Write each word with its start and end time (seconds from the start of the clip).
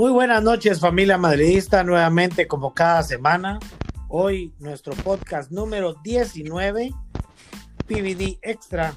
Muy 0.00 0.12
buenas 0.12 0.42
noches 0.42 0.80
familia 0.80 1.18
madridista, 1.18 1.84
nuevamente 1.84 2.48
como 2.48 2.72
cada 2.72 3.02
semana. 3.02 3.58
Hoy 4.08 4.54
nuestro 4.58 4.94
podcast 4.94 5.50
número 5.50 5.92
19, 6.02 6.90
PVD 7.86 8.38
Extra, 8.40 8.94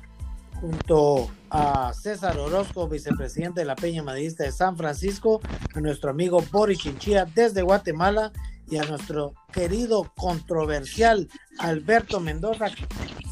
junto 0.62 1.30
a 1.50 1.92
César 1.94 2.38
Orozco, 2.38 2.88
vicepresidente 2.88 3.60
de 3.60 3.66
la 3.66 3.76
Peña 3.76 4.02
Madridista 4.02 4.46
de 4.46 4.54
San 4.54 4.78
Francisco, 4.78 5.42
a 5.76 5.82
nuestro 5.82 6.10
amigo 6.10 6.42
Boris 6.54 6.80
Chinchilla 6.80 7.26
desde 7.26 7.64
Guatemala 7.64 8.32
y 8.70 8.78
a 8.78 8.86
nuestro 8.86 9.34
querido 9.52 10.10
controversial 10.16 11.28
Alberto 11.60 12.22
Mendoza, 12.22 12.68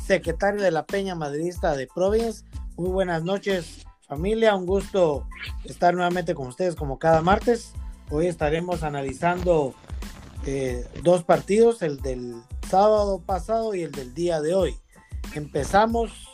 secretario 0.06 0.62
de 0.62 0.72
la 0.72 0.86
Peña 0.86 1.16
Madridista 1.16 1.74
de 1.78 1.88
Providence. 1.88 2.44
Muy 2.76 2.90
buenas 2.90 3.24
noches 3.24 3.86
familia, 4.12 4.54
un 4.58 4.66
gusto 4.66 5.26
estar 5.64 5.94
nuevamente 5.94 6.36
con 6.36 6.48
ustedes 6.48 6.76
como 6.76 7.00
cada 7.00 7.22
martes. 7.22 7.72
Hoy 8.10 8.28
estaremos 8.28 8.84
analizando 8.84 9.74
eh, 10.46 10.86
dos 11.02 11.24
partidos, 11.24 11.82
el 11.82 12.02
del 12.02 12.36
sábado 12.70 13.22
pasado 13.26 13.74
y 13.74 13.84
el 13.84 13.92
del 13.94 14.14
día 14.14 14.42
de 14.42 14.54
hoy. 14.54 14.76
Empezamos. 15.34 16.28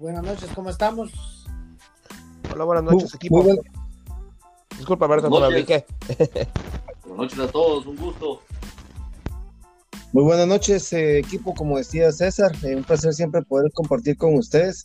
Buenas 0.00 0.24
noches, 0.24 0.50
¿cómo 0.52 0.68
estamos? 0.68 1.46
Hola, 2.52 2.64
buenas 2.64 2.82
noches, 2.82 3.14
equipo. 3.14 3.44
Disculpa, 4.76 5.06
Berta, 5.06 5.28
no 5.28 5.38
Buenas 5.38 5.94
noches 7.04 7.38
a 7.38 7.46
todos, 7.46 7.86
un 7.86 7.94
gusto. 7.94 8.40
Muy 10.12 10.24
buenas 10.24 10.48
noches, 10.48 10.92
eh, 10.92 11.18
equipo. 11.18 11.54
Como 11.54 11.78
decía 11.78 12.10
César, 12.10 12.50
eh, 12.64 12.74
un 12.74 12.82
placer 12.82 13.12
siempre 13.14 13.42
poder 13.42 13.70
compartir 13.72 14.16
con 14.16 14.34
ustedes. 14.34 14.84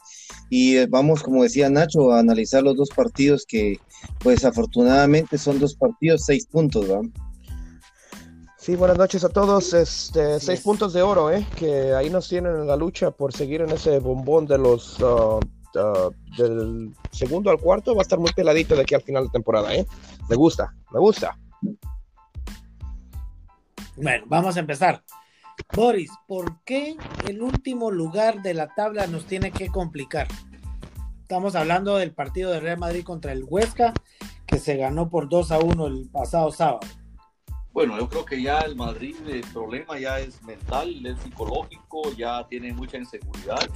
Y 0.54 0.86
vamos, 0.88 1.24
como 1.24 1.44
decía 1.44 1.70
Nacho, 1.70 2.12
a 2.12 2.20
analizar 2.20 2.62
los 2.62 2.76
dos 2.76 2.90
partidos 2.90 3.46
que, 3.48 3.80
pues 4.20 4.44
afortunadamente, 4.44 5.38
son 5.38 5.60
dos 5.60 5.76
partidos, 5.76 6.26
seis 6.26 6.46
puntos. 6.46 6.88
Sí, 8.58 8.76
buenas 8.76 8.98
noches 8.98 9.24
a 9.24 9.30
todos. 9.30 9.74
Este, 9.74 10.42
seis 10.42 10.60
puntos 10.60 10.92
de 10.92 11.04
oro, 11.04 11.32
¿eh? 11.32 11.48
Que 11.56 11.94
ahí 11.94 12.10
nos 12.10 12.28
tienen 12.28 12.54
en 12.54 12.68
la 12.68 12.76
lucha 12.76 13.12
por 13.12 13.32
seguir 13.32 13.62
en 13.62 13.70
ese 13.70 14.00
bombón 14.00 14.46
de 14.46 14.58
los. 14.58 15.00
Uh, 15.00 15.40
uh, 15.40 16.12
del 16.38 16.94
segundo 17.12 17.50
al 17.50 17.58
cuarto 17.58 17.96
va 17.96 18.02
a 18.02 18.04
estar 18.04 18.20
muy 18.20 18.34
peladito 18.34 18.76
de 18.76 18.82
aquí 18.82 18.94
al 18.94 19.04
final 19.04 19.28
de 19.28 19.30
temporada, 19.30 19.74
¿eh? 19.74 19.88
Me 20.30 20.36
gusta, 20.36 20.76
me 20.92 21.00
gusta. 21.00 21.40
Bueno, 23.96 24.26
vamos 24.28 24.58
a 24.58 24.60
empezar. 24.60 25.02
Boris, 25.74 26.12
¿por 26.28 26.62
qué 26.64 26.98
el 27.28 27.42
último 27.42 27.92
lugar 27.92 28.42
de 28.42 28.54
la 28.54 28.68
tabla 28.74 29.08
nos 29.08 29.26
tiene 29.26 29.52
que 29.52 29.68
complicar? 29.68 30.28
Estamos 31.22 31.56
hablando 31.56 31.96
del 31.96 32.12
partido 32.12 32.52
de 32.52 32.60
Real 32.60 32.78
Madrid 32.78 33.04
contra 33.04 33.32
el 33.32 33.46
Huesca, 33.48 33.94
que 34.46 34.60
se 34.60 34.76
ganó 34.76 35.10
por 35.10 35.30
2 35.30 35.52
a 35.52 35.60
1 35.60 35.88
el 35.88 36.10
pasado 36.10 36.52
sábado. 36.52 36.82
Bueno, 37.72 37.98
yo 37.98 38.10
creo 38.10 38.26
que 38.26 38.42
ya 38.42 38.60
el 38.60 38.76
Madrid, 38.76 39.16
el 39.30 39.46
problema 39.54 39.98
ya 39.98 40.20
es 40.20 40.44
mental, 40.44 41.06
es 41.06 41.18
psicológico, 41.20 42.12
ya 42.18 42.46
tiene 42.50 42.74
mucha 42.74 42.98
inseguridad. 42.98 43.70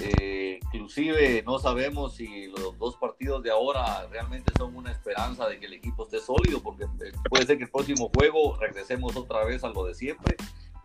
Eh, 0.00 0.60
inclusive 0.72 1.42
no 1.44 1.58
sabemos 1.58 2.14
si 2.14 2.46
los 2.46 2.78
dos 2.78 2.96
partidos 2.96 3.42
de 3.42 3.50
ahora 3.50 4.06
realmente 4.06 4.52
son 4.56 4.76
una 4.76 4.92
esperanza 4.92 5.48
de 5.48 5.58
que 5.58 5.66
el 5.66 5.72
equipo 5.74 6.04
esté 6.04 6.20
sólido, 6.20 6.62
porque 6.62 6.86
puede 7.28 7.44
ser 7.44 7.58
que 7.58 7.64
el 7.64 7.70
próximo 7.70 8.08
juego 8.14 8.56
regresemos 8.56 9.16
otra 9.16 9.44
vez 9.44 9.64
a 9.64 9.68
lo 9.68 9.84
de 9.84 9.94
siempre 9.94 10.36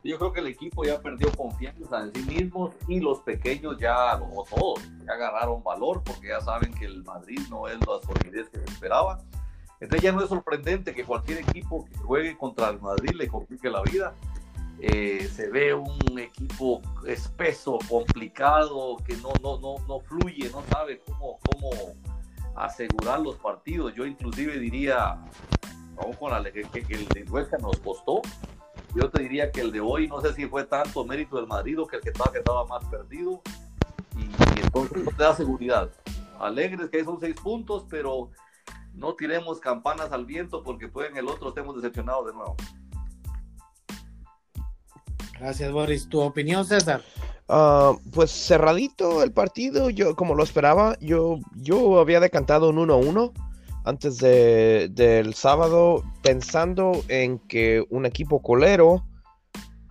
yo 0.08 0.17
creo 0.17 0.31
que 0.31 0.39
el 0.39 0.47
equipo 0.47 0.86
ya 0.86 1.02
perdió 1.02 1.31
confianza 1.33 2.02
en 2.02 2.13
sí 2.13 2.22
mismos 2.23 2.73
y 2.88 3.00
los 3.00 3.19
pequeños 3.19 3.78
ya, 3.78 4.16
o 4.16 4.45
todos, 4.50 4.81
ya 5.06 5.13
agarraron 5.13 5.62
valor 5.63 6.01
porque 6.03 6.29
ya 6.29 6.40
saben 6.40 6.73
que 6.73 6.85
el 6.85 7.03
Madrid 7.03 7.40
no 7.50 7.68
es 7.68 7.78
la 7.79 8.00
solidez 8.01 8.50
que 8.50 8.59
se 8.59 8.66
esperaba. 8.66 9.19
Entonces 9.79 10.01
ya 10.01 10.12
no 10.12 10.23
es 10.23 10.29
sorprendente 10.29 10.94
que 10.96 11.03
cualquier 11.03 11.40
equipo 11.40 11.85
que 11.85 11.97
juegue 11.97 12.38
contra 12.38 12.69
el 12.69 12.79
Madrid 12.79 13.12
le 13.16 13.28
complique 13.28 13.69
la 13.69 13.81
vida. 13.84 14.16
Eh, 14.79 15.28
se 15.34 15.50
ve 15.50 15.73
un 15.73 16.19
equipo 16.19 16.81
espeso, 17.06 17.78
complicado, 17.90 18.97
que 19.06 19.17
no, 19.17 19.34
no, 19.41 19.59
no, 19.59 19.75
no 19.88 20.00
fluye, 20.00 20.50
no 20.51 20.63
sabe 20.72 21.01
cómo, 21.01 21.40
cómo 21.51 21.69
asegurar 22.56 23.19
los 23.19 23.35
partidos. 23.35 23.94
Yo 23.94 24.06
inclusive 24.06 24.57
diría, 24.57 25.17
vamos 25.96 26.17
con 26.17 26.31
la 26.31 26.44
que, 26.51 26.63
que 26.63 26.94
el 26.94 27.29
Huesca 27.29 27.57
nos 27.57 27.78
costó, 27.79 28.22
yo 28.97 29.09
te 29.09 29.22
diría 29.22 29.52
que 29.52 29.62
el 29.62 29.72
de 29.72 29.80
hoy, 29.80 30.08
no 30.08 30.22
sé 30.22 30.34
si 30.34 30.47
fue 30.47 30.63
tanto 30.63 31.06
mérito 31.06 31.35
del 31.35 31.46
Madrid 31.46 31.80
o 31.80 31.85
que 31.85 31.97
el 31.97 32.02
que 32.02 32.09
estaba, 32.09 32.31
que 32.31 32.40
estaba 32.40 32.66
más 32.66 32.84
perdido. 32.85 33.41
Y, 34.18 34.24
entonces 34.59 35.03
no 35.03 35.12
te 35.12 35.24
da 35.24 35.35
seguridad. 35.35 35.90
Alegres 36.40 36.90
que 36.90 37.03
son 37.03 37.19
seis 37.19 37.35
puntos, 37.35 37.85
pero 37.90 38.31
no 38.94 39.13
tiremos 39.13 39.59
campanas 39.59 40.12
al 40.12 40.25
viento 40.25 40.63
porque 40.63 40.88
pueden 40.88 41.16
el 41.16 41.28
otro 41.28 41.50
estemos 41.50 41.75
decepcionados 41.75 42.25
de 42.28 42.34
nuevo. 42.34 42.56
Gracias, 45.40 45.72
Boris. 45.72 46.09
¿Tu 46.09 46.19
opinión, 46.19 46.66
César? 46.66 47.03
Ah, 47.47 47.94
pues 48.12 48.31
cerradito 48.31 49.22
el 49.22 49.31
partido, 49.31 49.91
yo 49.91 50.16
como 50.16 50.34
lo 50.34 50.44
esperaba, 50.44 50.97
yo, 51.00 51.38
yo 51.56 52.00
había 52.00 52.19
decantado 52.19 52.69
un 52.69 52.78
1-1 52.78 53.31
antes 53.88 54.18
de, 54.18 54.90
del 54.92 55.34
sábado 55.34 56.03
pensando 56.22 57.03
en 57.08 57.40
que 57.40 57.86
un 57.90 58.06
equipo 58.06 58.42
colero 58.42 59.06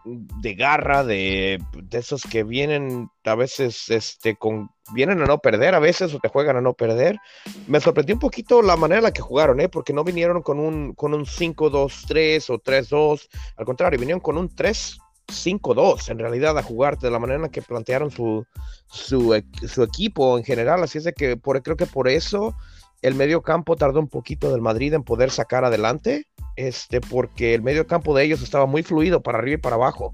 de 0.04 0.54
garra, 0.54 1.02
de, 1.02 1.58
de, 1.72 1.98
esos 1.98 2.22
que 2.22 2.44
vienen 2.44 3.08
a 3.24 3.34
veces, 3.34 3.88
este, 3.88 4.36
con, 4.36 4.70
vienen 4.92 5.22
a 5.22 5.24
no 5.24 5.38
perder 5.38 5.74
a 5.74 5.80
veces 5.80 6.12
o 6.12 6.20
te 6.20 6.28
juegan 6.28 6.58
a 6.58 6.60
no 6.60 6.74
perder. 6.74 7.18
Me 7.66 7.80
sorprendió 7.80 8.14
un 8.14 8.20
poquito 8.20 8.60
la 8.60 8.76
manera 8.76 8.98
en 8.98 9.04
la 9.04 9.12
que 9.12 9.22
jugaron, 9.22 9.60
¿eh? 9.60 9.68
porque 9.70 9.94
no 9.94 10.04
vinieron 10.04 10.42
con 10.42 10.60
un, 10.60 10.92
con 10.92 11.14
un 11.14 11.24
5-2-3 11.24 12.50
o 12.50 12.58
3-2, 12.58 13.28
al 13.56 13.64
contrario, 13.64 13.98
vinieron 13.98 14.20
con 14.20 14.36
un 14.36 14.50
3-5-2 14.50 16.10
en 16.10 16.18
realidad 16.18 16.56
a 16.58 16.62
jugar 16.62 16.98
de 16.98 17.10
la 17.10 17.18
manera 17.18 17.36
en 17.36 17.42
la 17.42 17.48
que 17.48 17.62
plantearon 17.62 18.10
su, 18.10 18.44
su, 18.86 19.42
su 19.66 19.82
equipo 19.82 20.36
en 20.36 20.44
general, 20.44 20.82
así 20.82 20.98
es 20.98 21.04
de 21.04 21.14
que 21.14 21.38
por, 21.38 21.60
creo 21.62 21.76
que 21.76 21.86
por 21.86 22.08
eso 22.08 22.54
el 23.02 23.14
medio 23.14 23.42
campo 23.42 23.76
tardó 23.76 24.00
un 24.00 24.08
poquito 24.08 24.50
del 24.50 24.60
Madrid 24.60 24.94
en 24.94 25.02
poder 25.02 25.30
sacar 25.30 25.64
adelante, 25.64 26.26
este, 26.56 27.00
porque 27.00 27.54
el 27.54 27.62
medio 27.62 27.86
campo 27.86 28.16
de 28.16 28.24
ellos 28.24 28.42
estaba 28.42 28.66
muy 28.66 28.82
fluido 28.82 29.22
para 29.22 29.38
arriba 29.38 29.54
y 29.54 29.60
para 29.60 29.76
abajo. 29.76 30.12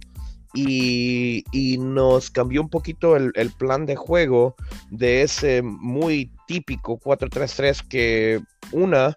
Y, 0.54 1.44
nos 1.78 2.30
cambió 2.30 2.60
un 2.60 2.68
poquito 2.68 3.16
el, 3.16 3.52
plan 3.56 3.86
de 3.86 3.96
juego 3.96 4.54
de 4.90 5.22
ese 5.22 5.62
muy 5.62 6.30
típico 6.46 6.98
4-3-3 6.98 7.88
que 7.88 8.40
una, 8.70 9.16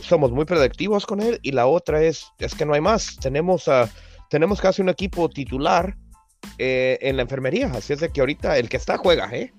somos 0.00 0.32
muy 0.32 0.44
predictivos 0.44 1.06
con 1.06 1.20
él 1.20 1.38
y 1.42 1.52
la 1.52 1.66
otra 1.66 2.02
es, 2.02 2.26
es 2.38 2.54
que 2.54 2.66
no 2.66 2.74
hay 2.74 2.80
más. 2.80 3.16
Tenemos, 3.20 3.68
a, 3.68 3.88
tenemos 4.28 4.60
casi 4.60 4.82
un 4.82 4.88
equipo 4.88 5.28
titular 5.28 5.96
eh, 6.58 6.98
en 7.00 7.16
la 7.16 7.22
enfermería, 7.22 7.70
así 7.72 7.92
es 7.92 8.00
de 8.00 8.10
que 8.10 8.20
ahorita 8.20 8.58
el 8.58 8.68
que 8.68 8.76
está 8.76 8.98
juega, 8.98 9.30
¿eh? 9.32 9.52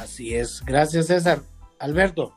Así 0.00 0.34
es. 0.34 0.62
Gracias, 0.64 1.08
César. 1.08 1.42
Alberto. 1.78 2.32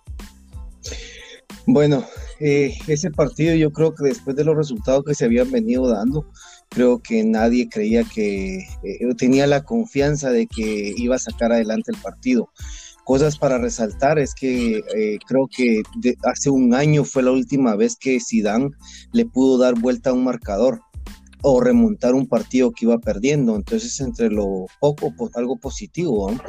Bueno, 1.66 2.06
eh, 2.42 2.76
ese 2.88 3.10
partido 3.10 3.56
yo 3.56 3.72
creo 3.72 3.96
que 3.96 4.04
después 4.04 4.36
de 4.36 4.44
los 4.44 4.58
resultados 4.58 5.06
que 5.06 5.16
se 5.16 5.24
habían 5.24 5.50
venido 5.50 5.88
dando, 5.88 6.30
creo 6.68 7.02
que 7.02 7.24
nadie 7.24 7.70
creía 7.70 8.04
que 8.04 8.58
eh, 8.58 9.16
tenía 9.18 9.48
la 9.48 9.64
confianza 9.64 10.30
de 10.30 10.46
que 10.48 10.94
iba 10.98 11.16
a 11.16 11.20
sacar 11.20 11.54
adelante 11.54 11.92
el 11.94 12.02
partido. 12.02 12.50
Cosas 13.06 13.38
para 13.38 13.58
resaltar 13.58 14.20
es 14.20 14.36
que 14.36 14.84
eh, 14.96 15.18
creo 15.26 15.48
que 15.48 15.84
hace 16.24 16.50
un 16.50 16.74
año 16.74 17.06
fue 17.06 17.24
la 17.24 17.32
última 17.32 17.78
vez 17.78 17.96
que 17.96 18.20
Zidane 18.20 18.72
le 19.14 19.26
pudo 19.26 19.58
dar 19.58 19.80
vuelta 19.80 20.10
a 20.10 20.14
un 20.14 20.26
marcador 20.26 20.82
o 21.42 21.62
remontar 21.62 22.14
un 22.14 22.28
partido 22.28 22.72
que 22.72 22.86
iba 22.86 22.98
perdiendo. 23.00 23.56
Entonces, 23.56 24.00
entre 24.02 24.30
lo 24.30 24.66
poco, 24.82 25.14
pues, 25.16 25.36
algo 25.36 25.58
positivo. 25.58 26.32
¿no? 26.32 26.40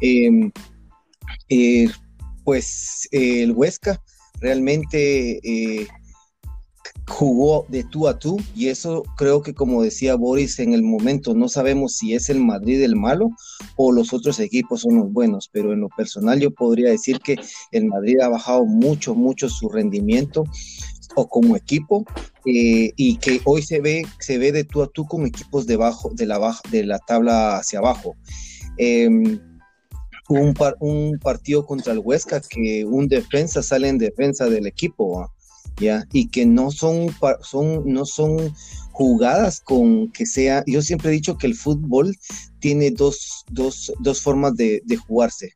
Em, 0.00 0.50
eh, 1.48 1.88
pues 2.44 3.08
el 3.12 3.52
Huesca 3.52 4.02
realmente 4.40 5.40
eh, 5.42 5.86
jugó 7.06 7.66
de 7.68 7.84
tú 7.84 8.08
a 8.08 8.18
tú 8.18 8.38
y 8.54 8.68
eso 8.68 9.02
creo 9.16 9.42
que 9.42 9.52
como 9.52 9.82
decía 9.82 10.14
Boris 10.14 10.58
en 10.60 10.72
el 10.72 10.82
momento 10.82 11.34
no 11.34 11.48
sabemos 11.48 11.96
si 11.96 12.14
es 12.14 12.30
el 12.30 12.40
Madrid 12.40 12.80
el 12.82 12.96
malo 12.96 13.30
o 13.76 13.92
los 13.92 14.12
otros 14.12 14.38
equipos 14.38 14.82
son 14.82 14.96
los 14.96 15.12
buenos, 15.12 15.50
pero 15.52 15.72
en 15.72 15.80
lo 15.80 15.88
personal 15.88 16.40
yo 16.40 16.52
podría 16.52 16.90
decir 16.90 17.18
que 17.18 17.36
el 17.72 17.86
Madrid 17.86 18.20
ha 18.20 18.28
bajado 18.28 18.64
mucho, 18.64 19.14
mucho 19.14 19.48
su 19.48 19.68
rendimiento 19.68 20.44
o 21.16 21.28
como 21.28 21.56
equipo 21.56 22.04
eh, 22.46 22.92
y 22.96 23.16
que 23.16 23.40
hoy 23.44 23.62
se 23.62 23.80
ve, 23.80 24.06
se 24.20 24.38
ve 24.38 24.52
de 24.52 24.64
tú 24.64 24.82
a 24.82 24.88
tú 24.88 25.04
con 25.06 25.26
equipos 25.26 25.66
debajo 25.66 26.10
de 26.14 26.26
la, 26.26 26.56
de 26.70 26.84
la 26.84 26.98
tabla 27.00 27.56
hacia 27.56 27.80
abajo. 27.80 28.14
Un, 30.30 30.54
un 30.78 31.18
partido 31.18 31.66
contra 31.66 31.92
el 31.92 31.98
Huesca 31.98 32.40
que 32.40 32.84
un 32.84 33.08
defensa 33.08 33.62
sale 33.62 33.88
en 33.88 33.98
defensa 33.98 34.46
del 34.46 34.66
equipo, 34.66 35.28
¿ya? 35.80 36.06
Y 36.12 36.28
que 36.28 36.46
no 36.46 36.70
son, 36.70 37.08
son, 37.42 37.82
no 37.84 38.04
son 38.04 38.54
jugadas 38.92 39.60
con 39.60 40.12
que 40.12 40.26
sea, 40.26 40.62
yo 40.66 40.82
siempre 40.82 41.10
he 41.10 41.14
dicho 41.14 41.36
que 41.36 41.46
el 41.46 41.54
fútbol 41.54 42.16
tiene 42.60 42.90
dos, 42.90 43.44
dos, 43.50 43.92
dos 43.98 44.22
formas 44.22 44.54
de, 44.56 44.82
de 44.84 44.96
jugarse. 44.96 45.52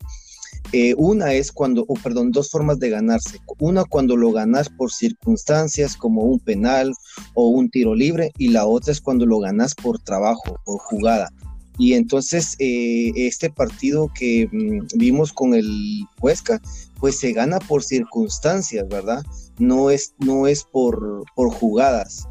Eh, 0.73 0.95
una 0.97 1.35
es 1.35 1.53
cuando, 1.53 1.85
o 1.87 1.95
perdón, 1.95 2.33
dos 2.33 2.51
formas 2.51 2.79
de 2.79 2.91
ganarse. 2.91 3.39
Una 3.61 3.85
cuando 3.85 4.17
lo 4.17 4.33
ganas 4.33 4.69
por 4.69 4.91
circunstancias 4.91 5.97
como 5.97 6.23
un 6.23 6.41
penal 6.41 6.93
o 7.35 7.49
un 7.49 7.71
tiro 7.71 7.95
libre 7.95 8.33
y 8.39 8.49
la 8.49 8.67
otra 8.67 8.93
es 8.93 9.01
cuando 9.01 9.27
lo 9.27 9.39
ganas 9.39 9.75
por 9.75 10.01
trabajo, 10.01 10.59
por 10.65 10.81
jugada. 10.81 11.31
Y 11.79 11.95
entonces 11.95 12.57
eh, 12.59 13.13
este 13.17 13.51
partido 13.51 14.11
que 14.15 14.49
mm, 14.51 14.99
vimos 14.99 15.33
con 15.33 15.55
el 15.55 16.05
Huesca, 16.21 16.61
pues 17.01 17.19
se 17.19 17.33
gana 17.33 17.59
por 17.59 17.83
circunstancias, 17.83 18.87
¿verdad? 18.89 19.25
No 19.59 19.91
es, 19.91 20.15
no 20.19 20.47
es 20.47 20.65
por, 20.65 21.25
por 21.35 21.51
jugadas. 21.51 22.29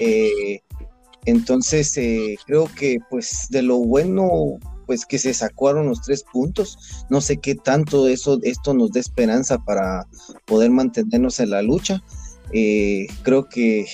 Eh, 0.00 0.60
entonces 1.24 1.98
creo 2.46 2.70
que 2.76 2.98
pues 3.10 3.46
de 3.50 3.62
lo 3.62 3.78
bueno 3.78 4.58
pues 4.86 5.04
que 5.04 5.18
se 5.18 5.34
sacaron 5.34 5.88
los 5.88 6.00
tres 6.02 6.24
puntos. 6.32 7.04
No 7.10 7.20
sé 7.20 7.36
qué 7.38 7.54
tanto 7.54 8.08
eso, 8.08 8.38
esto 8.42 8.72
nos 8.72 8.92
dé 8.92 9.00
esperanza 9.00 9.58
para 9.58 10.06
poder 10.46 10.70
mantenernos 10.70 11.40
en 11.40 11.50
la 11.50 11.62
lucha. 11.62 12.02
Eh, 12.52 13.06
creo 13.22 13.48
que 13.48 13.86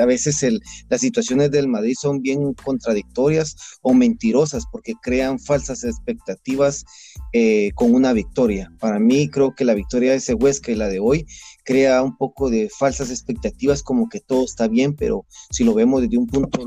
a 0.00 0.04
veces 0.04 0.42
el, 0.42 0.60
las 0.88 1.00
situaciones 1.00 1.50
del 1.50 1.68
Madrid 1.68 1.94
son 1.98 2.20
bien 2.20 2.54
contradictorias 2.54 3.56
o 3.82 3.94
mentirosas 3.94 4.64
porque 4.70 4.92
crean 5.02 5.38
falsas 5.38 5.84
expectativas 5.84 6.84
eh, 7.32 7.70
con 7.74 7.94
una 7.94 8.12
victoria. 8.12 8.70
Para 8.78 8.98
mí 8.98 9.28
creo 9.28 9.54
que 9.54 9.64
la 9.64 9.74
victoria 9.74 10.10
de 10.10 10.18
ese 10.18 10.34
Huesca 10.34 10.70
y 10.70 10.76
la 10.76 10.88
de 10.88 11.00
hoy 11.00 11.26
crea 11.64 12.02
un 12.02 12.16
poco 12.16 12.50
de 12.50 12.68
falsas 12.68 13.10
expectativas 13.10 13.82
como 13.82 14.08
que 14.08 14.20
todo 14.20 14.44
está 14.44 14.68
bien, 14.68 14.94
pero 14.94 15.24
si 15.50 15.64
lo 15.64 15.74
vemos 15.74 16.02
desde 16.02 16.18
un 16.18 16.26
punto, 16.26 16.66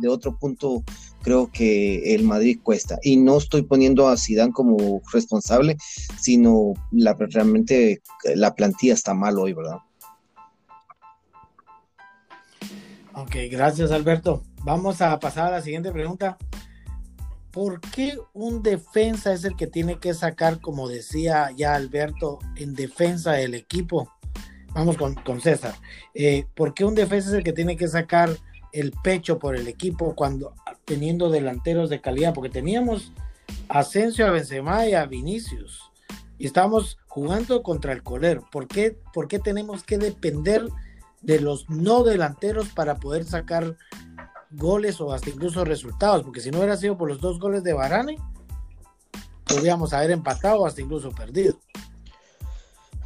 de 0.00 0.08
otro 0.08 0.38
punto, 0.38 0.84
creo 1.22 1.50
que 1.50 2.14
el 2.14 2.24
Madrid 2.24 2.58
cuesta. 2.62 2.98
Y 3.02 3.16
no 3.16 3.38
estoy 3.38 3.62
poniendo 3.62 4.08
a 4.08 4.16
Zidane 4.16 4.52
como 4.52 5.00
responsable, 5.12 5.76
sino 6.20 6.74
la, 6.92 7.14
realmente 7.14 8.02
la 8.34 8.54
plantilla 8.54 8.94
está 8.94 9.14
mal 9.14 9.38
hoy, 9.38 9.54
¿verdad? 9.54 9.78
Ok, 13.20 13.34
gracias 13.50 13.90
Alberto. 13.90 14.44
Vamos 14.62 15.02
a 15.02 15.18
pasar 15.18 15.48
a 15.48 15.56
la 15.56 15.60
siguiente 15.60 15.90
pregunta. 15.90 16.38
¿Por 17.50 17.80
qué 17.80 18.16
un 18.32 18.62
defensa 18.62 19.32
es 19.32 19.44
el 19.44 19.56
que 19.56 19.66
tiene 19.66 19.98
que 19.98 20.14
sacar, 20.14 20.60
como 20.60 20.88
decía 20.88 21.50
ya 21.56 21.74
Alberto, 21.74 22.38
en 22.54 22.74
defensa 22.74 23.32
del 23.32 23.54
equipo? 23.54 24.12
Vamos 24.72 24.96
con, 24.96 25.40
César. 25.40 25.74
Eh, 26.14 26.46
¿Por 26.54 26.74
qué 26.74 26.84
un 26.84 26.94
defensa 26.94 27.30
es 27.30 27.34
el 27.34 27.42
que 27.42 27.52
tiene 27.52 27.76
que 27.76 27.88
sacar 27.88 28.30
el 28.72 28.92
pecho 29.02 29.40
por 29.40 29.56
el 29.56 29.66
equipo 29.66 30.14
cuando 30.14 30.54
teniendo 30.84 31.28
delanteros 31.28 31.90
de 31.90 32.00
calidad? 32.00 32.32
Porque 32.32 32.50
teníamos 32.50 33.12
Asensio, 33.68 34.28
a 34.28 34.30
Benzema 34.30 34.86
y 34.86 34.94
a 34.94 35.06
Vinicius. 35.06 35.90
Y 36.38 36.46
estamos 36.46 36.98
jugando 37.08 37.64
contra 37.64 37.92
el 37.92 38.04
colero. 38.04 38.46
¿Por 38.52 38.68
qué, 38.68 38.96
¿Por 39.12 39.26
qué 39.26 39.40
tenemos 39.40 39.82
que 39.82 39.98
depender 39.98 40.68
de 41.20 41.40
los 41.40 41.68
no 41.68 42.04
delanteros 42.04 42.68
para 42.68 42.96
poder 42.96 43.24
sacar 43.24 43.76
goles 44.50 45.00
o 45.00 45.12
hasta 45.12 45.30
incluso 45.30 45.64
resultados, 45.64 46.22
porque 46.22 46.40
si 46.40 46.50
no 46.50 46.58
hubiera 46.58 46.76
sido 46.76 46.96
por 46.96 47.08
los 47.08 47.20
dos 47.20 47.38
goles 47.38 47.62
de 47.62 47.72
Barane, 47.72 48.16
podríamos 49.46 49.92
haber 49.92 50.10
empatado 50.10 50.60
o 50.60 50.66
hasta 50.66 50.80
incluso 50.80 51.10
perdido. 51.10 51.56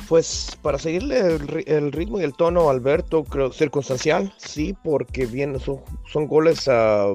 Pues 0.08 0.58
para 0.60 0.78
seguirle 0.78 1.38
el, 1.66 1.92
ritmo 1.92 2.20
y 2.20 2.24
el 2.24 2.34
tono, 2.34 2.68
Alberto, 2.68 3.24
creo 3.24 3.52
circunstancial, 3.52 4.32
sí, 4.36 4.76
porque 4.84 5.26
vienen, 5.26 5.60
son, 5.60 6.26
goles 6.26 6.68
ah, 6.68 7.14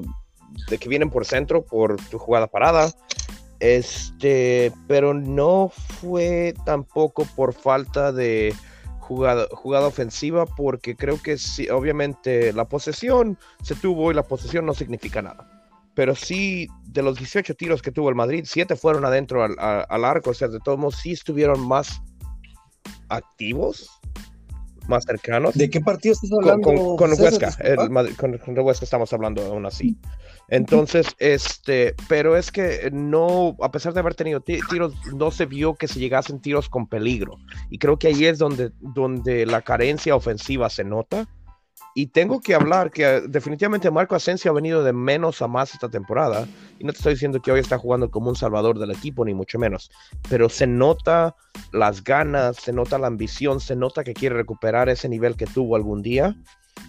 de 0.68 0.78
que 0.78 0.88
vienen 0.88 1.10
por 1.10 1.24
centro, 1.24 1.62
por 1.62 1.96
tu 2.10 2.18
jugada 2.18 2.46
parada, 2.46 2.90
este, 3.60 4.72
pero 4.86 5.14
no 5.14 5.70
fue 6.00 6.54
tampoco 6.64 7.26
por 7.36 7.52
falta 7.52 8.10
de 8.10 8.54
jugada, 9.08 9.46
jugada 9.52 9.86
ofensiva 9.86 10.44
porque 10.44 10.94
creo 10.94 11.20
que 11.22 11.38
sí, 11.38 11.68
obviamente 11.70 12.52
la 12.52 12.68
posesión 12.68 13.38
se 13.62 13.74
tuvo 13.74 14.10
y 14.10 14.14
la 14.14 14.22
posesión 14.22 14.66
no 14.66 14.74
significa 14.74 15.22
nada. 15.22 15.50
Pero 15.94 16.14
sí, 16.14 16.68
de 16.84 17.02
los 17.02 17.16
18 17.16 17.54
tiros 17.54 17.80
que 17.80 17.90
tuvo 17.90 18.10
el 18.10 18.14
Madrid, 18.14 18.44
7 18.46 18.76
fueron 18.76 19.06
adentro 19.06 19.42
al, 19.42 19.56
al 19.58 20.04
arco, 20.04 20.30
o 20.30 20.34
sea, 20.34 20.48
de 20.48 20.60
todos 20.60 20.78
modos 20.78 20.96
sí 20.96 21.12
estuvieron 21.12 21.66
más 21.66 22.02
activos, 23.08 23.97
más 24.88 25.04
cercanos. 25.04 25.54
¿De 25.54 25.70
qué 25.70 25.80
partido 25.80 26.14
estás 26.14 26.30
hablando? 26.32 26.62
Con, 26.62 26.96
con, 26.96 27.10
Huesca, 27.20 27.56
con, 28.16 28.38
con, 28.38 28.58
Huesca 28.58 28.84
estamos 28.84 29.12
hablando 29.12 29.42
aún 29.44 29.66
así. 29.66 29.96
Entonces, 30.48 31.06
este, 31.18 31.94
pero 32.08 32.36
es 32.36 32.50
que 32.50 32.90
no, 32.92 33.56
a 33.60 33.70
pesar 33.70 33.92
de 33.92 34.00
haber 34.00 34.14
tenido 34.14 34.40
tiros, 34.40 34.94
no 35.14 35.30
se 35.30 35.46
vio 35.46 35.74
que 35.74 35.88
se 35.88 36.00
llegasen 36.00 36.40
tiros 36.40 36.68
con 36.68 36.88
peligro. 36.88 37.36
Y 37.70 37.78
creo 37.78 37.98
que 37.98 38.08
ahí 38.08 38.24
es 38.24 38.38
donde, 38.38 38.72
donde 38.80 39.46
la 39.46 39.62
carencia 39.62 40.16
ofensiva 40.16 40.70
se 40.70 40.84
nota. 40.84 41.28
Y 41.94 42.06
tengo 42.06 42.40
que 42.40 42.54
hablar 42.54 42.90
que 42.90 43.04
eh, 43.04 43.22
definitivamente 43.28 43.90
Marco 43.90 44.14
Asensio 44.14 44.50
ha 44.50 44.54
venido 44.54 44.84
de 44.84 44.92
menos 44.92 45.42
a 45.42 45.48
más 45.48 45.74
esta 45.74 45.88
temporada. 45.88 46.46
Y 46.78 46.84
no 46.84 46.92
te 46.92 46.98
estoy 46.98 47.14
diciendo 47.14 47.42
que 47.42 47.50
hoy 47.50 47.60
está 47.60 47.78
jugando 47.78 48.10
como 48.10 48.28
un 48.28 48.36
salvador 48.36 48.78
del 48.78 48.92
equipo, 48.92 49.24
ni 49.24 49.34
mucho 49.34 49.58
menos. 49.58 49.90
Pero 50.28 50.48
se 50.48 50.66
nota 50.66 51.34
las 51.72 52.04
ganas, 52.04 52.56
se 52.56 52.72
nota 52.72 52.98
la 52.98 53.08
ambición, 53.08 53.60
se 53.60 53.74
nota 53.74 54.04
que 54.04 54.14
quiere 54.14 54.36
recuperar 54.36 54.88
ese 54.88 55.08
nivel 55.08 55.36
que 55.36 55.46
tuvo 55.46 55.76
algún 55.76 56.02
día. 56.02 56.36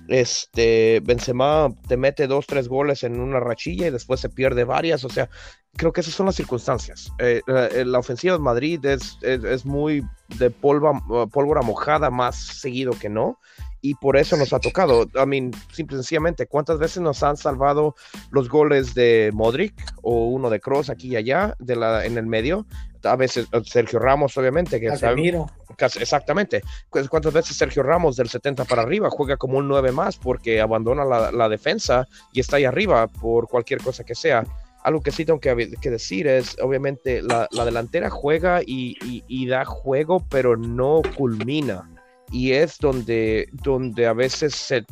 Este, 0.07 1.01
Benzema 1.03 1.69
te 1.87 1.97
mete 1.97 2.27
dos, 2.27 2.45
tres 2.45 2.67
goles 2.67 3.03
en 3.03 3.19
una 3.19 3.39
rachilla 3.39 3.87
y 3.87 3.91
después 3.91 4.19
se 4.19 4.29
pierde 4.29 4.63
varias. 4.63 5.03
O 5.05 5.09
sea, 5.09 5.29
creo 5.75 5.93
que 5.93 6.01
esas 6.01 6.13
son 6.13 6.27
las 6.27 6.35
circunstancias. 6.35 7.11
Eh, 7.19 7.41
eh, 7.47 7.83
la, 7.85 7.99
ofensiva 7.99 8.33
de 8.33 8.39
Madrid 8.39 8.85
es, 8.85 9.17
es, 9.21 9.65
muy 9.65 10.03
de 10.37 10.49
pólvora 10.51 11.61
mojada 11.61 12.09
más 12.09 12.35
seguido 12.35 12.93
que 12.93 13.09
no 13.09 13.39
y 13.81 13.95
por 13.95 14.17
eso 14.17 14.35
nos 14.37 14.53
ha 14.53 14.59
tocado. 14.59 15.03
I 15.15 15.25
mean, 15.25 15.51
simple 15.71 15.97
sencillamente, 15.97 16.47
¿cuántas 16.47 16.79
veces 16.79 17.01
nos 17.01 17.23
han 17.23 17.37
salvado 17.37 17.95
los 18.31 18.49
goles 18.49 18.93
de 18.93 19.31
Modric 19.33 19.73
o 20.01 20.27
uno 20.27 20.49
de 20.49 20.59
Cross 20.59 20.89
aquí 20.89 21.09
y 21.09 21.15
allá 21.15 21.55
de 21.59 21.75
la, 21.75 22.05
en 22.05 22.17
el 22.17 22.25
medio? 22.25 22.65
A 23.03 23.15
veces 23.15 23.47
eh, 23.51 23.61
Sergio 23.63 23.99
Ramos, 23.99 24.37
obviamente. 24.37 24.79
Que 24.79 24.87
exactamente. 24.87 26.61
¿Cuántas 26.89 27.33
veces 27.33 27.55
Sergio 27.55 27.83
Ramos 27.83 28.17
del 28.17 28.27
70 28.27 28.65
para 28.65 28.81
arriba 28.81 29.09
juega 29.09 29.37
como 29.37 29.57
un 29.57 29.67
9 29.67 29.91
más 29.91 30.17
porque 30.17 30.59
abandona 30.59 31.05
la, 31.05 31.49
defensa 31.49 32.07
y 32.33 32.41
está 32.41 32.57
ahí 32.57 32.65
arriba 32.65 33.07
por 33.07 33.47
cualquier 33.47 33.81
cosa 33.81 34.03
que 34.03 34.15
sea? 34.15 34.45
Algo 34.83 35.01
que 35.01 35.11
sí 35.11 35.25
tengo 35.25 35.39
que, 35.39 35.55
decir 35.89 36.27
es, 36.27 36.57
obviamente, 36.61 37.21
la, 37.21 37.47
delantera 37.51 38.09
juega 38.09 38.61
y, 38.65 38.97
y 39.27 39.47
da 39.47 39.63
juego, 39.63 40.25
pero 40.29 40.57
no 40.57 41.01
culmina 41.17 41.89
y 42.31 42.51
es 42.51 42.77
donde, 42.79 43.49
donde 43.51 44.07
a 44.07 44.13
veces 44.13 44.55
se, 44.55 44.85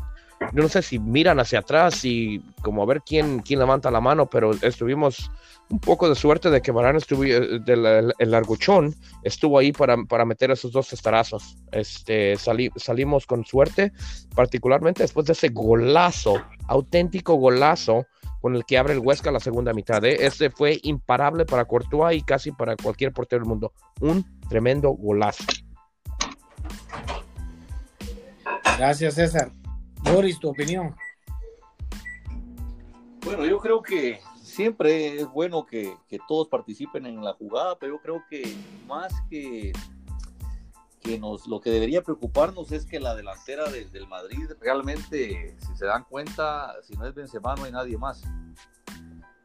no 0.53 0.67
sé 0.69 0.81
si 0.81 0.99
miran 0.99 1.39
hacia 1.39 1.59
atrás 1.59 2.05
y 2.05 2.39
como 2.61 2.83
a 2.83 2.85
ver 2.85 3.01
quién, 3.05 3.39
quién 3.39 3.59
levanta 3.59 3.91
la 3.91 4.01
mano, 4.01 4.29
pero 4.29 4.51
estuvimos 4.61 5.31
un 5.69 5.79
poco 5.79 6.07
de 6.07 6.15
suerte 6.15 6.49
de 6.49 6.61
que 6.61 6.71
Marán 6.71 6.95
estuvo, 6.95 7.23
eh, 7.23 7.59
del 7.59 8.13
el 8.17 8.31
larguchón, 8.31 8.95
estuvo 9.23 9.57
ahí 9.59 9.71
para, 9.71 9.97
para 10.05 10.25
meter 10.25 10.51
esos 10.51 10.71
dos 10.71 10.93
estarazos. 10.93 11.57
Este, 11.71 12.35
salimos 12.37 13.25
con 13.25 13.45
suerte, 13.45 13.91
particularmente 14.35 15.03
después 15.03 15.25
de 15.25 15.33
ese 15.33 15.49
golazo, 15.49 16.41
auténtico 16.67 17.35
golazo 17.35 18.05
con 18.41 18.55
el 18.55 18.65
que 18.65 18.77
abre 18.77 18.93
el 18.93 18.99
Huesca 18.99 19.31
la 19.31 19.39
segunda 19.39 19.73
mitad. 19.73 20.03
¿eh? 20.05 20.25
Ese 20.25 20.49
fue 20.49 20.79
imparable 20.83 21.45
para 21.45 21.65
Courtois 21.65 22.17
y 22.17 22.21
casi 22.21 22.51
para 22.51 22.75
cualquier 22.77 23.11
portero 23.11 23.41
del 23.41 23.49
mundo. 23.49 23.73
Un 23.99 24.25
tremendo 24.47 24.91
golazo. 24.91 25.43
Gracias, 28.77 29.15
César. 29.15 29.51
Boris, 30.03 30.39
tu 30.39 30.49
opinión. 30.49 30.95
Bueno, 33.23 33.45
yo 33.45 33.59
creo 33.59 33.81
que 33.81 34.21
siempre 34.41 35.19
es 35.19 35.27
bueno 35.27 35.65
que, 35.65 35.95
todos 36.27 36.47
participen 36.47 37.05
en 37.05 37.23
la 37.23 37.33
jugada, 37.33 37.77
pero 37.77 37.95
yo 37.95 38.01
creo 38.01 38.23
que 38.29 38.55
más 38.87 39.13
que, 39.29 39.73
que 41.01 41.19
nos, 41.19 41.45
lo 41.47 41.61
que 41.61 41.69
debería 41.69 42.01
preocuparnos 42.01 42.71
es 42.71 42.85
que 42.85 42.99
la 42.99 43.15
delantera 43.15 43.69
del 43.69 44.07
Madrid 44.07 44.49
realmente, 44.59 45.55
si 45.59 45.75
se 45.75 45.85
dan 45.85 46.05
cuenta, 46.05 46.73
si 46.83 46.95
no 46.95 47.05
es 47.05 47.13
Benzema 47.13 47.55
no 47.55 47.65
hay 47.65 47.71
nadie 47.71 47.97
más. 47.97 48.23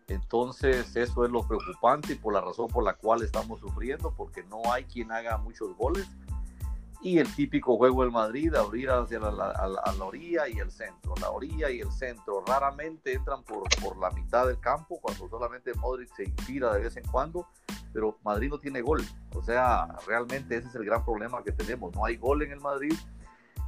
Entonces 0.09 0.95
eso 0.97 1.25
es 1.25 1.31
lo 1.31 1.47
preocupante 1.47 2.13
y 2.13 2.17
por 2.17 2.35
la 2.35 2.41
razón 2.41 2.69
por 2.69 2.85
la 2.85 2.95
cual 2.95 3.23
estamos 3.23 3.61
sufriendo, 3.61 4.15
porque 4.17 4.43
no 4.45 4.73
hay 4.73 4.85
quien 4.85 5.11
haga 5.13 5.39
muchos 5.39 5.77
goles 5.77 6.07
y 7.03 7.19
el 7.19 7.35
típico 7.35 7.77
juego 7.77 8.03
del 8.03 8.13
Madrid, 8.13 8.55
abrir 8.55 8.91
hacia 8.91 9.19
la, 9.19 9.31
la, 9.31 10.05
orilla 10.05 10.49
y 10.49 10.59
el 10.59 10.71
centro, 10.71 11.15
la 11.21 11.31
orilla 11.31 11.69
y 11.71 11.81
el 11.81 11.91
centro. 11.91 12.45
Raramente 12.47 13.15
entran 13.15 13.43
por, 13.43 13.65
por 13.81 13.97
la 13.99 14.11
mitad 14.11 14.47
del 14.47 14.61
campo, 14.61 15.01
cuando 15.01 15.29
solamente 15.29 15.75
Modric 15.75 16.15
se 16.15 16.25
inspira 16.25 16.73
de 16.73 16.81
vez 16.81 16.97
en 16.97 17.05
cuando, 17.05 17.49
pero 17.93 18.19
Madrid 18.23 18.51
no 18.51 18.59
tiene 18.59 18.83
gol. 18.83 19.05
O 19.35 19.43
sea, 19.43 19.89
realmente 20.07 20.57
ese 20.57 20.69
es 20.69 20.75
el 20.77 20.85
gran 20.85 21.05
problema 21.05 21.43
que 21.43 21.53
tenemos. 21.53 21.95
No 21.95 22.05
hay 22.05 22.17
gol 22.17 22.43
en 22.43 22.53
el 22.53 22.61
Madrid 22.61 22.95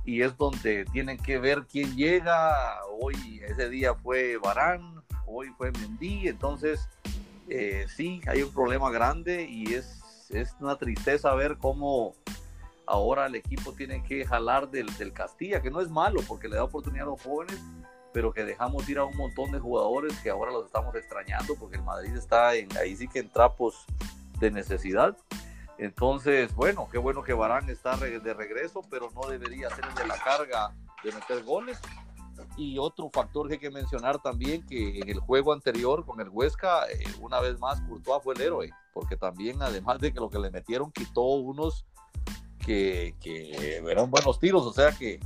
y 0.05 0.23
es 0.23 0.37
donde 0.37 0.85
tienen 0.93 1.19
que 1.19 1.38
ver 1.38 1.67
quién 1.67 1.97
llega. 1.97 2.79
Hoy, 3.00 3.41
ese 3.49 3.69
día 3.69 3.95
fue 3.95 4.37
Barán, 4.37 5.03
hoy 5.26 5.49
fue 5.59 5.73
Mendy, 5.73 6.29
entonces 6.29 6.88
eh, 7.49 7.87
sí, 7.88 8.21
hay 8.29 8.43
un 8.43 8.53
problema 8.53 8.91
grande 8.91 9.45
y 9.45 9.75
es 9.75 10.05
es 10.31 10.55
una 10.61 10.76
tristeza 10.76 11.35
ver 11.35 11.59
cómo 11.59 12.14
ahora 12.87 13.26
el 13.26 13.35
equipo 13.35 13.73
tiene 13.73 14.03
que 14.03 14.25
jalar 14.25 14.71
del, 14.71 14.87
del 14.97 15.12
Castilla, 15.12 15.61
que 15.61 15.71
no 15.71 15.81
es 15.81 15.88
malo 15.88 16.21
porque 16.26 16.49
le 16.49 16.57
da 16.57 16.64
oportunidad 16.64 17.07
a 17.07 17.11
los 17.11 17.23
jóvenes, 17.23 17.61
pero 18.12 18.33
que 18.33 18.45
dejamos 18.45 18.88
ir 18.88 18.99
a 18.99 19.05
un 19.05 19.17
montón 19.17 19.50
de 19.50 19.59
jugadores 19.59 20.19
que 20.21 20.31
ahora 20.31 20.53
los 20.53 20.67
estamos 20.67 20.95
extrañando 20.95 21.55
porque 21.57 21.76
el 21.76 21.83
Madrid 21.83 22.14
está 22.17 22.55
en, 22.55 22.69
ahí 22.76 22.97
sí 22.97 23.09
que 23.09 23.19
en 23.19 23.29
trapos 23.29 23.85
de 24.38 24.50
necesidad. 24.50 25.17
Entonces, 25.79 26.55
bueno, 26.55 26.88
qué 26.91 26.99
bueno 26.99 27.25
que 27.25 27.33
Barán 27.33 27.69
está 27.69 27.97
de 27.97 28.35
regreso, 28.35 28.83
pero 28.88 29.11
no 29.14 29.29
debería 29.29 29.69
ser 29.71 29.93
de 29.95 30.07
la 30.07 30.17
carga 30.17 30.73
de 31.03 31.12
meter 31.12 31.43
goles. 31.43 31.81
Y 32.57 32.79
otro 32.79 33.11
factor 33.12 33.49
que 33.49 33.55
hay 33.55 33.61
que 33.61 33.71
mencionar 33.71 34.21
también, 34.21 34.64
que 34.67 35.00
en 35.00 35.09
el 35.09 35.19
juego 35.19 35.53
anterior 35.53 36.05
con 36.05 36.21
el 36.21 36.29
Huesca, 36.29 36.88
eh, 36.91 37.05
una 37.21 37.41
vez 37.41 37.59
más 37.59 37.81
Courtois 37.83 38.23
fue 38.23 38.35
el 38.35 38.41
héroe, 38.41 38.71
porque 38.93 39.17
también 39.17 39.61
además 39.62 40.00
de 40.00 40.12
que 40.12 40.21
lo 40.21 40.31
que 40.31 40.38
le 40.38 40.50
metieron 40.50 40.93
quitó 40.93 41.23
unos 41.23 41.85
que, 42.64 43.14
que 43.21 43.76
eran 43.78 44.11
buenos 44.11 44.38
tiros, 44.38 44.66
o 44.66 44.73
sea 44.73 44.92
que 44.92 45.21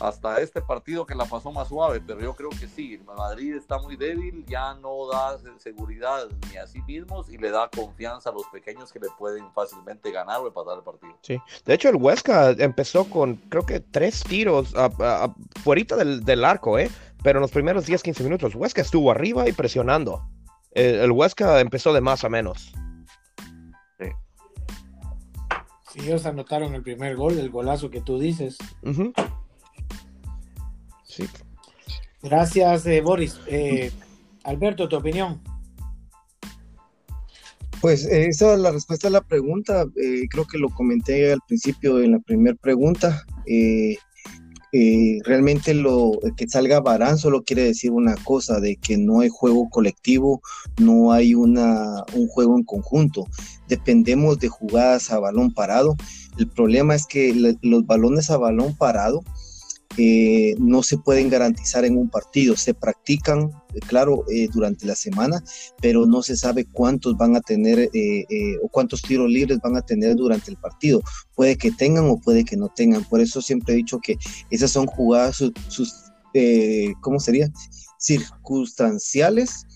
hasta 0.00 0.40
este 0.40 0.60
partido 0.60 1.06
que 1.06 1.14
la 1.14 1.24
pasó 1.24 1.50
más 1.50 1.68
suave, 1.68 2.02
pero 2.06 2.20
yo 2.20 2.34
creo 2.34 2.50
que 2.50 2.68
sí, 2.68 3.00
Madrid 3.16 3.54
está 3.54 3.78
muy 3.78 3.96
débil, 3.96 4.44
ya 4.46 4.74
no 4.74 5.08
da 5.10 5.38
seguridad 5.58 6.28
ni 6.50 6.56
a 6.56 6.66
sí 6.66 6.82
mismos 6.82 7.30
y 7.30 7.38
le 7.38 7.50
da 7.50 7.70
confianza 7.74 8.30
a 8.30 8.32
los 8.32 8.46
pequeños 8.52 8.92
que 8.92 9.00
le 9.00 9.08
pueden 9.18 9.50
fácilmente 9.52 10.10
ganar 10.10 10.40
o 10.40 10.48
empatar 10.48 10.78
el 10.78 10.84
partido. 10.84 11.16
Sí, 11.22 11.40
de 11.64 11.74
hecho 11.74 11.88
el 11.88 11.96
Huesca 11.96 12.50
empezó 12.50 13.04
con 13.06 13.36
creo 13.48 13.64
que 13.64 13.80
tres 13.80 14.22
tiros 14.22 14.74
a, 14.76 15.34
fuera 15.62 15.96
del, 15.96 16.24
del, 16.24 16.44
arco, 16.44 16.78
¿eh? 16.78 16.90
pero 17.22 17.38
en 17.38 17.42
los 17.42 17.50
primeros 17.50 17.88
10-15 17.88 18.22
minutos 18.22 18.54
Huesca 18.54 18.82
estuvo 18.82 19.10
arriba 19.10 19.48
y 19.48 19.52
presionando. 19.52 20.22
El, 20.72 21.10
Huesca 21.10 21.60
empezó 21.60 21.94
de 21.94 22.02
más 22.02 22.22
a 22.24 22.28
menos. 22.28 22.74
Ellos 25.96 26.26
anotaron 26.26 26.74
el 26.74 26.82
primer 26.82 27.16
gol, 27.16 27.38
el 27.38 27.50
golazo 27.50 27.90
que 27.90 28.00
tú 28.00 28.18
dices. 28.18 28.58
Gracias, 32.22 32.86
eh, 32.86 33.00
Boris. 33.00 33.40
Eh, 33.46 33.90
Alberto, 34.44 34.88
tu 34.88 34.96
opinión. 34.96 35.40
Pues 37.80 38.04
esa 38.06 38.54
es 38.54 38.58
la 38.58 38.72
respuesta 38.72 39.08
a 39.08 39.10
la 39.10 39.20
pregunta. 39.20 39.84
Eh, 39.96 40.26
creo 40.28 40.46
que 40.46 40.58
lo 40.58 40.68
comenté 40.70 41.32
al 41.32 41.40
principio 41.46 42.00
en 42.00 42.12
la 42.12 42.18
primera 42.18 42.56
pregunta. 42.56 43.24
Realmente 45.24 45.74
lo 45.74 46.12
que 46.36 46.48
salga 46.48 46.80
Barán 46.80 47.18
solo 47.18 47.42
quiere 47.44 47.62
decir 47.62 47.92
una 47.92 48.14
cosa, 48.16 48.60
de 48.60 48.76
que 48.76 48.96
no 48.96 49.20
hay 49.20 49.28
juego 49.28 49.68
colectivo, 49.70 50.40
no 50.80 51.12
hay 51.12 51.34
una, 51.34 52.04
un 52.14 52.28
juego 52.28 52.56
en 52.56 52.64
conjunto. 52.64 53.26
Dependemos 53.68 54.38
de 54.38 54.48
jugadas 54.48 55.10
a 55.10 55.18
balón 55.18 55.52
parado. 55.52 55.96
El 56.38 56.48
problema 56.48 56.94
es 56.94 57.06
que 57.06 57.56
los 57.62 57.86
balones 57.86 58.30
a 58.30 58.36
balón 58.36 58.76
parado 58.76 59.22
no 60.58 60.82
se 60.82 60.98
pueden 60.98 61.28
garantizar 61.28 61.84
en 61.84 61.96
un 61.96 62.08
partido. 62.08 62.56
Se 62.56 62.74
practican, 62.74 63.50
eh, 63.50 63.65
claro, 63.80 64.24
eh, 64.28 64.48
durante 64.52 64.86
la 64.86 64.94
semana, 64.94 65.42
pero 65.80 66.06
no 66.06 66.22
se 66.22 66.36
sabe 66.36 66.64
cuántos 66.64 67.16
van 67.16 67.36
a 67.36 67.40
tener 67.40 67.90
eh, 67.92 68.58
o 68.62 68.68
cuántos 68.68 69.02
tiros 69.02 69.30
libres 69.30 69.58
van 69.62 69.76
a 69.76 69.82
tener 69.82 70.16
durante 70.16 70.50
el 70.50 70.56
partido. 70.56 71.00
Puede 71.34 71.56
que 71.56 71.70
tengan 71.70 72.08
o 72.08 72.20
puede 72.20 72.44
que 72.44 72.56
no 72.56 72.68
tengan. 72.68 73.04
Por 73.04 73.20
eso 73.20 73.40
siempre 73.42 73.74
he 73.74 73.78
dicho 73.78 73.98
que 74.00 74.16
esas 74.50 74.70
son 74.70 74.86
jugadas, 74.86 75.36
sus, 75.36 75.94
¿cómo 77.00 77.20
sería? 77.20 77.50
Circunstanciales 77.98 79.66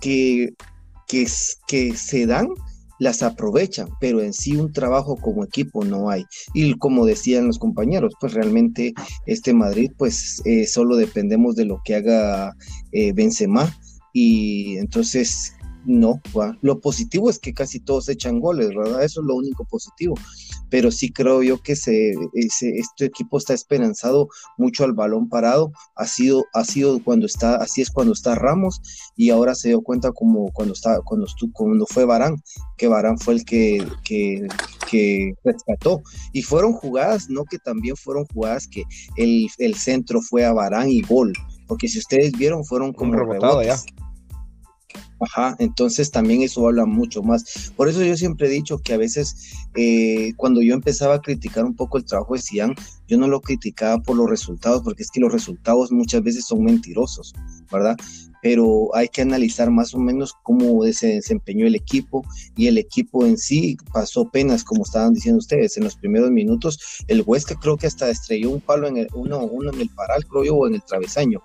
que, 0.00 0.54
que 1.06 1.96
se 1.96 2.26
dan 2.26 2.48
las 2.98 3.22
aprovechan, 3.22 3.88
pero 4.00 4.20
en 4.20 4.32
sí 4.32 4.56
un 4.56 4.72
trabajo 4.72 5.16
como 5.16 5.44
equipo 5.44 5.84
no 5.84 6.10
hay. 6.10 6.24
Y 6.54 6.74
como 6.74 7.06
decían 7.06 7.46
los 7.46 7.58
compañeros, 7.58 8.14
pues 8.20 8.34
realmente 8.34 8.94
este 9.26 9.54
Madrid, 9.54 9.92
pues 9.96 10.42
eh, 10.44 10.66
solo 10.66 10.96
dependemos 10.96 11.56
de 11.56 11.64
lo 11.64 11.80
que 11.84 11.94
haga 11.96 12.54
eh, 12.92 13.12
Benzema 13.12 13.72
y 14.12 14.76
entonces 14.78 15.52
no, 15.88 16.20
lo 16.60 16.80
positivo 16.80 17.30
es 17.30 17.38
que 17.38 17.54
casi 17.54 17.80
todos 17.80 18.10
echan 18.10 18.40
goles, 18.40 18.68
¿verdad? 18.68 19.02
Eso 19.02 19.22
es 19.22 19.26
lo 19.26 19.36
único 19.36 19.64
positivo. 19.64 20.14
Pero 20.68 20.90
sí 20.90 21.10
creo 21.10 21.42
yo 21.42 21.62
que 21.62 21.76
se, 21.76 22.12
este 22.34 23.04
equipo 23.06 23.38
está 23.38 23.54
esperanzado 23.54 24.28
mucho 24.58 24.84
al 24.84 24.92
balón 24.92 25.30
parado. 25.30 25.72
Ha 25.96 26.06
sido, 26.06 26.44
ha 26.52 26.64
sido 26.64 27.02
cuando 27.02 27.24
está, 27.24 27.56
así 27.56 27.80
es 27.80 27.90
cuando 27.90 28.12
está 28.12 28.34
Ramos, 28.34 28.82
y 29.16 29.30
ahora 29.30 29.54
se 29.54 29.68
dio 29.68 29.80
cuenta 29.80 30.12
como 30.12 30.52
cuando 30.52 30.74
está, 30.74 31.00
cuando, 31.00 31.24
estuvo, 31.24 31.52
cuando 31.54 31.86
fue 31.86 32.04
Barán, 32.04 32.36
que 32.76 32.86
Barán 32.86 33.18
fue 33.18 33.34
el 33.34 33.46
que, 33.46 33.82
que, 34.04 34.46
que 34.90 35.32
rescató. 35.42 36.02
Y 36.34 36.42
fueron 36.42 36.74
jugadas, 36.74 37.30
no 37.30 37.46
que 37.46 37.58
también 37.58 37.96
fueron 37.96 38.26
jugadas 38.26 38.68
que 38.68 38.82
el, 39.16 39.48
el 39.56 39.74
centro 39.74 40.20
fue 40.20 40.44
a 40.44 40.52
Barán 40.52 40.90
y 40.90 41.00
gol. 41.00 41.32
Porque 41.66 41.88
si 41.88 41.98
ustedes 41.98 42.32
vieron, 42.32 42.62
fueron 42.62 42.92
como 42.92 43.14
rebotes. 43.14 43.86
Ajá, 45.20 45.56
entonces 45.58 46.10
también 46.10 46.42
eso 46.42 46.66
habla 46.66 46.86
mucho 46.86 47.22
más. 47.22 47.72
Por 47.76 47.88
eso 47.88 48.04
yo 48.04 48.16
siempre 48.16 48.46
he 48.46 48.50
dicho 48.50 48.78
que 48.78 48.94
a 48.94 48.96
veces 48.96 49.52
eh, 49.74 50.32
cuando 50.36 50.62
yo 50.62 50.74
empezaba 50.74 51.14
a 51.14 51.20
criticar 51.20 51.64
un 51.64 51.74
poco 51.74 51.98
el 51.98 52.04
trabajo 52.04 52.34
de 52.34 52.40
Cian, 52.40 52.74
yo 53.08 53.18
no 53.18 53.26
lo 53.26 53.40
criticaba 53.40 54.00
por 54.00 54.16
los 54.16 54.30
resultados, 54.30 54.82
porque 54.82 55.02
es 55.02 55.10
que 55.10 55.20
los 55.20 55.32
resultados 55.32 55.90
muchas 55.90 56.22
veces 56.22 56.44
son 56.46 56.62
mentirosos, 56.62 57.34
¿verdad? 57.72 57.96
Pero 58.42 58.94
hay 58.94 59.08
que 59.08 59.22
analizar 59.22 59.70
más 59.70 59.94
o 59.94 59.98
menos 59.98 60.34
cómo 60.42 60.82
se 60.92 61.08
desempeñó 61.14 61.66
el 61.66 61.74
equipo 61.74 62.24
y 62.56 62.66
el 62.68 62.78
equipo 62.78 63.26
en 63.26 63.36
sí 63.36 63.76
pasó 63.92 64.28
penas, 64.30 64.64
como 64.64 64.82
estaban 64.82 65.14
diciendo 65.14 65.38
ustedes, 65.38 65.76
en 65.76 65.84
los 65.84 65.96
primeros 65.96 66.30
minutos 66.30 67.04
el 67.08 67.22
Huesca 67.26 67.54
creo 67.56 67.76
que 67.76 67.86
hasta 67.86 68.10
estrelló 68.10 68.50
un 68.50 68.60
palo 68.60 68.86
en 68.86 68.98
el, 68.98 69.08
uno, 69.14 69.38
uno 69.38 69.72
en 69.72 69.80
el 69.80 69.90
paral, 69.90 70.24
creo 70.26 70.44
yo, 70.44 70.56
o 70.56 70.66
en 70.66 70.74
el 70.74 70.82
travesaño. 70.82 71.42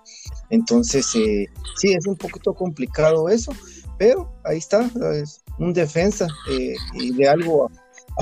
Entonces, 0.50 1.06
eh, 1.14 1.46
sí, 1.76 1.92
es 1.92 2.06
un 2.06 2.16
poquito 2.16 2.54
complicado 2.54 3.28
eso, 3.28 3.52
pero 3.98 4.32
ahí 4.44 4.58
está, 4.58 4.90
es 5.14 5.42
un 5.58 5.72
defensa 5.72 6.26
eh, 6.50 6.74
y 6.94 7.12
de 7.14 7.28
algo, 7.28 7.70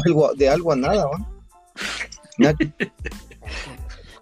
algo, 0.04 0.34
de 0.34 0.48
algo 0.48 0.72
a 0.72 0.76
nada, 0.76 1.06
¿va? 1.06 1.28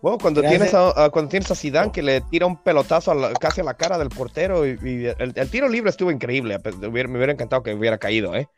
Bueno, 0.02 0.18
cuando 0.18 0.40
tienes, 0.40 0.72
a, 0.72 1.10
cuando 1.10 1.28
tienes 1.28 1.50
a 1.50 1.54
Zidane 1.54 1.92
que 1.92 2.02
le 2.02 2.22
tira 2.22 2.46
un 2.46 2.56
pelotazo 2.56 3.14
casi 3.38 3.60
a 3.60 3.64
la 3.64 3.74
cara 3.74 3.98
del 3.98 4.08
portero 4.08 4.66
y, 4.66 5.06
el, 5.18 5.50
tiro 5.50 5.68
libre 5.68 5.90
estuvo 5.90 6.10
increíble. 6.10 6.58
Me 6.80 6.86
hubiera, 6.88 7.32
encantado 7.32 7.62
que 7.62 7.74
hubiera 7.74 7.98
caído, 7.98 8.34
¿eh? 8.34 8.48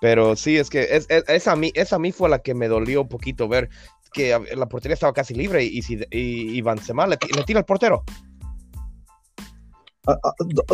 Pero 0.00 0.36
sí, 0.36 0.58
es 0.58 0.68
que 0.68 0.82
es, 0.90 1.06
esa, 1.08 1.52
a 1.52 1.56
mí, 1.56 1.70
esa 1.74 1.96
a 1.96 1.98
mí 1.98 2.12
fue 2.12 2.28
la 2.28 2.40
que 2.40 2.54
me 2.54 2.68
dolió 2.68 3.02
un 3.02 3.08
poquito 3.08 3.48
ver 3.48 3.70
que 4.12 4.38
la 4.54 4.68
portería 4.68 4.94
estaba 4.94 5.12
casi 5.12 5.32
libre 5.32 5.64
y, 5.64 5.78
y, 5.78 6.58
y 6.58 6.60
Van 6.60 6.78
le, 7.08 7.16
tira 7.46 7.60
al 7.60 7.64
portero. 7.64 8.04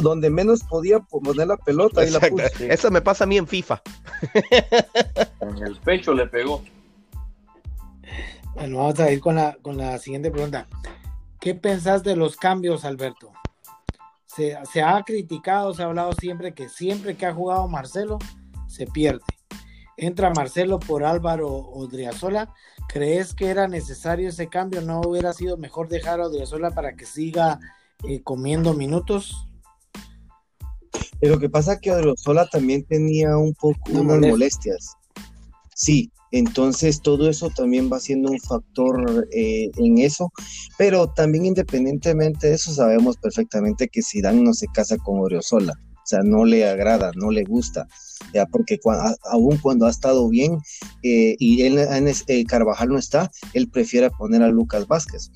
donde 0.03 0.31
menos 0.31 0.65
podía 0.65 0.99
poner 0.99 1.47
la 1.47 1.57
pelota. 1.59 2.05
Y 2.05 2.11
la 2.11 2.21
Eso 2.69 2.91
me 2.91 3.03
pasa 3.03 3.25
a 3.25 3.27
mí 3.29 3.37
en 3.37 3.47
FIFA. 3.47 3.81
En 5.41 5.59
el 5.59 5.77
pecho 5.77 6.13
le 6.13 6.27
pegó. 6.27 6.65
Bueno, 8.55 8.79
vamos 8.79 8.99
a 9.01 9.11
ir 9.11 9.21
con 9.21 9.37
la, 9.37 9.57
con 9.63 9.77
la 9.77 9.99
siguiente 9.99 10.31
pregunta. 10.31 10.69
¿Qué 11.41 11.55
pensás 11.55 12.03
de 12.03 12.17
los 12.17 12.37
cambios, 12.37 12.85
Alberto? 12.85 13.33
Se, 14.27 14.83
ha 14.83 15.03
criticado, 15.03 15.75
se 15.75 15.83
ha 15.83 15.87
hablado 15.87 16.13
siempre 16.13 16.55
que 16.55 16.69
siempre 16.69 17.17
que 17.17 17.27
ha 17.27 17.35
jugado 17.35 17.67
Marcelo, 17.67 18.19
se 18.69 18.87
pierde. 18.87 19.25
Entra 19.97 20.31
Marcelo 20.31 20.79
por 20.79 21.03
Álvaro 21.05 21.49
Odriazola. 21.49 22.55
¿Crees 22.89 23.35
que 23.35 23.49
era 23.49 23.67
necesario 23.67 24.29
ese 24.29 24.49
cambio? 24.49 24.81
¿No 24.81 25.01
hubiera 25.01 25.33
sido 25.33 25.57
mejor 25.57 25.89
dejar 25.89 26.21
a 26.21 26.27
Odriazola 26.27 26.71
para 26.71 26.95
que 26.95 27.05
siga 27.05 27.59
eh, 28.07 28.23
comiendo 28.23 28.75
minutos? 28.75 29.49
Lo 31.21 31.41
que 31.41 31.49
pasa 31.49 31.75
es 31.75 31.81
que 31.81 31.91
Odriazola 31.91 32.49
también 32.49 32.85
tenía 32.85 33.37
un 33.37 33.55
poco 33.55 33.91
unas 33.91 34.21
molestias. 34.21 34.97
Sí, 35.75 36.13
entonces, 36.31 37.01
todo 37.01 37.29
eso 37.29 37.49
también 37.51 37.91
va 37.91 38.01
siendo 38.01 38.31
un 38.31 38.41
factor 38.41 39.27
eh, 39.33 39.71
en 39.77 39.99
eso, 39.99 40.31
pero 40.77 41.09
también 41.09 41.47
independientemente 41.47 42.49
de 42.49 42.55
eso, 42.55 42.73
sabemos 42.73 43.17
perfectamente 43.17 43.89
que 43.89 44.03
Zidane 44.03 44.43
no 44.43 44.53
se 44.53 44.67
casa 44.69 44.99
con 44.99 45.21
Oriozola, 45.21 45.73
o 45.73 46.07
sea, 46.07 46.21
no 46.23 46.45
le 46.45 46.69
agrada, 46.69 47.13
no 47.17 47.31
le 47.31 47.45
gusta, 47.45 47.87
ya 48.35 48.45
porque 48.47 48.79
aún 49.31 49.57
cuando 49.59 49.87
ha 49.87 49.91
estado 49.91 50.29
bien 50.29 50.59
eh, 51.03 51.37
y 51.39 51.63
él, 51.63 51.79
eh, 51.79 52.45
Carvajal 52.45 52.91
no 52.91 52.99
está, 52.99 53.31
él 53.55 53.71
prefiere 53.71 54.11
poner 54.11 54.43
a 54.43 54.49
Lucas 54.49 54.87
Vázquez. 54.87 55.31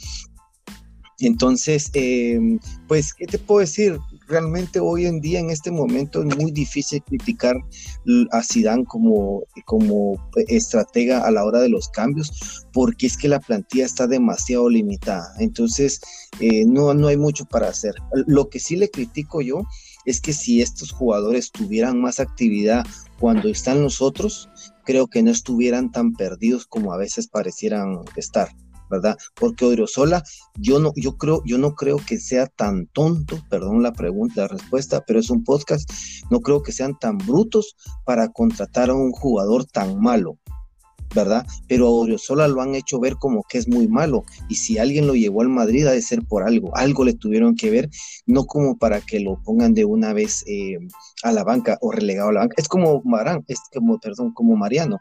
Entonces, 1.20 1.90
pues, 2.88 3.14
¿qué 3.14 3.26
te 3.26 3.38
puedo 3.38 3.60
decir? 3.60 3.96
Realmente 4.28 4.80
hoy 4.80 5.06
en 5.06 5.20
día, 5.20 5.40
en 5.40 5.50
este 5.50 5.70
momento, 5.70 6.22
es 6.22 6.36
muy 6.36 6.50
difícil 6.50 7.02
criticar 7.02 7.56
a 8.30 8.42
Zidane 8.42 8.84
como, 8.84 9.42
como 9.64 10.16
estratega 10.48 11.26
a 11.26 11.30
la 11.30 11.44
hora 11.44 11.60
de 11.60 11.68
los 11.68 11.88
cambios, 11.88 12.66
porque 12.72 13.06
es 13.06 13.16
que 13.16 13.28
la 13.28 13.40
plantilla 13.40 13.84
está 13.84 14.06
demasiado 14.06 14.68
limitada. 14.68 15.32
Entonces, 15.38 16.00
eh, 16.40 16.64
no, 16.66 16.94
no 16.94 17.08
hay 17.08 17.16
mucho 17.16 17.44
para 17.44 17.68
hacer. 17.68 17.94
Lo 18.26 18.48
que 18.48 18.60
sí 18.60 18.76
le 18.76 18.90
critico 18.90 19.40
yo 19.40 19.62
es 20.04 20.20
que 20.20 20.32
si 20.32 20.62
estos 20.62 20.90
jugadores 20.90 21.52
tuvieran 21.52 22.00
más 22.00 22.20
actividad 22.20 22.84
cuando 23.20 23.48
están 23.48 23.82
los 23.82 24.02
otros, 24.02 24.48
creo 24.84 25.06
que 25.06 25.22
no 25.22 25.30
estuvieran 25.30 25.92
tan 25.92 26.12
perdidos 26.12 26.66
como 26.66 26.92
a 26.92 26.96
veces 26.96 27.28
parecieran 27.28 28.00
estar. 28.16 28.48
¿Verdad? 28.92 29.16
Porque 29.34 29.64
Odriozola, 29.64 30.22
yo 30.58 30.78
no, 30.78 30.92
yo 30.94 31.16
creo, 31.16 31.42
yo 31.46 31.56
no 31.56 31.74
creo 31.74 31.96
que 31.96 32.18
sea 32.18 32.46
tan 32.46 32.86
tonto, 32.88 33.42
perdón 33.48 33.82
la 33.82 33.92
pregunta, 33.92 34.42
la 34.42 34.48
respuesta, 34.48 35.02
pero 35.06 35.18
es 35.18 35.30
un 35.30 35.42
podcast, 35.42 35.90
no 36.30 36.40
creo 36.40 36.62
que 36.62 36.72
sean 36.72 36.98
tan 36.98 37.16
brutos 37.16 37.74
para 38.04 38.28
contratar 38.28 38.90
a 38.90 38.94
un 38.94 39.10
jugador 39.12 39.64
tan 39.64 39.98
malo. 39.98 40.38
¿verdad? 41.14 41.46
Pero 41.68 41.88
a 41.88 41.90
Odriozola 41.90 42.48
lo 42.48 42.62
han 42.62 42.74
hecho 42.74 42.98
ver 42.98 43.16
como 43.16 43.44
que 43.46 43.58
es 43.58 43.68
muy 43.68 43.86
malo. 43.86 44.24
Y 44.48 44.54
si 44.54 44.78
alguien 44.78 45.06
lo 45.06 45.14
llevó 45.14 45.42
al 45.42 45.50
Madrid, 45.50 45.86
ha 45.86 45.92
de 45.92 46.00
ser 46.00 46.24
por 46.24 46.42
algo. 46.42 46.74
Algo 46.74 47.04
le 47.04 47.12
tuvieron 47.12 47.54
que 47.54 47.68
ver, 47.70 47.90
no 48.24 48.46
como 48.46 48.78
para 48.78 49.02
que 49.02 49.20
lo 49.20 49.38
pongan 49.42 49.74
de 49.74 49.84
una 49.84 50.14
vez 50.14 50.42
eh, 50.46 50.78
a 51.22 51.32
la 51.32 51.44
banca 51.44 51.76
o 51.82 51.92
relegado 51.92 52.30
a 52.30 52.32
la 52.32 52.40
banca. 52.40 52.54
Es 52.56 52.66
como 52.66 53.02
Marán, 53.04 53.44
es 53.48 53.60
como, 53.74 54.00
perdón, 54.00 54.32
como 54.32 54.56
Mariano 54.56 55.00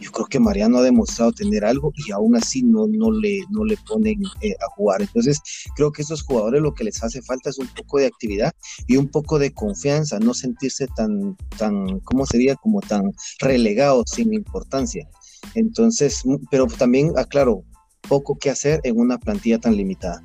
yo 0.00 0.10
creo 0.12 0.26
que 0.26 0.40
Mariano 0.40 0.78
ha 0.78 0.82
demostrado 0.82 1.32
tener 1.32 1.64
algo 1.64 1.92
y 2.06 2.12
aún 2.12 2.36
así 2.36 2.62
no, 2.62 2.86
no, 2.86 3.10
le, 3.10 3.40
no 3.50 3.64
le 3.64 3.76
ponen 3.88 4.22
eh, 4.40 4.54
a 4.60 4.70
jugar. 4.74 5.02
Entonces, 5.02 5.40
creo 5.74 5.92
que 5.92 6.02
a 6.02 6.04
estos 6.04 6.22
jugadores 6.22 6.62
lo 6.62 6.74
que 6.74 6.84
les 6.84 7.02
hace 7.02 7.22
falta 7.22 7.50
es 7.50 7.58
un 7.58 7.68
poco 7.68 7.98
de 7.98 8.06
actividad 8.06 8.52
y 8.86 8.96
un 8.96 9.08
poco 9.08 9.38
de 9.38 9.52
confianza, 9.52 10.18
no 10.18 10.34
sentirse 10.34 10.86
tan, 10.96 11.36
tan 11.58 12.00
¿cómo 12.00 12.26
sería? 12.26 12.54
Como 12.56 12.80
tan 12.80 13.12
relegados 13.40 14.10
sin 14.10 14.32
importancia. 14.34 15.08
Entonces, 15.54 16.22
pero 16.50 16.66
también, 16.66 17.12
aclaro, 17.16 17.64
poco 18.08 18.36
que 18.36 18.50
hacer 18.50 18.80
en 18.84 18.98
una 18.98 19.18
plantilla 19.18 19.58
tan 19.58 19.76
limitada. 19.76 20.22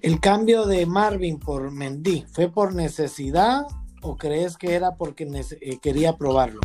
¿El 0.00 0.20
cambio 0.20 0.66
de 0.66 0.84
Marvin 0.84 1.38
por 1.38 1.70
Mendy 1.70 2.26
fue 2.30 2.50
por 2.50 2.74
necesidad 2.74 3.62
o 4.02 4.16
crees 4.16 4.58
que 4.58 4.74
era 4.74 4.96
porque 4.96 5.24
eh, 5.60 5.78
quería 5.80 6.16
probarlo? 6.18 6.60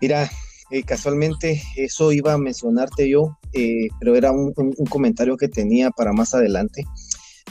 Mira, 0.00 0.30
eh, 0.70 0.84
casualmente 0.84 1.62
eso 1.76 2.12
iba 2.12 2.32
a 2.32 2.38
mencionarte 2.38 3.08
yo, 3.08 3.36
eh, 3.52 3.88
pero 3.98 4.14
era 4.14 4.30
un, 4.30 4.52
comentario 4.88 5.36
que 5.36 5.48
tenía 5.48 5.90
para 5.90 6.12
más 6.12 6.32
adelante. 6.32 6.84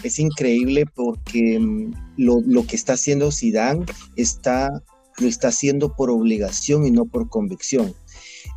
Es 0.03 0.19
increíble 0.19 0.85
porque 0.95 1.59
mm, 1.59 1.93
lo, 2.17 2.65
que 2.65 2.77
está 2.77 2.93
haciendo 2.93 3.31
Zidane 3.31 3.85
está, 4.15 4.69
lo 5.17 5.27
está 5.27 5.49
haciendo 5.49 5.95
por 5.95 6.09
obligación 6.09 6.85
y 6.87 6.91
no 6.91 7.05
por 7.05 7.27
convicción. 7.27 7.93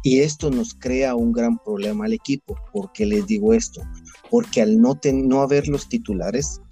Y 0.04 0.20
esto 0.20 0.50
nos 0.50 0.75
crea 0.75 1.16
un 1.16 1.32
gran 1.32 1.58
problema 1.58 2.04
al 2.04 2.12
equipo. 2.12 2.56
¿Por 2.72 2.92
qué 2.92 3.04
les 3.04 3.26
digo 3.26 3.52
esto? 3.54 3.82
Porque 4.32 4.62
al 4.62 4.80
no, 4.80 4.98
no 5.12 5.42
haber 5.42 5.68
los 5.68 5.90
titulares, 5.90 6.62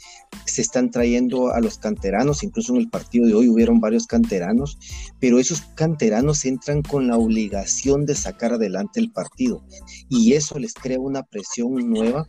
se 0.46 0.62
están 0.62 0.90
trayendo 0.90 1.52
a 1.52 1.60
los 1.60 1.76
canteranos, 1.76 2.42
incluso 2.42 2.72
en 2.72 2.80
el 2.80 2.88
partido 2.88 3.26
de 3.26 3.34
hoy 3.34 3.48
hubieron 3.48 3.80
varios 3.80 4.06
canteranos, 4.06 4.78
pero 5.20 5.38
esos 5.38 5.60
canteranos 5.74 6.46
entran 6.46 6.80
con 6.80 7.06
la 7.06 7.18
obligación 7.18 8.06
de 8.06 8.14
sacar 8.14 8.54
adelante 8.54 8.98
el 8.98 9.12
partido 9.12 9.62
y 10.08 10.32
eso 10.32 10.58
les 10.58 10.72
crea 10.72 10.98
una 10.98 11.22
presión 11.22 11.74
nueva 11.90 12.26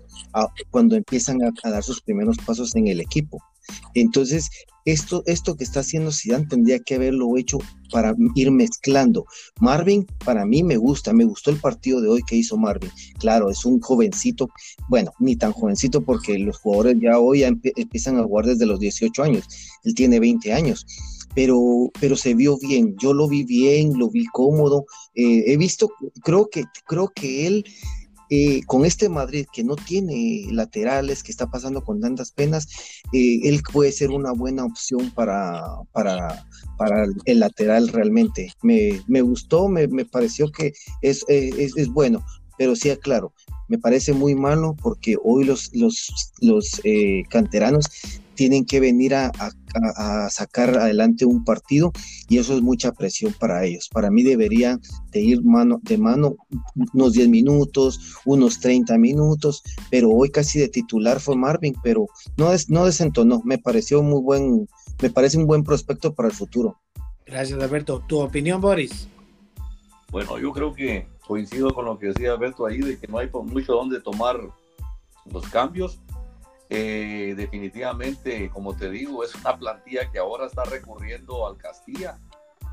cuando 0.70 0.98
empiezan 0.98 1.38
a 1.42 1.70
dar 1.70 1.84
sus 1.84 2.02
primeros 2.02 2.38
pasos 2.38 2.76
en 2.76 2.88
el 2.88 3.00
equipo. 3.00 3.40
Entonces, 3.94 4.50
esto, 4.86 5.24
esto 5.26 5.56
que 5.56 5.64
está 5.64 5.82
haciendo 5.82 6.12
Zidane 6.12 6.48
tendría 6.48 6.80
que 6.80 6.96
haberlo 6.96 7.38
hecho 7.38 7.60
para 7.92 8.16
ir 8.36 8.52
mezclando. 8.52 9.26
Marvin, 9.60 10.08
para 10.26 10.46
mí 10.46 10.64
me 10.64 10.78
gusta, 10.78 11.14
me 11.14 11.26
gustó 11.26 11.52
el 11.52 11.58
partido 11.58 12.02
de 12.02 12.10
hoy 12.10 12.22
que 12.24 12.36
hizo 12.36 12.58
Marvin. 12.58 12.90
Claro, 13.20 13.50
es 13.50 13.66
un 13.66 13.80
jovencito, 13.80 14.50
bueno, 14.90 15.12
ni 15.20 15.36
tan 15.36 15.52
jovencito 15.52 16.02
porque 16.02 16.40
los 16.40 16.58
jugadores 16.58 16.98
ya 17.02 17.20
hoy 17.20 17.44
empiezan 17.44 18.18
a 18.18 18.24
jugar 18.24 18.46
desde 18.46 18.66
los 18.66 18.80
18 18.80 19.24
años. 19.24 19.46
Él 19.84 19.94
tiene 19.94 20.20
20 20.20 20.54
años. 20.54 20.86
Pero, 21.34 21.92
pero 22.02 22.18
se 22.18 22.34
vio 22.34 22.58
bien, 22.58 22.96
yo 22.98 23.14
lo 23.14 23.30
vi 23.30 23.44
bien, 23.44 23.98
lo 23.98 24.10
vi 24.10 24.26
cómodo. 24.26 24.86
Eh, 25.16 25.46
he 25.48 25.56
visto, 25.56 25.90
creo 26.24 26.50
que, 26.50 26.66
creo 26.86 27.10
que 27.16 27.48
él 27.48 27.66
eh, 28.34 28.62
con 28.66 28.86
este 28.86 29.10
Madrid 29.10 29.46
que 29.52 29.62
no 29.62 29.76
tiene 29.76 30.48
laterales, 30.52 31.22
que 31.22 31.32
está 31.32 31.52
pasando 31.52 31.84
con 31.84 32.00
tantas 32.00 32.32
penas, 32.32 32.70
eh, 33.12 33.42
él 33.44 33.62
puede 33.74 33.92
ser 33.92 34.10
una 34.12 34.32
buena 34.32 34.64
opción 34.64 35.12
para, 35.12 35.62
para, 35.92 36.46
para 36.78 37.08
el 37.26 37.40
lateral 37.42 37.90
realmente. 37.90 38.54
Me, 38.64 39.22
gustó, 39.22 39.68
me, 39.68 39.86
pareció 40.06 40.50
que 40.50 40.72
es, 41.02 41.26
es, 41.28 41.76
es, 41.76 41.90
bueno, 41.90 42.26
pero 42.58 42.74
sí, 42.78 42.90
claro, 43.02 43.34
me 43.68 43.78
parece 43.78 44.14
muy 44.14 44.34
malo 44.34 44.78
porque 44.82 45.18
hoy 45.22 45.44
los, 45.44 45.70
los, 45.74 46.32
los 46.40 46.80
eh, 46.86 47.24
canteranos 47.30 47.86
tienen 48.36 48.66
que 48.66 48.80
venir 48.80 49.14
a, 49.16 49.32
sacar 50.30 50.78
adelante 50.78 51.24
un 51.24 51.46
partido 51.46 51.94
y 52.28 52.40
eso 52.40 52.54
es 52.54 52.62
mucha 52.62 52.92
presión 52.92 53.34
para 53.40 53.64
ellos. 53.64 53.88
Para 53.90 54.12
mí 54.12 54.22
deberían 54.24 54.82
de 55.12 55.22
ir 55.22 55.44
mano 55.44 55.80
de 55.84 55.98
mano 55.98 56.36
unos 56.94 57.14
10 57.14 57.30
minutos, 57.30 58.18
unos 58.26 58.60
30 58.60 58.98
minutos, 58.98 59.64
pero 59.90 60.10
hoy 60.10 60.30
casi 60.30 60.60
de 60.60 60.68
titular 60.68 61.22
fue 61.22 61.38
Marvin, 61.38 61.74
pero 61.84 62.08
no, 62.36 62.52
no 62.68 62.86
desentonó, 62.86 63.42
me 63.46 63.58
pareció 63.58 64.04
muy 64.04 64.22
buen, 64.22 64.68
me 65.02 65.10
parece 65.10 65.38
un 65.38 65.48
buen 65.48 65.64
prospecto 65.64 66.14
para 66.14 66.28
el 66.28 66.36
futuro. 66.36 66.78
Gracias 67.26 67.62
Alberto. 67.62 68.04
¿Tu 68.08 68.20
opinión, 68.20 68.60
Boris? 68.60 69.08
Bueno, 70.12 70.38
yo 70.38 70.52
creo 70.52 70.74
que 70.74 71.08
coincido 71.26 71.74
con 71.74 71.86
lo 71.86 71.98
que 71.98 72.08
decía 72.08 72.34
Alberto 72.34 72.66
ahí, 72.66 72.80
de 72.80 73.00
que 73.00 73.08
no 73.08 73.18
hay 73.18 73.30
mucho 73.46 73.74
donde 73.74 74.02
tomar 74.02 74.38
los 75.32 75.48
cambios 75.48 76.00
eh, 76.74 77.34
definitivamente, 77.36 78.50
como 78.50 78.74
te 78.74 78.90
digo, 78.90 79.26
es 79.26 79.36
una 79.36 79.58
plantilla 79.58 80.10
que 80.10 80.20
ahora 80.20 80.46
está 80.46 80.64
recurriendo 80.64 81.46
al 81.46 81.58
Castilla 81.58 82.18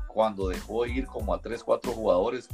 cuando 0.07 0.47
dejó 0.47 0.85
ir 0.85 1.05
como 1.05 1.33
a 1.33 1.41
tres, 1.41 1.65
cuatro 1.65 1.91
jugadores 1.91 2.47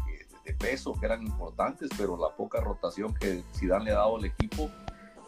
de 0.44 0.54
peso 0.56 0.94
que 0.94 1.06
eran 1.06 1.22
importantes, 1.22 1.92
pero 1.96 2.18
la 2.18 2.36
poca 2.36 2.62
rotación 2.62 3.14
que 3.14 3.44
Zidane 3.54 3.86
le 3.86 3.92
ha 3.92 3.98
dado 3.98 4.18
al 4.18 4.26
equipo 4.26 4.72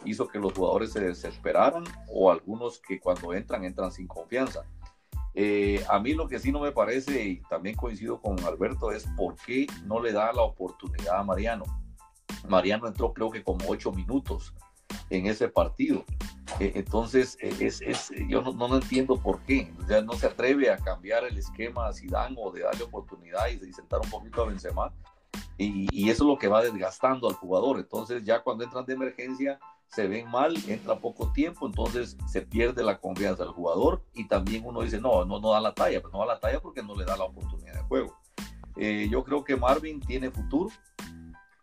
hizo 0.04 0.26
que 0.26 0.40
los 0.40 0.52
jugadores 0.54 0.90
se 0.90 1.00
desesperaran 1.00 1.84
o 2.08 2.32
algunos 2.32 2.80
que 2.80 2.98
cuando 2.98 3.32
entran 3.32 3.62
entran 3.64 3.92
sin 3.92 4.08
confianza. 4.08 4.64
Eh, 5.34 5.84
a 5.88 6.00
mí 6.00 6.14
lo 6.14 6.26
que 6.26 6.40
sí 6.40 6.50
no 6.50 6.58
me 6.58 6.72
parece, 6.72 7.22
y 7.22 7.42
también 7.42 7.76
coincido 7.76 8.20
con 8.20 8.40
Alberto, 8.40 8.90
es 8.90 9.06
por 9.16 9.36
qué 9.36 9.68
no 9.84 10.00
le 10.00 10.10
da 10.10 10.32
la 10.32 10.42
oportunidad 10.42 11.20
a 11.20 11.22
Mariano. 11.22 11.64
Mariano 12.48 12.88
entró 12.88 13.12
creo 13.12 13.30
que 13.30 13.44
como 13.44 13.68
ocho 13.68 13.92
minutos 13.92 14.52
en 15.10 15.26
ese 15.26 15.48
partido. 15.48 16.04
E, 16.60 16.72
entonces, 16.74 17.36
e, 17.40 17.66
es, 17.66 17.80
es, 17.80 18.10
yo 18.28 18.42
no, 18.42 18.52
no, 18.52 18.74
entiendo 18.76 19.16
por 19.16 19.40
qué. 19.40 19.72
Ya 19.88 20.02
no 20.02 20.14
se 20.14 20.26
atreve 20.26 20.70
a 20.70 20.78
cambiar 20.78 21.24
el 21.24 21.36
esquema 21.36 21.88
a 21.88 21.92
Zidane 21.92 22.36
o 22.38 22.50
de 22.50 22.62
darle 22.62 22.84
oportunidad 22.84 23.48
y 23.48 23.56
de 23.56 23.72
sentar 23.72 24.00
un 24.02 24.10
poquito 24.10 24.42
a 24.42 24.46
Benzema. 24.46 24.92
Y, 25.56 25.88
y, 25.90 26.10
eso 26.10 26.24
es 26.24 26.28
lo 26.28 26.38
que 26.38 26.48
va 26.48 26.62
desgastando 26.62 27.28
al 27.28 27.34
jugador. 27.34 27.78
Entonces, 27.78 28.22
ya 28.24 28.40
cuando 28.42 28.64
entran 28.64 28.86
de 28.86 28.94
emergencia, 28.94 29.58
se 29.88 30.06
ven 30.06 30.30
mal, 30.30 30.54
entra 30.68 30.98
poco 30.98 31.32
tiempo, 31.32 31.66
entonces 31.66 32.16
se 32.26 32.42
pierde 32.42 32.82
la 32.82 32.98
confianza 32.98 33.44
del 33.44 33.52
jugador 33.52 34.02
y 34.14 34.28
también 34.28 34.64
uno 34.66 34.82
dice, 34.82 35.00
no, 35.00 35.24
no, 35.24 35.40
no 35.40 35.50
da 35.50 35.60
la 35.60 35.74
talla, 35.74 36.00
pues 36.00 36.12
no 36.12 36.20
da 36.20 36.26
la 36.26 36.40
talla 36.40 36.60
porque 36.60 36.82
no 36.82 36.94
le 36.94 37.04
da 37.04 37.16
la 37.16 37.24
oportunidad 37.24 37.74
de 37.74 37.82
juego. 37.82 38.18
Eh, 38.76 39.08
yo 39.10 39.24
creo 39.24 39.42
que 39.44 39.56
Marvin 39.56 40.00
tiene 40.00 40.30
futuro, 40.30 40.70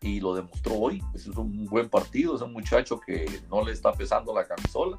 y 0.06 0.20
lo 0.20 0.36
demostró 0.36 0.76
hoy. 0.76 1.02
Es 1.14 1.28
un 1.28 1.66
buen 1.66 1.90
partido, 1.90 2.36
es 2.36 2.42
un 2.42 2.54
muchacho 2.54 3.00
que 3.00 3.26
no 3.50 3.64
le 3.64 3.72
está 3.72 3.92
pesando 3.92 4.34
la 4.34 4.48
camisola. 4.48 4.98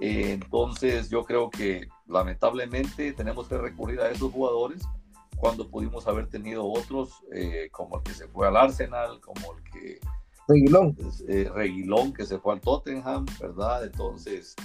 Eh, 0.00 0.32
entonces 0.32 1.10
yo 1.10 1.24
creo 1.24 1.50
que 1.50 1.86
lamentablemente 2.06 3.12
tenemos 3.12 3.48
que 3.48 3.58
recurrir 3.58 4.00
a 4.00 4.10
esos 4.10 4.32
jugadores 4.32 4.82
cuando 5.36 5.68
pudimos 5.68 6.06
haber 6.06 6.26
tenido 6.28 6.66
otros, 6.66 7.22
eh, 7.34 7.68
como 7.70 7.98
el 7.98 8.02
que 8.02 8.14
se 8.14 8.28
fue 8.28 8.48
al 8.48 8.56
Arsenal, 8.56 9.20
como 9.20 9.56
el 9.56 9.62
que... 9.70 10.00
Reguilón. 10.48 10.96
Eh, 11.28 11.50
Reguilón, 11.54 12.14
que 12.14 12.24
se 12.24 12.38
fue 12.38 12.54
al 12.54 12.60
Tottenham, 12.60 13.26
¿verdad? 13.38 13.84
Entonces 13.84 14.56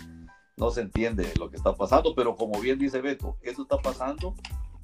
no 0.55 0.71
se 0.71 0.81
entiende 0.81 1.31
lo 1.37 1.49
que 1.49 1.57
está 1.57 1.75
pasando, 1.75 2.15
pero 2.15 2.35
como 2.37 2.59
bien 2.61 2.79
dice 2.79 3.01
Beto, 3.01 3.37
eso 3.41 3.63
está 3.63 3.77
pasando 3.77 4.35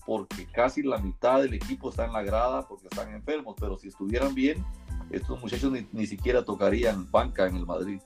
porque 0.05 0.45
casi 0.47 0.83
la 0.83 0.97
mitad 0.97 1.41
del 1.41 1.53
equipo 1.53 1.89
está 1.89 2.05
en 2.05 2.13
la 2.13 2.23
grada 2.23 2.67
porque 2.67 2.87
están 2.87 3.13
enfermos, 3.13 3.55
pero 3.59 3.77
si 3.77 3.87
estuvieran 3.87 4.33
bien, 4.33 4.63
estos 5.11 5.41
muchachos 5.41 5.71
ni, 5.91 6.07
siquiera 6.07 6.43
tocarían 6.43 7.09
banca 7.09 7.47
en 7.47 7.55
el 7.57 7.65
Madrid. 7.65 7.99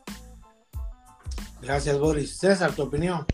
Gracias, 1.61 1.99
Boris. 1.99 2.37
César, 2.37 2.73
tu 2.73 2.83
opinión. 2.83 3.25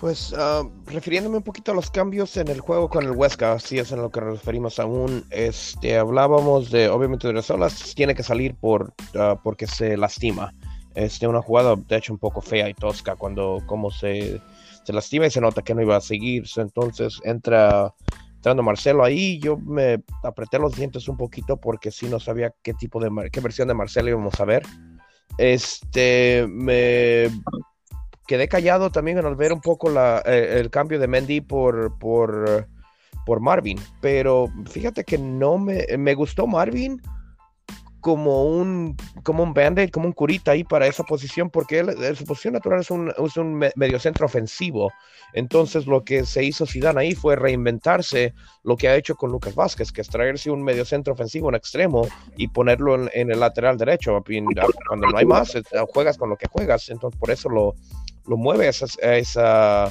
Pues 0.00 0.34
ah, 0.36 0.62
refiriéndome 0.86 1.38
un 1.38 1.42
poquito 1.42 1.72
a 1.72 1.74
los 1.74 1.90
cambios 1.90 2.36
en 2.36 2.48
el 2.48 2.60
juego 2.60 2.88
con 2.88 3.04
el 3.04 3.12
Huesca, 3.12 3.58
si 3.58 3.78
es 3.78 3.92
en 3.92 4.00
lo 4.00 4.10
que 4.10 4.20
nos 4.20 4.38
referimos 4.38 4.78
aún, 4.78 5.24
este, 5.30 5.96
hablábamos 5.98 6.70
de, 6.70 6.88
obviamente, 6.88 7.26
de 7.26 7.34
Resolas, 7.34 7.94
tiene 7.94 8.14
que 8.14 8.22
salir 8.22 8.54
por, 8.54 8.94
uh, 9.14 9.36
porque 9.42 9.66
se 9.66 9.96
lastima. 9.96 10.52
Este, 10.94 11.26
una 11.26 11.40
jugada, 11.40 11.76
de 11.76 11.96
hecho, 11.96 12.12
un 12.12 12.18
poco 12.18 12.40
fea 12.40 12.68
y 12.68 12.74
tosca 12.74 13.16
cuando 13.16 13.62
como 13.66 13.90
se, 13.90 14.40
se 14.84 14.92
lastima 14.92 15.26
y 15.26 15.30
se 15.30 15.40
nota 15.40 15.62
que 15.62 15.74
no 15.74 15.82
iba 15.82 15.96
a 15.96 16.00
seguir. 16.00 16.44
Entonces 16.56 17.20
entra 17.24 17.94
entrando 18.42 18.64
Marcelo 18.64 19.04
ahí, 19.04 19.38
yo 19.38 19.56
me 19.56 20.02
apreté 20.24 20.58
los 20.58 20.74
dientes 20.74 21.06
un 21.06 21.16
poquito 21.16 21.58
porque 21.58 21.92
sí 21.92 22.08
no 22.08 22.18
sabía 22.18 22.52
qué 22.62 22.74
tipo 22.74 22.98
de, 23.00 23.30
qué 23.30 23.38
versión 23.38 23.68
de 23.68 23.74
Marcelo 23.74 24.08
íbamos 24.08 24.40
a 24.40 24.44
ver. 24.44 24.64
Este, 25.38 26.44
me 26.48 27.30
quedé 28.26 28.48
callado 28.48 28.90
también 28.90 29.18
al 29.18 29.36
ver 29.36 29.52
un 29.52 29.60
poco 29.60 29.88
la, 29.88 30.22
eh, 30.26 30.58
el 30.58 30.70
cambio 30.70 30.98
de 30.98 31.06
Mendy 31.06 31.40
por, 31.40 31.96
por 32.00 32.66
por 33.24 33.38
Marvin. 33.40 33.78
Pero 34.00 34.48
fíjate 34.68 35.04
que 35.04 35.18
no 35.18 35.58
me, 35.58 35.86
me 35.96 36.14
gustó 36.14 36.48
Marvin 36.48 37.00
como 38.02 38.44
un, 38.44 38.96
como 39.22 39.44
un 39.44 39.54
band 39.54 39.88
como 39.90 40.06
un 40.06 40.12
curita 40.12 40.50
ahí 40.50 40.64
para 40.64 40.88
esa 40.88 41.04
posición, 41.04 41.48
porque 41.48 41.78
él, 41.78 42.16
su 42.16 42.24
posición 42.24 42.54
natural 42.54 42.80
es 42.80 42.90
un, 42.90 43.14
es 43.16 43.36
un 43.36 43.54
mediocentro 43.76 44.26
ofensivo. 44.26 44.92
Entonces 45.32 45.86
lo 45.86 46.04
que 46.04 46.26
se 46.26 46.44
hizo 46.44 46.66
Zidane 46.66 47.00
ahí 47.00 47.14
fue 47.14 47.36
reinventarse 47.36 48.34
lo 48.64 48.76
que 48.76 48.88
ha 48.88 48.96
hecho 48.96 49.14
con 49.14 49.30
Lucas 49.30 49.54
Vázquez, 49.54 49.92
que 49.92 50.00
es 50.00 50.08
traerse 50.08 50.50
un 50.50 50.64
mediocentro 50.64 51.14
ofensivo 51.14 51.48
en 51.48 51.54
extremo 51.54 52.08
y 52.36 52.48
ponerlo 52.48 53.08
en, 53.12 53.30
el 53.30 53.38
lateral 53.38 53.78
derecho. 53.78 54.22
Cuando 54.88 55.06
no 55.06 55.16
hay 55.16 55.24
más, 55.24 55.54
eh, 55.54 55.62
juegas 55.94 56.18
con 56.18 56.28
lo 56.28 56.36
que 56.36 56.48
juegas. 56.48 56.88
Entonces 56.88 57.18
por 57.18 57.30
eso 57.30 57.48
lo, 57.48 57.74
lo 58.26 58.36
mueve 58.36 58.66
a 58.66 59.16
esa 59.16 59.90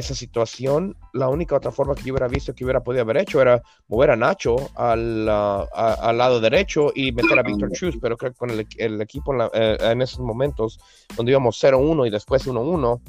situación, 0.00 0.96
la 1.12 1.28
única 1.28 1.54
otra 1.54 1.70
forma 1.70 1.94
que 1.94 2.02
yo 2.02 2.14
hubiera 2.14 2.28
visto 2.28 2.54
que 2.54 2.64
hubiera 2.64 2.82
podido 2.82 3.02
haber 3.02 3.18
hecho 3.18 3.42
era 3.42 3.62
mover 3.88 4.10
a 4.12 4.16
Nacho 4.16 4.56
al, 4.74 5.28
al 5.28 6.18
lado 6.18 6.40
derecho 6.40 6.92
y 6.94 7.12
meter 7.12 7.38
a 7.38 7.42
Víctor 7.42 7.72
Chus, 7.72 7.98
pero 8.00 8.16
creo 8.16 8.32
que 8.32 8.38
con 8.38 8.50
el, 8.50 8.66
el 8.78 9.00
equipo 9.02 9.34
en, 9.34 9.42
eh, 9.52 9.76
en, 9.80 10.00
esos 10.00 10.20
momentos 10.20 10.78
donde 11.14 11.32
íbamos 11.32 11.62
0-1 11.62 12.06
y 12.06 12.10
después 12.10 12.46
1-1, 12.46 13.00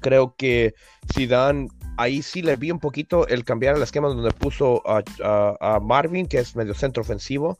creo 0.00 0.34
que 0.36 0.74
Zidane 1.12 1.68
ahí 1.96 2.22
sí 2.22 2.42
le 2.42 2.56
vi 2.56 2.70
un 2.70 2.78
poquito 2.78 3.26
el 3.26 3.44
cambiar 3.44 3.76
el 3.76 3.82
esquema 3.82 4.08
donde 4.08 4.30
puso 4.30 4.82
a, 4.86 5.02
a 5.60 5.80
Marvin, 5.80 6.26
que 6.26 6.38
es 6.38 6.54
medio 6.54 6.74
centro 6.74 7.00
ofensivo, 7.00 7.58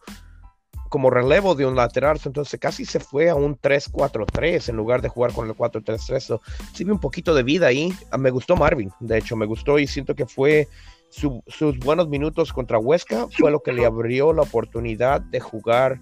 como 0.88 1.11
relevo 1.11 1.55
de 1.55 1.66
un 1.66 1.77
lateral, 1.77 2.18
entonces 2.25 2.59
casi 2.61 2.85
se 2.85 3.01
fue 3.01 3.29
a 3.29 3.35
un 3.35 3.59
3-4-3 3.59 4.68
en 4.68 4.77
lugar 4.77 5.03
de 5.03 5.09
jugar 5.09 5.33
con 5.33 5.49
el 5.49 5.55
4-3-3. 5.55 6.40
sí 6.72 6.85
vi 6.85 6.90
un 6.90 7.01
poquito 7.01 7.35
de 7.35 7.42
vida 7.42 7.66
ahí. 7.66 7.92
Ah, 8.11 8.18
me 8.18 8.31
gustó 8.31 8.57
Marvin, 8.57 8.90
de 9.01 9.18
hecho, 9.18 9.37
me 9.37 9.46
gustó 9.46 9.79
y 9.79 9.87
siento 9.87 10.14
que 10.14 10.27
fue 10.27 10.68
sus 11.09 11.79
buenos 11.79 12.09
minutos 12.09 12.53
contra 12.53 12.79
Huesca, 12.79 13.27
fue 13.31 13.51
lo 13.51 13.61
que 13.61 13.72
le 13.72 13.85
abrió 13.87 14.33
la 14.33 14.42
oportunidad 14.42 15.20
de 15.20 15.40
jugar 15.40 16.01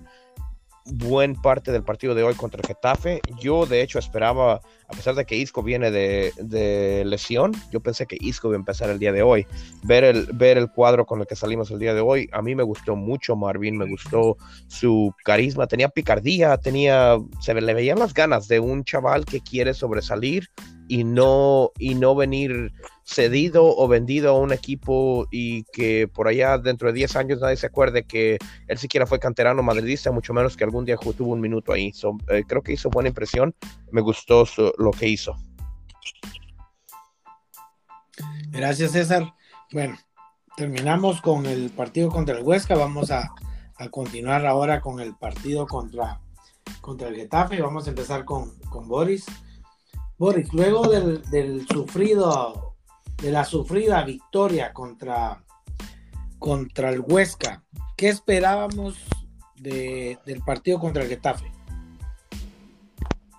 buen 0.87 1.35
parte 1.35 1.73
del 1.73 1.83
partido 1.83 2.15
de 2.15 2.23
hoy 2.23 2.35
contra 2.35 2.61
el 2.61 2.67
Getafe. 2.67 3.21
Yo, 3.41 3.67
de 3.67 3.83
hecho, 3.83 3.99
esperaba, 3.99 4.61
a 4.89 4.93
pesar 4.95 5.15
de 5.15 5.25
que 5.25 5.37
Isco 5.37 5.63
viene 5.63 5.91
de, 5.91 7.03
lesión, 7.07 7.53
yo 7.71 7.81
pensé 7.81 8.07
que 8.07 8.17
Isco 8.21 8.49
iba 8.49 8.57
a 8.57 8.59
empezar 8.59 8.91
el 8.91 8.99
día 8.99 9.13
de 9.13 9.23
hoy. 9.23 9.47
Ver 9.83 10.05
el, 10.05 10.27
ver 10.33 10.59
el 10.59 10.71
cuadro 10.71 11.07
con 11.07 11.21
el 11.21 11.27
que 11.27 11.37
salimos 11.37 11.71
el 11.71 11.79
día 11.79 11.95
de 11.95 12.01
hoy, 12.01 12.29
a 12.33 12.43
mí 12.43 12.55
me 12.55 12.63
gustó 12.63 12.97
mucho 12.97 13.37
Marvin, 13.37 13.77
me 13.77 13.89
gustó 13.89 14.37
su 14.67 15.15
carisma, 15.25 15.67
tenía 15.67 15.89
picardía, 15.89 16.57
tenía, 16.59 17.17
se 17.41 17.55
le 17.55 17.75
veían 17.75 17.99
las 17.99 18.15
ganas 18.15 18.49
de 18.49 18.61
un 18.61 18.85
chaval 18.85 19.25
que 19.25 19.41
quiere 19.41 19.75
sobresalir 19.75 20.49
y 20.89 21.05
no, 21.05 21.71
y 21.79 21.95
no 21.95 22.15
venir 22.15 22.73
cedido 23.05 23.65
o 23.77 23.87
vendido 23.87 24.31
a 24.31 24.39
un 24.39 24.53
equipo 24.53 25.27
y 25.31 25.65
que 25.65 26.09
por 26.09 26.27
allá 26.27 26.59
dentro 26.59 26.89
de 26.89 26.95
10 26.95 27.17
años 27.17 27.41
nadie 27.41 27.57
se 27.57 27.67
acuerde 27.67 28.05
que 28.05 28.39
él 28.67 28.79
siquiera 28.79 29.07
fue 29.07 29.19
canterano 29.19 29.63
madridista, 29.63 30.11
mucho 30.11 30.33
menos 30.33 30.57
que 30.57 30.65
algún 30.65 30.85
día 30.85 30.97
tuvo 30.97 31.33
un 31.33 31.41
minuto 31.41 31.73
ahí. 31.73 31.93
Eh, 32.31 32.45
creo 32.47 32.63
que 32.63 32.73
hizo 32.73 32.91
buena 32.91 33.09
impresión, 33.09 33.55
me 33.91 34.01
gustó 34.01 34.45
lo 34.79 34.91
que 34.91 35.09
hizo. 35.09 35.37
Gracias 38.51 38.93
César. 38.93 39.35
Bueno, 39.73 39.97
terminamos 40.57 41.21
con 41.21 41.47
el 41.47 41.71
partido 41.71 42.11
contra 42.11 42.39
el 42.39 42.45
Huesca, 42.45 42.75
vamos 42.77 43.11
a, 43.11 43.33
continuar 43.91 44.47
ahora 44.47 44.81
con 44.81 45.01
el 45.01 45.15
partido 45.15 45.67
contra, 45.67 46.21
contra 46.81 47.09
el 47.09 47.17
Getafe, 47.17 47.61
vamos 47.61 47.87
a 47.87 47.91
empezar 47.91 48.25
con, 48.25 48.57
con 48.71 48.89
Boris. 48.89 49.27
Boris, 50.17 50.53
luego 50.55 50.89
del, 50.89 51.67
sufrido, 51.67 52.74
de 53.23 53.31
la 53.31 53.45
sufrida 53.45 54.03
victoria 54.05 54.73
contra, 54.73 55.45
contra 56.39 56.91
el 56.91 57.01
Huesca, 57.01 57.63
¿qué 57.97 58.09
esperábamos 58.09 58.97
del 59.57 60.43
partido 60.45 60.79
contra 60.79 61.03
el 61.03 61.09
Getafe? 61.09 61.51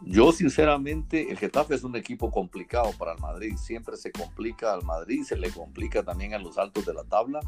Yo 0.07 0.31
sinceramente, 0.31 1.31
el 1.31 1.37
Getafe 1.37 1.73
es 1.73 1.83
un 1.83 1.95
equipo 1.95 2.29
complicado 2.29 2.91
para 2.97 3.13
el 3.13 3.19
Madrid, 3.19 3.55
siempre 3.57 3.97
se 3.97 4.11
complica 4.11 4.71
al 4.71 4.83
Madrid, 4.83 5.23
se 5.23 5.35
le 5.35 5.49
complica 5.49 6.03
también 6.03 6.35
a 6.35 6.37
los 6.37 6.59
altos 6.59 6.85
de 6.85 6.93
la 6.93 7.03
tabla. 7.03 7.39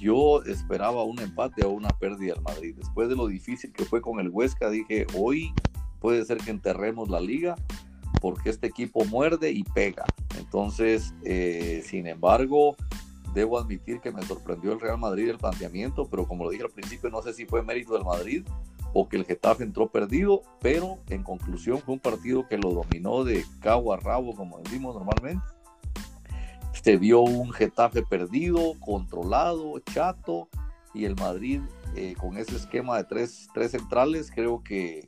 Yo 0.00 0.42
esperaba 0.42 1.04
un 1.04 1.20
empate 1.20 1.64
o 1.64 1.70
una 1.70 1.90
pérdida 1.90 2.34
al 2.34 2.42
Madrid. 2.42 2.74
Después 2.76 3.08
de 3.08 3.14
lo 3.14 3.28
difícil 3.28 3.72
que 3.72 3.84
fue 3.84 4.02
con 4.02 4.18
el 4.18 4.30
Huesca, 4.30 4.68
dije, 4.68 5.06
hoy 5.16 5.54
puede 6.00 6.24
ser 6.24 6.38
que 6.38 6.50
enterremos 6.50 7.08
la 7.08 7.20
liga 7.20 7.54
porque 8.20 8.50
este 8.50 8.66
equipo 8.66 9.04
muerde 9.04 9.50
y 9.50 9.62
pega. 9.62 10.04
Entonces, 10.38 11.14
eh, 11.24 11.82
sin 11.84 12.06
embargo, 12.06 12.76
debo 13.34 13.58
admitir 13.58 14.00
que 14.00 14.10
me 14.10 14.22
sorprendió 14.22 14.72
el 14.72 14.80
Real 14.80 14.98
Madrid 14.98 15.28
el 15.28 15.38
planteamiento, 15.38 16.08
pero 16.08 16.26
como 16.26 16.44
lo 16.44 16.50
dije 16.50 16.64
al 16.64 16.70
principio, 16.70 17.10
no 17.10 17.22
sé 17.22 17.34
si 17.34 17.46
fue 17.46 17.62
mérito 17.62 17.92
del 17.94 18.04
Madrid 18.04 18.44
o 18.92 19.08
que 19.08 19.16
el 19.16 19.26
Getafe 19.26 19.62
entró 19.62 19.88
perdido, 19.88 20.42
pero 20.60 20.98
en 21.10 21.22
conclusión 21.22 21.78
fue 21.80 21.94
un 21.94 22.00
partido 22.00 22.48
que 22.48 22.56
lo 22.56 22.70
dominó 22.72 23.24
de 23.24 23.44
cabo 23.60 23.92
a 23.92 23.98
rabo, 23.98 24.34
como 24.34 24.58
decimos 24.60 24.94
normalmente. 24.94 25.44
Se 26.82 26.96
vio 26.96 27.20
un 27.20 27.52
Getafe 27.52 28.02
perdido, 28.02 28.72
controlado, 28.80 29.78
chato, 29.80 30.48
y 30.94 31.04
el 31.04 31.14
Madrid 31.16 31.60
eh, 31.94 32.14
con 32.18 32.38
ese 32.38 32.56
esquema 32.56 32.96
de 32.96 33.04
tres, 33.04 33.48
tres 33.52 33.72
centrales, 33.72 34.30
creo 34.34 34.62
que 34.62 35.06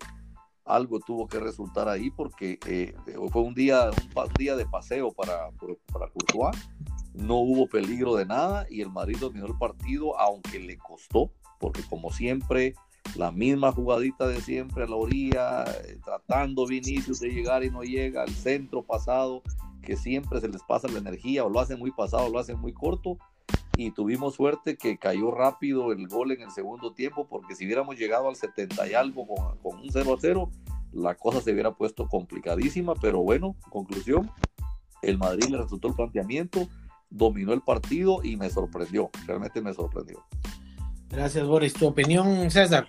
algo 0.68 1.00
tuvo 1.00 1.26
que 1.26 1.40
resultar 1.40 1.88
ahí 1.88 2.10
porque 2.10 2.58
eh, 2.66 2.94
fue 3.32 3.42
un 3.42 3.54
día, 3.54 3.90
un, 3.90 4.34
día 4.38 4.54
de 4.56 4.66
paseo 4.66 5.12
para, 5.12 5.50
para 5.92 6.10
Courtois. 6.10 6.56
No 7.14 7.36
hubo 7.36 7.66
peligro 7.66 8.14
de 8.14 8.26
nada 8.26 8.66
y 8.70 8.80
el 8.80 8.90
Madrid 8.90 9.16
dominó 9.18 9.46
el 9.46 9.58
partido, 9.58 10.18
aunque 10.18 10.60
le 10.60 10.78
costó, 10.78 11.32
porque 11.58 11.82
como 11.88 12.12
siempre, 12.12 12.74
la 13.16 13.32
misma 13.32 13.72
jugadita 13.72 14.28
de 14.28 14.40
siempre 14.40 14.84
a 14.84 14.86
la 14.86 14.96
orilla, 14.96 15.64
eh, 15.64 15.98
tratando 16.04 16.66
Vinicius 16.66 17.18
de 17.18 17.30
llegar 17.30 17.64
y 17.64 17.70
no 17.70 17.82
llega, 17.82 18.22
al 18.22 18.30
centro 18.30 18.84
pasado, 18.84 19.42
que 19.82 19.96
siempre 19.96 20.40
se 20.40 20.48
les 20.48 20.62
pasa 20.62 20.86
la 20.86 20.98
energía, 20.98 21.44
o 21.44 21.48
lo 21.48 21.58
hacen 21.58 21.78
muy 21.78 21.90
pasado, 21.90 22.26
o 22.26 22.30
lo 22.30 22.38
hacen 22.38 22.60
muy 22.60 22.72
corto, 22.72 23.18
y 23.78 23.92
tuvimos 23.92 24.34
suerte 24.34 24.76
que 24.76 24.98
cayó 24.98 25.30
rápido 25.30 25.92
el 25.92 26.08
gol 26.08 26.32
en 26.32 26.42
el 26.42 26.50
segundo 26.50 26.94
tiempo, 26.94 27.28
porque 27.28 27.54
si 27.54 27.64
hubiéramos 27.64 27.96
llegado 27.96 28.28
al 28.28 28.34
70 28.34 28.88
y 28.88 28.94
algo 28.94 29.24
con, 29.62 29.78
un 29.78 29.88
0 29.88 30.14
a 30.14 30.20
0, 30.20 30.50
la 30.94 31.14
cosa 31.14 31.40
se 31.40 31.52
hubiera 31.52 31.72
puesto 31.72 32.08
complicadísima, 32.08 32.96
pero 32.96 33.20
bueno, 33.20 33.54
conclusión, 33.70 34.32
el 35.00 35.16
Madrid 35.16 35.50
le 35.50 35.58
resultó 35.58 35.86
el 35.86 35.94
planteamiento, 35.94 36.68
dominó 37.08 37.52
el 37.52 37.60
partido 37.60 38.18
y 38.24 38.36
me 38.36 38.50
sorprendió, 38.50 39.10
realmente 39.28 39.62
me 39.62 39.72
sorprendió. 39.72 40.24
Gracias, 41.08 41.46
Boris. 41.46 41.72
¿Tu 41.72 41.86
opinión, 41.86 42.50
César? 42.50 42.88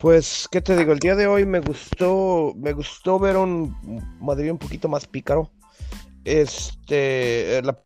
Pues, 0.00 0.48
¿qué 0.50 0.60
te 0.60 0.76
digo? 0.76 0.92
El 0.92 0.98
día 0.98 1.14
de 1.14 1.28
hoy 1.28 1.46
me 1.46 1.60
gustó, 1.60 2.52
me 2.56 2.72
gustó 2.72 3.20
ver 3.20 3.36
un 3.36 3.76
Madrid 4.18 4.50
un 4.50 4.58
poquito 4.58 4.88
más 4.88 5.06
pícaro. 5.06 5.52
Este, 6.24 7.62
la 7.62 7.78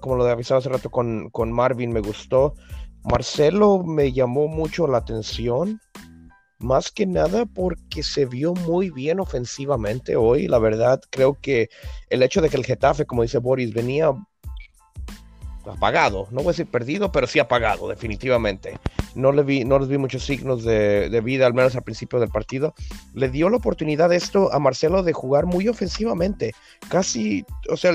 como 0.00 0.16
lo 0.16 0.24
avisaba 0.24 0.58
hace 0.58 0.68
rato 0.68 0.90
con, 0.90 1.30
con 1.30 1.52
Marvin, 1.52 1.92
me 1.92 2.00
gustó. 2.00 2.54
Marcelo 3.04 3.82
me 3.82 4.12
llamó 4.12 4.48
mucho 4.48 4.86
la 4.86 4.98
atención, 4.98 5.80
más 6.58 6.90
que 6.92 7.06
nada 7.06 7.46
porque 7.46 8.02
se 8.02 8.26
vio 8.26 8.54
muy 8.54 8.90
bien 8.90 9.20
ofensivamente 9.20 10.16
hoy. 10.16 10.46
La 10.46 10.58
verdad, 10.58 11.00
creo 11.10 11.38
que 11.40 11.68
el 12.10 12.22
hecho 12.22 12.40
de 12.40 12.48
que 12.48 12.56
el 12.56 12.64
Getafe, 12.64 13.06
como 13.06 13.22
dice 13.22 13.38
Boris, 13.38 13.74
venía 13.74 14.12
apagado, 15.66 16.28
no 16.30 16.38
voy 16.38 16.48
a 16.48 16.52
decir 16.52 16.66
perdido, 16.66 17.12
pero 17.12 17.26
sí 17.26 17.38
apagado, 17.38 17.88
definitivamente. 17.88 18.78
No 19.14 19.32
le 19.32 19.42
vi, 19.42 19.64
no 19.64 19.78
les 19.78 19.88
vi 19.88 19.98
muchos 19.98 20.24
signos 20.24 20.64
de, 20.64 21.20
vida, 21.22 21.46
al 21.46 21.54
menos 21.54 21.76
al 21.76 21.82
principio 21.82 22.18
del 22.18 22.30
partido. 22.30 22.74
Le 23.14 23.28
dio 23.28 23.48
la 23.48 23.58
oportunidad 23.58 24.12
esto 24.12 24.52
a 24.52 24.58
Marcelo 24.58 25.02
de 25.02 25.12
jugar 25.12 25.46
muy 25.46 25.68
ofensivamente. 25.68 26.52
Casi, 26.88 27.44
o 27.68 27.76
sea, 27.76 27.92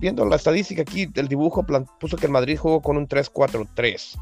viendo 0.00 0.24
la 0.24 0.36
estadística 0.36 0.82
aquí, 0.82 1.08
el 1.14 1.28
dibujo 1.28 1.64
puso 2.00 2.16
que 2.16 2.26
el 2.26 2.32
Madrid 2.32 2.58
jugó 2.58 2.80
con 2.80 2.96
un 2.96 3.08
3-4-3. 3.08 4.16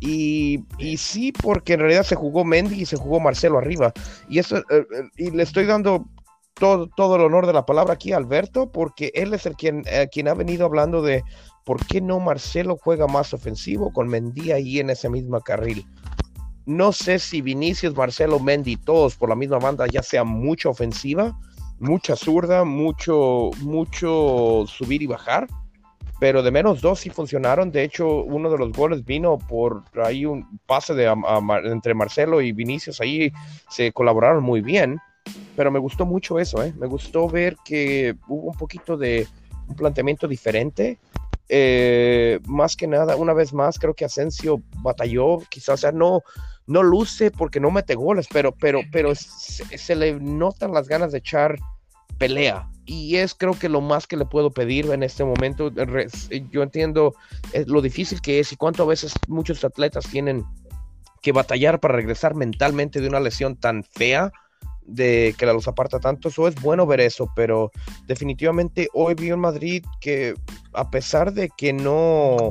Y, 0.00 0.64
y, 0.78 0.96
sí, 0.96 1.32
porque 1.32 1.74
en 1.74 1.80
realidad 1.80 2.02
se 2.02 2.16
jugó 2.16 2.44
Mendy 2.44 2.82
y 2.82 2.86
se 2.86 2.96
jugó 2.96 3.20
Marcelo 3.20 3.58
arriba. 3.58 3.92
Y 4.28 4.40
eso, 4.40 4.58
eh, 4.58 4.64
eh, 4.70 4.84
y 5.16 5.30
le 5.30 5.44
estoy 5.44 5.64
dando 5.64 6.06
todo, 6.54 6.88
todo 6.88 7.16
el 7.16 7.22
honor 7.22 7.46
de 7.46 7.52
la 7.52 7.66
palabra 7.66 7.94
aquí 7.94 8.12
a 8.12 8.16
Alberto, 8.16 8.70
porque 8.70 9.12
él 9.14 9.32
es 9.34 9.46
el 9.46 9.54
quien, 9.54 9.84
eh, 9.86 10.08
quien 10.10 10.28
ha 10.28 10.34
venido 10.34 10.66
hablando 10.66 11.02
de 11.02 11.22
¿por 11.64 11.84
qué 11.86 12.00
no 12.00 12.20
Marcelo 12.20 12.76
juega 12.76 13.06
más 13.06 13.34
ofensivo 13.34 13.92
con 13.92 14.08
Mendy 14.08 14.52
ahí 14.52 14.80
en 14.80 14.90
ese 14.90 15.08
mismo 15.08 15.40
carril? 15.40 15.86
No 16.64 16.92
sé 16.92 17.18
si 17.18 17.40
Vinicius, 17.40 17.96
Marcelo, 17.96 18.38
Mendy, 18.38 18.76
todos 18.76 19.16
por 19.16 19.28
la 19.28 19.34
misma 19.34 19.58
banda 19.58 19.86
ya 19.86 20.02
sea 20.02 20.22
mucha 20.24 20.68
ofensiva, 20.68 21.36
mucha 21.80 22.14
zurda, 22.14 22.64
mucho, 22.64 23.50
mucho 23.60 24.64
subir 24.68 25.02
y 25.02 25.06
bajar, 25.06 25.48
pero 26.20 26.44
de 26.44 26.52
menos 26.52 26.80
dos 26.80 27.00
sí 27.00 27.10
funcionaron. 27.10 27.72
De 27.72 27.82
hecho, 27.82 28.22
uno 28.22 28.48
de 28.48 28.58
los 28.58 28.70
goles 28.70 29.04
vino 29.04 29.38
por 29.38 29.82
ahí 30.04 30.24
un 30.24 30.60
pase 30.66 30.94
de, 30.94 31.12
entre 31.64 31.94
Marcelo 31.94 32.40
y 32.40 32.52
Vinicius, 32.52 33.00
ahí 33.00 33.32
se 33.68 33.90
colaboraron 33.90 34.44
muy 34.44 34.60
bien, 34.60 35.00
pero 35.56 35.72
me 35.72 35.80
gustó 35.80 36.06
mucho 36.06 36.38
eso, 36.38 36.62
¿eh? 36.62 36.72
me 36.78 36.86
gustó 36.86 37.28
ver 37.28 37.56
que 37.64 38.14
hubo 38.28 38.50
un 38.50 38.56
poquito 38.56 38.96
de 38.96 39.26
planteamiento 39.76 40.28
diferente. 40.28 41.00
Eh, 41.48 42.40
más 42.46 42.76
que 42.76 42.86
nada, 42.86 43.16
una 43.16 43.32
vez 43.32 43.52
más, 43.52 43.78
creo 43.78 43.94
que 43.94 44.04
Asensio 44.04 44.62
batalló, 44.78 45.38
quizás, 45.50 45.74
o 45.74 45.76
sea, 45.76 45.92
no, 45.92 46.22
no 46.66 46.82
luce 46.82 47.30
porque 47.30 47.60
no 47.60 47.70
mete 47.70 47.94
goles, 47.94 48.26
pero, 48.32 48.52
pero, 48.52 48.80
pero 48.90 49.14
se, 49.14 49.96
le 49.96 50.18
notan 50.18 50.72
las 50.72 50.88
ganas 50.88 51.12
de 51.12 51.18
echar 51.18 51.58
pelea. 52.18 52.68
Y 52.84 53.16
es 53.16 53.34
creo 53.34 53.58
que 53.58 53.68
lo 53.68 53.80
más 53.80 54.06
que 54.06 54.16
le 54.16 54.24
puedo 54.24 54.50
pedir 54.50 54.90
en 54.90 55.02
este 55.02 55.24
momento. 55.24 55.70
Yo 56.50 56.62
entiendo 56.62 57.14
eh, 57.52 57.64
lo 57.66 57.80
difícil 57.80 58.20
que 58.20 58.40
es 58.40 58.52
y 58.52 58.56
cuánto 58.56 58.82
a 58.82 58.86
veces 58.86 59.12
muchos 59.28 59.64
atletas 59.64 60.06
tienen 60.10 60.44
que 61.20 61.32
batallar 61.32 61.78
para 61.78 61.94
regresar 61.94 62.34
mentalmente 62.34 63.00
de 63.00 63.08
una 63.08 63.20
lesión 63.20 63.56
tan 63.56 63.84
fea 63.84 64.32
de 64.86 65.34
que 65.38 65.46
la 65.46 65.52
los 65.52 65.68
aparta 65.68 66.00
tanto. 66.00 66.28
Eso 66.28 66.48
es 66.48 66.54
bueno 66.56 66.86
ver 66.86 67.00
eso, 67.00 67.28
pero 67.34 67.70
definitivamente 68.06 68.88
hoy 68.92 69.14
vi 69.14 69.30
en 69.30 69.40
Madrid 69.40 69.84
que 70.00 70.34
a 70.72 70.90
pesar 70.90 71.32
de 71.32 71.50
que 71.56 71.72
no 71.72 72.50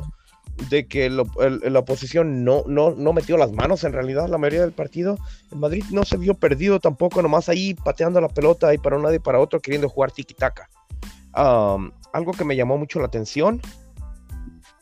de 0.68 0.86
que 0.86 1.08
la 1.08 1.78
oposición 1.78 2.44
no, 2.44 2.62
no, 2.66 2.90
no, 2.90 3.12
metió 3.12 3.36
las 3.38 3.52
manos 3.52 3.84
en 3.84 3.92
realidad 3.92 4.28
la 4.28 4.36
mayoría 4.36 4.60
del 4.60 4.72
partido, 4.72 5.16
el 5.50 5.58
Madrid 5.58 5.82
no 5.90 6.04
se 6.04 6.18
vio 6.18 6.34
perdido 6.34 6.78
tampoco, 6.78 7.22
nomás 7.22 7.48
ahí 7.48 7.74
pateando 7.74 8.20
la 8.20 8.28
pelota 8.28 8.72
y 8.72 8.78
para 8.78 8.96
un 8.96 9.02
lado 9.02 9.14
y 9.14 9.18
para 9.18 9.40
otro 9.40 9.60
queriendo 9.60 9.88
jugar 9.88 10.12
tiki-taka. 10.12 10.68
algo 11.32 12.32
que 12.32 12.44
me 12.44 12.54
llamó 12.54 12.76
mucho 12.76 13.00
la 13.00 13.06
atención, 13.06 13.62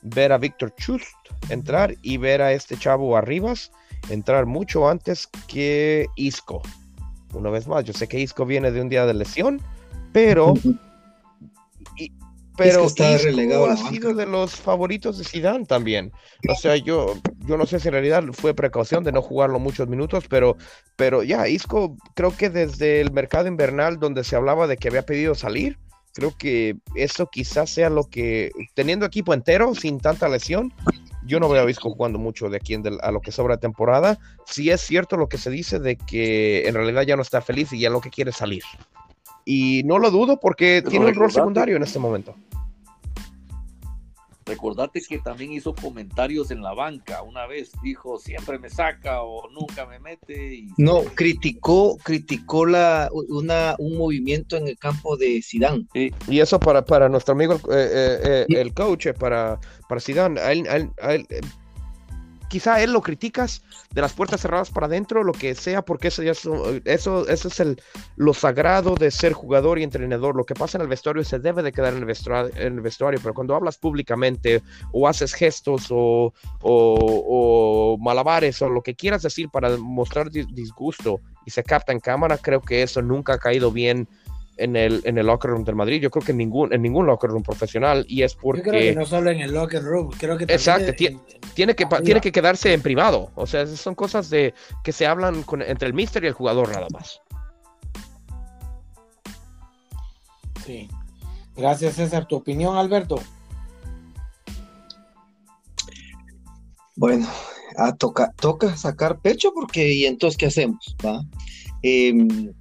ver 0.03 0.33
a 0.33 0.39
Víctor 0.39 0.75
Chust 0.75 1.07
entrar 1.49 1.95
y 2.03 2.17
ver 2.17 2.43
a 2.43 2.53
este 2.53 2.77
chavo 2.77 3.17
Arribas 3.17 3.71
entrar 4.09 4.47
mucho 4.47 4.89
antes 4.89 5.29
que 5.47 6.07
Isco. 6.17 6.63
Una 7.33 7.51
vez 7.51 7.67
más, 7.67 7.85
yo 7.85 7.93
sé 7.93 8.09
que 8.09 8.21
Isco 8.21 8.45
viene 8.45 8.71
de 8.71 8.81
un 8.81 8.89
día 8.89 9.07
de 9.07 9.15
lesión, 9.15 9.61
pero 10.13 10.55
pero 12.61 12.85
está 12.85 13.17
relegado 13.17 13.71
ha 13.71 13.77
sido 13.77 14.13
de 14.13 14.27
los 14.27 14.55
favoritos 14.55 15.17
de 15.17 15.25
Zidane 15.25 15.65
también. 15.65 16.13
O 16.47 16.55
sea, 16.55 16.77
yo, 16.77 17.15
yo 17.47 17.57
no 17.57 17.65
sé 17.65 17.81
si 17.81 17.89
en 17.89 17.93
realidad 17.93 18.23
fue 18.33 18.53
precaución 18.53 19.03
de 19.03 19.13
no 19.13 19.23
jugarlo 19.23 19.59
muchos 19.59 19.89
minutos, 19.89 20.25
pero, 20.29 20.59
pero 20.97 21.23
ya, 21.23 21.49
Isco 21.49 21.97
creo 22.15 22.37
que 22.37 22.51
desde 22.51 23.01
el 23.01 23.13
mercado 23.13 23.49
invernal 23.49 23.99
donde 23.99 24.25
se 24.25 24.37
hablaba 24.37 24.67
de 24.67 24.77
que 24.77 24.89
había 24.89 25.07
pedido 25.07 25.35
salir, 25.35 25.79
creo 26.13 26.37
que 26.37 26.77
eso 26.95 27.29
quizás 27.31 27.71
sea 27.71 27.89
lo 27.89 28.05
que, 28.05 28.53
teniendo 28.75 29.07
equipo 29.07 29.33
entero, 29.33 29.75
sin 29.75 29.99
tanta 29.99 30.29
lesión, 30.29 30.75
yo 31.25 31.41
no 31.41 31.49
veo 31.49 31.67
a 31.67 31.71
Isco 31.71 31.91
jugando 31.91 32.19
mucho 32.19 32.49
de 32.49 32.57
aquí 32.57 32.75
en 32.75 32.83
a 33.03 33.11
lo 33.11 33.21
que 33.21 33.33
sobra 33.33 33.57
de 33.57 33.61
temporada. 33.61 34.19
Si 34.47 34.71
es 34.71 34.81
cierto 34.81 35.17
lo 35.17 35.29
que 35.29 35.39
se 35.39 35.51
dice 35.51 35.79
de 35.79 35.97
que 35.97 36.67
en 36.67 36.75
realidad 36.75 37.03
ya 37.03 37.17
no 37.17 37.23
está 37.23 37.41
feliz 37.41 37.73
y 37.73 37.81
ya 37.81 37.91
lo 37.91 38.01
que 38.01 38.11
quiere 38.11 38.33
salir. 38.33 38.63
Y 39.45 39.83
no 39.85 39.99
lo 39.99 40.11
dudo 40.11 40.39
porque 40.39 40.83
tiene 40.87 41.07
un 41.07 41.15
rol 41.15 41.33
secundario 41.33 41.77
en 41.77 41.83
este 41.83 41.99
momento. 41.99 42.35
Recordate 44.47 45.01
que 45.09 45.19
también 45.19 45.53
hizo 45.53 45.75
comentarios 45.75 46.51
en 46.51 46.63
la 46.63 46.75
banca. 46.75 47.23
Una 47.23 47.47
vez 47.47 47.73
dijo, 47.83 48.19
siempre 48.19 48.59
me 48.59 48.71
saca 48.71 49.23
o 49.23 49.49
nunca 49.51 49.87
me 49.87 49.99
mete. 49.99 50.67
No, 50.77 51.03
criticó, 51.15 51.97
criticó 51.99 52.67
la, 52.67 53.11
una, 53.29 53.75
un 53.79 53.97
movimiento 53.97 54.57
en 54.57 54.69
el 54.69 54.79
campo 54.79 55.17
de 55.17 55.43
Sidán. 55.43 55.89
Y 55.95 56.41
eso 56.41 56.59
para, 56.59 56.85
para 56.85 57.09
nuestro 57.09 57.33
amigo 57.33 57.55
eh, 57.55 57.59
eh, 57.71 58.47
eh, 58.49 58.61
el 58.61 58.75
coach, 58.75 59.09
para, 59.19 59.61
para 59.89 60.01
Sidán, 60.01 60.39
quizá 62.51 62.83
él 62.83 62.93
lo 62.93 63.01
criticas 63.01 63.63
de 63.95 64.01
las 64.01 64.13
puertas 64.13 64.41
cerradas 64.41 64.71
para 64.71 64.87
adentro, 64.87 65.23
lo 65.23 65.33
que 65.33 65.55
sea, 65.55 65.83
porque 65.83 66.09
eso 66.09 66.23
ya 66.23 66.33
es, 66.33 66.47
eso, 66.85 67.27
eso 67.29 67.49
es 67.49 67.61
el, 67.61 67.81
lo 68.17 68.35
sagrado 68.35 68.97
de 68.97 69.11
ser 69.13 69.33
jugador 69.33 69.79
y 69.79 69.85
entrenador. 69.85 70.37
Lo 70.37 70.45
que 70.45 70.55
pasa 70.55 70.77
en 70.77 70.83
el 70.83 70.89
vestuario 70.89 71.23
se 71.25 71.39
debe 71.39 71.63
de 71.63 71.73
quedar 71.73 71.95
en 71.95 72.01
el 72.01 72.05
vestuario, 72.05 72.51
en 72.57 72.75
el 72.75 72.81
vestuario 72.81 73.21
pero 73.23 73.35
cuando 73.35 73.55
hablas 73.55 73.79
públicamente 73.79 74.63
o 74.93 75.07
haces 75.07 75.33
gestos 75.33 75.87
o, 75.91 76.35
o, 76.61 77.97
malabares 78.01 78.61
o 78.63 78.69
lo 78.69 78.83
que 78.83 78.97
quieras 78.97 79.23
decir 79.23 79.49
para 79.49 79.77
mostrar 79.77 80.31
disgusto 80.31 81.21
y 81.47 81.53
se 81.53 81.63
capta 81.63 81.93
en 81.93 82.01
cámara, 82.01 82.37
creo 82.37 82.61
que 82.61 82.83
eso 82.83 83.01
nunca 83.01 83.35
ha 83.35 83.39
caído 83.39 83.71
bien 83.71 84.09
en 84.61 84.77
el, 84.77 85.01
en 85.05 85.19
el 85.19 85.27
locker 85.27 85.51
room 85.51 85.65
del 85.65 85.75
Madrid. 85.75 86.01
Yo 86.01 86.11
creo 86.11 86.25
que 86.25 86.33
en 86.33 86.39
ningún, 86.39 86.73
en 86.73 86.83
ningún 86.83 87.07
locker 87.07 87.31
room 87.31 87.43
profesional 87.43 88.05
y 88.09 88.23
es 88.23 88.35
porque... 88.35 88.61
Yo 88.61 88.71
creo 88.71 88.81
que 88.81 88.95
no 88.95 89.07
solo 89.07 89.31
en 89.31 89.41
el 89.41 89.53
locker 89.53 89.83
room, 89.83 90.11
creo 90.19 90.37
que 90.37 90.45
Exacto, 90.45 90.93
tiene, 90.93 91.75
que, 91.75 91.87
tiene 92.05 92.21
que 92.21 92.33
quedarse 92.33 92.73
en 92.73 92.83
privado. 92.83 93.31
O 93.35 93.47
sea, 93.47 93.67
son 93.67 93.95
cosas 93.95 94.31
de 94.31 94.55
que 94.85 94.93
se 94.93 95.07
hablan 95.07 95.45
entre 95.67 95.89
el 95.89 95.95
mister 95.95 96.23
y 96.25 96.29
el 96.29 96.35
jugador 96.35 96.71
nada 96.71 96.87
más. 96.93 97.21
Sí. 100.65 100.89
Gracias 101.57 101.95
César. 101.95 102.27
¿Tu 102.27 102.37
opinión, 102.37 102.77
Alberto? 102.77 103.21
Bueno, 106.97 107.27
a 107.77 107.95
toca, 107.95 108.31
toca 108.39 108.77
sacar 108.77 109.19
pecho 109.21 109.53
porque 109.55 109.93
¿y 109.95 110.05
entonces 110.05 110.37
qué 110.37 110.47
hacemos? 110.47 110.97
¿va? 111.05 111.23
Em, 111.83 112.53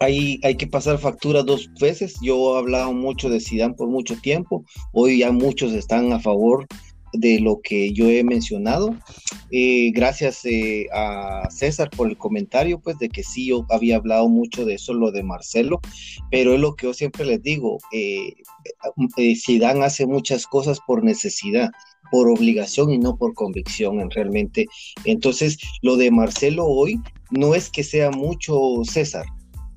hay, 0.00 0.40
hay 0.42 0.56
que 0.56 0.66
pasar 0.66 0.98
factura 0.98 1.42
dos 1.42 1.70
veces. 1.80 2.16
Yo 2.22 2.54
he 2.54 2.58
hablado 2.58 2.92
mucho 2.92 3.28
de 3.28 3.40
Sidán 3.40 3.74
por 3.74 3.88
mucho 3.88 4.16
tiempo. 4.20 4.64
Hoy 4.92 5.18
ya 5.18 5.32
muchos 5.32 5.72
están 5.72 6.12
a 6.12 6.20
favor 6.20 6.66
de 7.12 7.40
lo 7.40 7.60
que 7.60 7.92
yo 7.92 8.08
he 8.08 8.22
mencionado. 8.22 8.94
Eh, 9.50 9.90
gracias 9.92 10.44
eh, 10.44 10.86
a 10.92 11.48
César 11.50 11.90
por 11.90 12.08
el 12.08 12.18
comentario, 12.18 12.80
pues 12.80 12.98
de 12.98 13.08
que 13.08 13.22
sí, 13.22 13.46
yo 13.46 13.66
había 13.70 13.96
hablado 13.96 14.28
mucho 14.28 14.64
de 14.64 14.74
eso, 14.74 14.92
lo 14.92 15.10
de 15.10 15.22
Marcelo, 15.22 15.80
pero 16.30 16.54
es 16.54 16.60
lo 16.60 16.74
que 16.74 16.86
yo 16.86 16.94
siempre 16.94 17.24
les 17.24 17.42
digo, 17.42 17.78
eh, 17.92 18.34
Zidane 19.36 19.84
hace 19.84 20.06
muchas 20.06 20.46
cosas 20.46 20.80
por 20.86 21.02
necesidad 21.02 21.70
por 22.10 22.28
obligación 22.30 22.90
y 22.90 22.98
no 22.98 23.16
por 23.16 23.34
convicción 23.34 24.00
en 24.00 24.10
realmente. 24.10 24.66
Entonces, 25.04 25.58
lo 25.82 25.96
de 25.96 26.10
Marcelo 26.10 26.64
hoy 26.64 27.00
no 27.30 27.54
es 27.54 27.68
que 27.68 27.84
sea 27.84 28.10
mucho 28.10 28.58
César, 28.84 29.26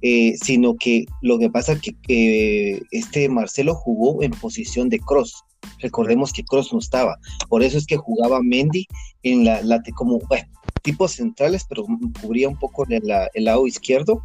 eh, 0.02 0.36
sino 0.42 0.76
que 0.76 1.06
lo 1.22 1.38
que 1.40 1.50
pasa 1.50 1.74
es 1.74 1.82
que 1.82 2.82
este 2.92 3.30
Marcelo 3.30 3.76
jugó 3.76 4.24
en 4.24 4.32
posición 4.32 4.90
de 4.90 5.00
cross. 5.00 5.44
Recordemos 5.80 6.34
que 6.34 6.44
Cross 6.44 6.74
no 6.74 6.80
estaba, 6.80 7.18
por 7.50 7.64
eso 7.64 7.78
es 7.78 7.86
que 7.86 7.98
jugaba 7.98 8.42
Mendy 8.42 8.88
en 9.24 9.46
la, 9.46 9.82
como 9.96 10.20
bueno, 10.28 10.48
tipos 10.82 11.14
centrales, 11.14 11.66
pero 11.70 11.86
cubría 12.22 12.50
un 12.50 12.58
poco 12.58 12.86
el, 12.90 13.02
el 13.34 13.44
lado 13.44 13.68
izquierdo. 13.68 14.24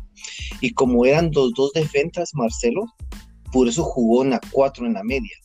Y 0.60 0.72
como 0.72 1.04
eran 1.04 1.30
dos, 1.30 1.52
dos 1.54 1.72
defensas, 1.72 2.30
Marcelo, 2.34 2.86
por 3.52 3.68
eso 3.68 3.84
jugó 3.84 4.22
en 4.22 4.30
la 4.30 4.40
cuatro 4.50 4.86
en 4.86 4.94
la 4.94 5.04
media. 5.04 5.36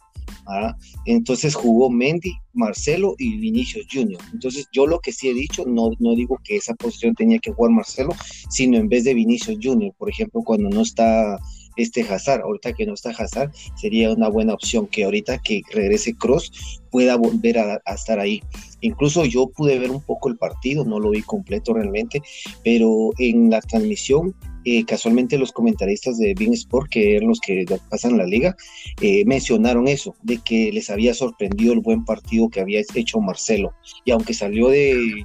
Entonces 1.06 1.56
jugó 1.56 1.90
Mendy, 1.90 2.34
Marcelo 2.54 3.16
y 3.18 3.38
Vinicius 3.38 3.88
Junior. 3.92 4.22
Entonces 4.34 4.68
yo 4.72 4.86
lo 4.88 5.00
que 5.00 5.12
sí 5.12 5.30
he 5.30 5.34
dicho, 5.34 5.64
no, 5.66 5.92
no 6.00 6.16
digo 6.16 6.40
que 6.44 6.58
esa 6.58 6.74
posición 6.76 7.16
tenía 7.16 7.40
que 7.40 7.52
jugar 7.52 7.72
Marcelo, 7.72 8.14
sino 8.50 8.78
en 8.78 8.90
vez 8.90 9.04
de 9.04 9.14
Vinicius 9.14 9.58
Junior, 9.62 9.94
por 9.98 10.10
ejemplo, 10.10 10.42
cuando 10.44 10.70
no 10.70 10.82
está 10.82 11.40
este 11.82 12.02
Hazard, 12.02 12.42
ahorita 12.42 12.74
que 12.74 12.86
no 12.86 12.94
está 12.94 13.12
Hazard, 13.12 13.52
sería 13.76 14.12
una 14.12 14.30
buena 14.30 14.54
opción 14.54 14.88
que 14.88 15.04
ahorita 15.04 15.40
que 15.40 15.62
regrese 15.72 16.16
Cross 16.16 16.80
pueda 16.90 17.16
volver 17.16 17.60
a, 17.60 17.82
a 17.86 17.94
estar 17.94 18.20
ahí. 18.20 18.42
Incluso 18.82 19.26
yo 19.26 19.48
pude 19.48 19.80
ver 19.80 19.92
un 19.92 20.02
poco 20.02 20.30
el 20.30 20.38
partido, 20.38 20.84
no 20.84 21.00
lo 21.00 21.12
vi 21.12 21.22
completo 21.22 21.74
realmente, 21.74 22.22
pero 22.64 23.12
en 23.18 23.50
la 23.50 23.62
transmisión 23.62 24.36
eh, 24.64 24.86
casualmente 24.86 25.40
los 25.40 25.52
comentaristas 25.52 26.20
de 26.20 26.36
Bean 26.38 26.54
Sport, 26.54 26.90
que 26.90 27.16
eran 27.16 27.30
los 27.30 27.40
que 27.40 27.66
pasan 27.90 28.18
la 28.18 28.26
liga, 28.26 28.56
eh, 29.02 29.24
mencionaron 29.26 29.88
eso, 29.88 30.16
de 30.22 30.38
que 30.38 30.72
les 30.72 30.90
había 30.90 31.14
sorprendido 31.14 31.74
el 31.74 31.80
buen 31.80 32.06
partido 32.06 32.50
que 32.50 32.62
había 32.62 32.82
hecho 32.94 33.20
Marcelo. 33.20 33.74
Y 34.06 34.12
aunque 34.12 34.34
salió 34.34 34.70
de, 34.70 35.24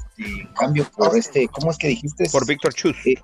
cambio 0.58 0.86
por 0.96 1.16
este, 1.16 1.48
¿cómo 1.48 1.70
es 1.70 1.76
que 1.76 1.88
dijiste? 1.88 2.28
Por 2.30 2.46
Víctor 2.46 2.72
Chus. 2.74 2.96
Eh, 3.04 3.14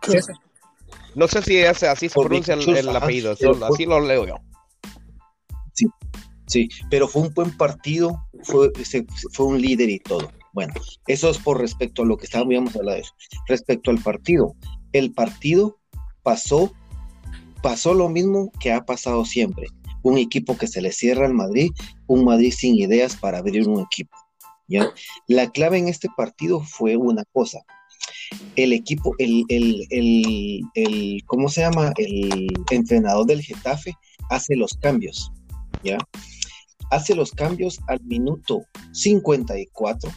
no 1.14 1.28
sé 1.28 1.42
si 1.42 1.62
así 1.62 2.08
se 2.08 2.20
pronuncia 2.20 2.54
el, 2.54 2.88
apellido, 2.88 3.32
así 3.32 3.86
lo 3.86 4.00
leo 4.00 4.26
yo. 4.26 4.36
Sí, 5.72 5.86
sí, 6.46 6.68
pero 6.90 7.08
fue 7.08 7.22
un 7.22 7.34
buen 7.34 7.56
partido, 7.56 8.26
fue, 8.42 8.70
fue 9.32 9.46
un 9.46 9.60
líder 9.60 9.90
y 9.90 9.98
todo. 9.98 10.30
Bueno, 10.52 10.74
eso 11.06 11.30
es 11.30 11.38
por 11.38 11.60
respecto 11.60 12.02
a 12.02 12.06
lo 12.06 12.16
que 12.16 12.26
estábamos 12.26 12.76
hablando 12.76 12.92
de 12.92 13.00
eso. 13.00 13.14
Respecto 13.48 13.90
al 13.90 13.98
partido, 13.98 14.54
el 14.92 15.12
partido 15.12 15.78
pasó, 16.22 16.72
pasó 17.62 17.94
lo 17.94 18.08
mismo 18.08 18.52
que 18.60 18.72
ha 18.72 18.84
pasado 18.84 19.24
siempre. 19.24 19.66
Un 20.02 20.18
equipo 20.18 20.56
que 20.58 20.66
se 20.66 20.82
le 20.82 20.92
cierra 20.92 21.26
al 21.26 21.34
Madrid, 21.34 21.70
un 22.06 22.24
Madrid 22.24 22.52
sin 22.52 22.74
ideas 22.74 23.16
para 23.16 23.38
abrir 23.38 23.66
un 23.66 23.80
equipo. 23.80 24.16
¿ya? 24.68 24.92
La 25.26 25.50
clave 25.50 25.78
en 25.78 25.88
este 25.88 26.08
partido 26.16 26.60
fue 26.60 26.96
una 26.96 27.24
cosa. 27.32 27.60
El 28.56 28.72
equipo, 28.72 29.14
el, 29.18 29.44
el, 29.48 29.86
el, 30.74 31.22
¿cómo 31.26 31.48
se 31.48 31.62
llama? 31.62 31.92
El 31.96 32.48
entrenador 32.70 33.26
del 33.26 33.42
Getafe 33.42 33.94
hace 34.30 34.56
los 34.56 34.74
cambios, 34.74 35.30
¿ya? 35.82 35.98
Hace 36.90 37.14
los 37.14 37.30
cambios 37.30 37.80
al 37.88 38.00
minuto 38.04 38.62
54 38.92 40.10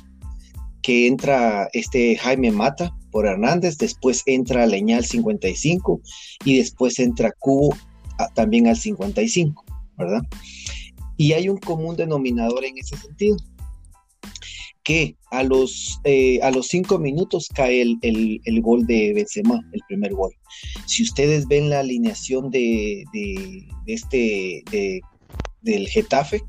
que 0.82 1.08
entra 1.08 1.67
este 1.74 2.15
Jaime 2.15 2.52
Mata 2.52 2.95
por 3.10 3.26
Hernández, 3.26 3.78
después 3.78 4.21
entra 4.28 4.67
Leñal 4.67 5.04
55 5.04 6.00
y 6.43 6.58
después 6.58 7.00
entra 7.00 7.34
Cubo 7.39 7.76
también 8.36 8.67
al 8.67 8.78
55, 8.78 9.63
¿verdad? 9.98 10.21
Y 11.17 11.34
hay 11.34 11.50
un 11.50 11.58
común 11.58 11.95
denominador 11.95 12.65
en 12.65 12.78
ese 12.78 12.98
sentido, 12.98 13.38
que 14.86 15.17
a 15.32 15.43
los, 15.43 16.00
eh, 16.06 16.39
a 16.41 16.52
los 16.52 16.67
cinco 16.67 16.98
minutos 17.00 17.50
cae 17.54 17.82
el, 17.82 17.98
el, 18.02 18.62
gol 18.62 18.86
de 18.86 19.13
Benzema, 19.13 19.60
el 19.74 19.82
primer 19.88 20.13
gol. 20.13 20.32
Si 20.86 21.04
ustedes 21.04 21.48
ven 21.48 21.69
la 21.69 21.80
alineación 21.80 22.52
de, 22.52 23.04
de, 23.12 23.67
este, 23.88 24.63
de, 24.71 25.02
del 25.63 25.88
Getafe, 25.88 26.41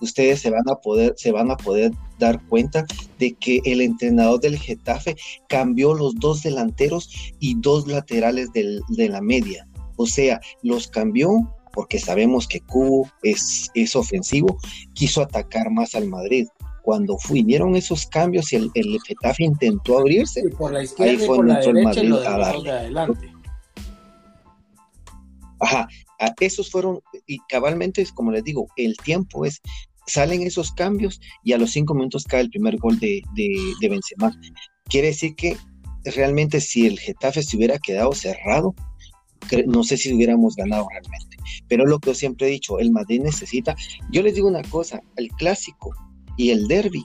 ustedes 0.00 0.40
se 0.40 0.50
van 0.50 0.68
a 0.68 0.74
poder, 0.74 1.14
se 1.16 1.30
van 1.30 1.50
a 1.50 1.56
poder 1.56 1.92
dar 2.18 2.44
cuenta 2.48 2.84
de 3.18 3.32
que 3.34 3.60
el 3.64 3.80
entrenador 3.80 4.40
del 4.40 4.58
Getafe 4.58 5.16
cambió 5.48 5.94
los 5.94 6.16
dos 6.16 6.42
delanteros 6.42 7.08
y 7.38 7.54
dos 7.60 7.86
laterales 7.86 8.50
de 8.52 9.08
la 9.08 9.22
media. 9.22 9.66
O 9.96 10.06
sea, 10.06 10.40
los 10.62 10.88
cambió 10.88 11.30
porque 11.76 11.98
sabemos 11.98 12.48
que 12.48 12.60
Cubo 12.60 13.06
es, 13.22 13.70
es 13.74 13.94
ofensivo, 13.94 14.58
quiso 14.94 15.20
atacar 15.20 15.70
más 15.70 15.94
al 15.94 16.08
Madrid. 16.08 16.48
Cuando 16.86 17.16
vinieron 17.32 17.74
esos 17.74 18.06
cambios 18.06 18.52
y 18.52 18.56
el, 18.56 18.70
el 18.74 18.96
Getafe 19.04 19.42
intentó 19.42 19.98
abrirse, 19.98 20.48
por 20.50 20.72
la 20.72 20.84
izquierda 20.84 21.10
ahí 21.10 21.18
fue 21.18 21.36
donde 21.38 21.58
el 21.58 21.82
Madrid 21.82 22.12
a 22.12 22.38
darle. 22.38 22.70
adelante. 22.70 23.32
Ajá, 25.58 25.88
esos 26.38 26.70
fueron, 26.70 27.00
y 27.26 27.40
cabalmente, 27.48 28.02
es 28.02 28.12
como 28.12 28.30
les 28.30 28.44
digo, 28.44 28.68
el 28.76 28.96
tiempo 28.98 29.44
es, 29.44 29.60
salen 30.06 30.42
esos 30.42 30.70
cambios 30.70 31.20
y 31.42 31.54
a 31.54 31.58
los 31.58 31.72
cinco 31.72 31.92
minutos 31.92 32.22
cae 32.22 32.42
el 32.42 32.50
primer 32.50 32.76
gol 32.76 33.00
de, 33.00 33.20
de, 33.34 33.88
Benzema. 33.88 34.32
Quiere 34.84 35.08
decir 35.08 35.34
que 35.34 35.56
realmente 36.04 36.60
si 36.60 36.86
el 36.86 37.00
Getafe 37.00 37.42
se 37.42 37.56
hubiera 37.56 37.80
quedado 37.80 38.12
cerrado, 38.12 38.76
no 39.66 39.82
sé 39.82 39.96
si 39.96 40.14
hubiéramos 40.14 40.54
ganado 40.54 40.86
realmente. 40.88 41.36
Pero 41.66 41.84
lo 41.84 41.98
que 41.98 42.10
yo 42.10 42.14
siempre 42.14 42.46
he 42.46 42.50
dicho, 42.50 42.78
el 42.78 42.92
Madrid 42.92 43.22
necesita, 43.22 43.74
yo 44.12 44.22
les 44.22 44.36
digo 44.36 44.46
una 44.46 44.62
cosa, 44.62 45.02
el 45.16 45.30
clásico 45.30 45.90
y 46.36 46.50
el 46.50 46.68
derby, 46.68 47.04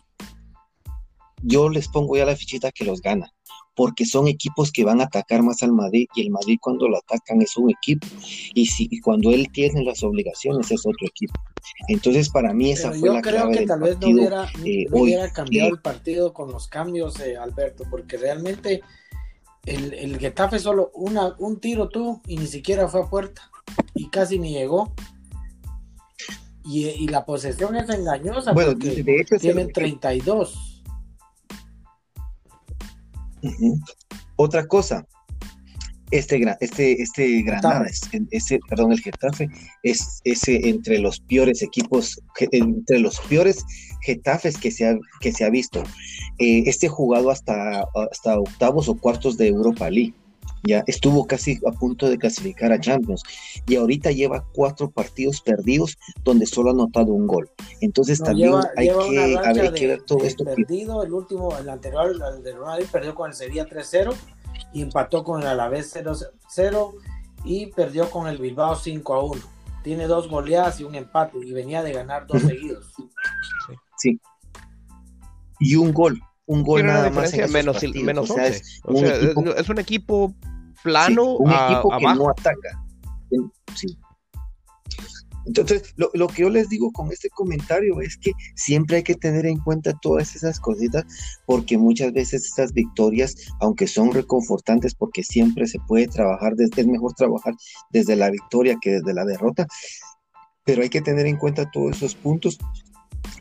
yo 1.44 1.70
les 1.70 1.88
pongo 1.88 2.18
ya 2.18 2.26
la 2.26 2.36
fichita 2.36 2.72
que 2.72 2.86
los 2.86 3.02
gana 3.02 3.32
porque 3.76 4.06
son 4.06 4.28
equipos 4.28 4.72
que 4.72 4.84
van 4.84 5.02
a 5.02 5.06
atacar 5.06 5.42
más 5.44 5.64
al 5.64 5.72
Madrid 5.72 6.08
y 6.16 6.22
el 6.22 6.30
Madrid 6.30 6.58
cuando 6.62 6.88
lo 6.88 6.98
atacan 6.98 7.42
es 7.42 7.56
un 7.58 7.70
equipo 7.70 8.06
y, 8.54 8.66
si, 8.66 9.00
cuando 9.00 9.32
él 9.32 9.48
tiene 9.52 9.84
las 9.84 10.04
obligaciones 10.04 10.70
es 10.72 10.82
otro 10.86 11.08
equipo. 11.08 11.34
Entonces 11.88 12.30
para 12.30 12.54
mí 12.54 12.72
esa 12.72 12.92
fue 12.92 13.14
la 13.14 13.22
clave 13.22 13.60
que 13.60 13.66
tal 13.66 13.80
vez 13.80 13.98
no 14.00 14.08
hubiera, 14.08 14.50
eh, 14.66 14.86
hubiera 14.92 15.32
cambiado 15.32 15.70
el 15.70 15.82
partido 15.82 16.34
con 16.34 16.52
los 16.52 16.68
cambios, 16.68 17.16
de 17.16 17.38
Alberto, 17.38 17.86
porque 17.90 18.18
realmente 18.18 18.82
el, 19.66 19.94
el 19.94 20.20
Getafe 20.20 20.60
solo 20.60 20.92
una, 20.94 21.36
un 21.40 21.60
tiro 21.60 21.90
tuvo 21.90 22.22
y 22.28 22.38
ni 22.38 22.48
siquiera 22.48 22.88
fue 22.88 23.02
a 23.02 23.10
puerta 23.10 23.50
y 23.94 24.10
casi 24.10 24.38
ni 24.38 24.54
llegó. 24.54 24.94
Y, 26.64 27.08
la 27.08 27.26
posesión 27.26 27.76
es 27.76 27.90
engañosa 27.90 28.54
bueno, 28.54 28.74
porque 28.74 29.04
de 29.04 29.22
hecho 29.22 29.36
tienen 29.40 29.72
32 29.74 30.82
otra 34.36 34.68
cosa, 34.68 35.06
este, 36.12 36.42
este, 36.60 37.02
este 37.02 37.42
Granada, 37.44 37.86
ese, 38.32 38.60
perdón, 38.70 38.92
el 38.92 39.00
Getafe, 39.00 39.48
es 39.84 40.20
ese 40.24 40.68
entre 40.68 41.00
los 41.00 41.20
peores 41.22 41.62
equipos, 41.62 42.20
entre 42.52 43.00
los 43.00 43.20
peores 43.22 43.64
Getafes 44.02 44.58
que 44.58 44.72
se 44.72 44.88
ha, 44.88 44.98
que 45.22 45.32
se 45.32 45.46
ha 45.46 45.50
visto. 45.50 45.84
Eh, 46.40 46.64
este 46.66 46.88
jugado 46.88 47.32
hasta, 47.32 47.86
hasta 48.12 48.40
octavos 48.40 48.90
o 48.90 48.98
cuartos 48.98 49.38
de 49.38 49.48
Europa 49.48 49.90
League. 49.90 50.14
Ya 50.64 50.84
estuvo 50.88 51.26
casi 51.26 51.60
a 51.68 51.72
punto 51.72 52.10
de 52.10 52.18
clasificar 52.18 52.72
a 52.72 52.80
Champions 52.80 53.24
y 53.68 53.76
ahorita 53.76 54.12
lleva 54.12 54.46
cuatro 54.54 54.92
partidos 54.92 55.42
perdidos 55.42 55.98
donde 56.24 56.46
solo 56.46 56.70
ha 56.70 56.74
anotado 56.74 57.14
un 57.14 57.28
gol. 57.28 57.50
Entonces 57.82 58.20
también 58.20 58.54
hay, 58.78 58.90
que, 59.76 59.88
ver 59.88 60.04
todo 60.04 60.24
esto. 60.24 60.44
Perdido, 60.44 61.04
el 61.04 61.14
último, 61.14 61.58
el 61.58 61.68
anterior, 61.70 62.12
el 62.12 62.44
de 62.44 62.54
Ronaldo, 62.54 62.86
perdió 62.92 63.16
con 63.16 63.30
el 63.32 63.36
Sevilla 63.36 63.68
3-0 63.68 64.14
y 64.74 64.82
empató 64.82 65.24
con 65.24 65.42
el 65.42 65.48
Alavés 65.48 65.96
0-0 65.96 66.94
y 67.44 67.68
perdió 67.68 68.10
con 68.10 68.28
el 68.28 68.38
Bilbao 68.38 68.76
5-1. 68.76 69.42
Tiene 69.84 70.06
dos 70.06 70.30
goleadas 70.30 70.80
y 70.80 70.84
un 70.84 70.96
empate 70.96 71.40
y 71.44 71.52
venía 71.52 71.82
de 71.84 71.94
ganar 71.94 72.28
dos 72.28 72.42
seguidos. 72.48 72.94
Sí. 73.98 74.20
Y 75.60 75.76
un 75.76 75.94
gol, 75.94 76.20
un 76.46 76.64
gol 76.64 76.86
nada 76.86 77.10
más 77.10 77.34
menos, 77.50 77.84
menos 77.94 78.30
o 78.30 78.34
sea, 78.34 78.48
es, 78.48 78.82
un 79.70 79.80
equipo 79.80 80.34
plano 80.84 81.38
un 81.38 81.52
equipo 81.52 81.98
que 81.98 82.06
no 82.16 82.30
ataca. 82.30 82.84
Entonces, 85.46 85.96
lo, 85.96 86.28
que 86.28 86.44
yo 86.44 86.50
les 86.50 86.70
digo 86.70 86.92
con 86.92 87.12
este 87.12 87.30
comentario 87.30 88.00
es 88.00 88.16
que 88.18 88.32
siempre 88.56 88.98
hay 88.98 89.04
que 89.04 89.16
tener 89.16 89.46
en 89.46 89.58
cuenta 89.58 89.98
todas 90.00 90.36
esas 90.36 90.60
cositas, 90.60 91.04
porque 91.48 91.78
muchas 91.78 92.14
veces 92.14 92.46
estas 92.46 92.74
victorias, 92.74 93.36
aunque 93.60 93.88
son 93.88 94.12
reconfortantes, 94.12 94.94
porque 94.94 95.24
siempre 95.24 95.66
se 95.68 95.80
puede 95.88 96.08
trabajar, 96.08 96.56
desde, 96.56 96.82
es 96.82 96.88
mejor 96.88 97.14
trabajar 97.14 97.56
desde 97.90 98.16
la 98.16 98.30
victoria 98.30 98.78
que 98.80 98.92
desde 98.92 99.14
la 99.14 99.26
derrota, 99.26 99.66
pero 100.64 100.84
hay 100.84 100.90
que 100.90 101.02
tener 101.02 101.26
en 101.26 101.38
cuenta 101.38 101.70
todos 101.72 101.98
esos 101.98 102.14
puntos, 102.14 102.60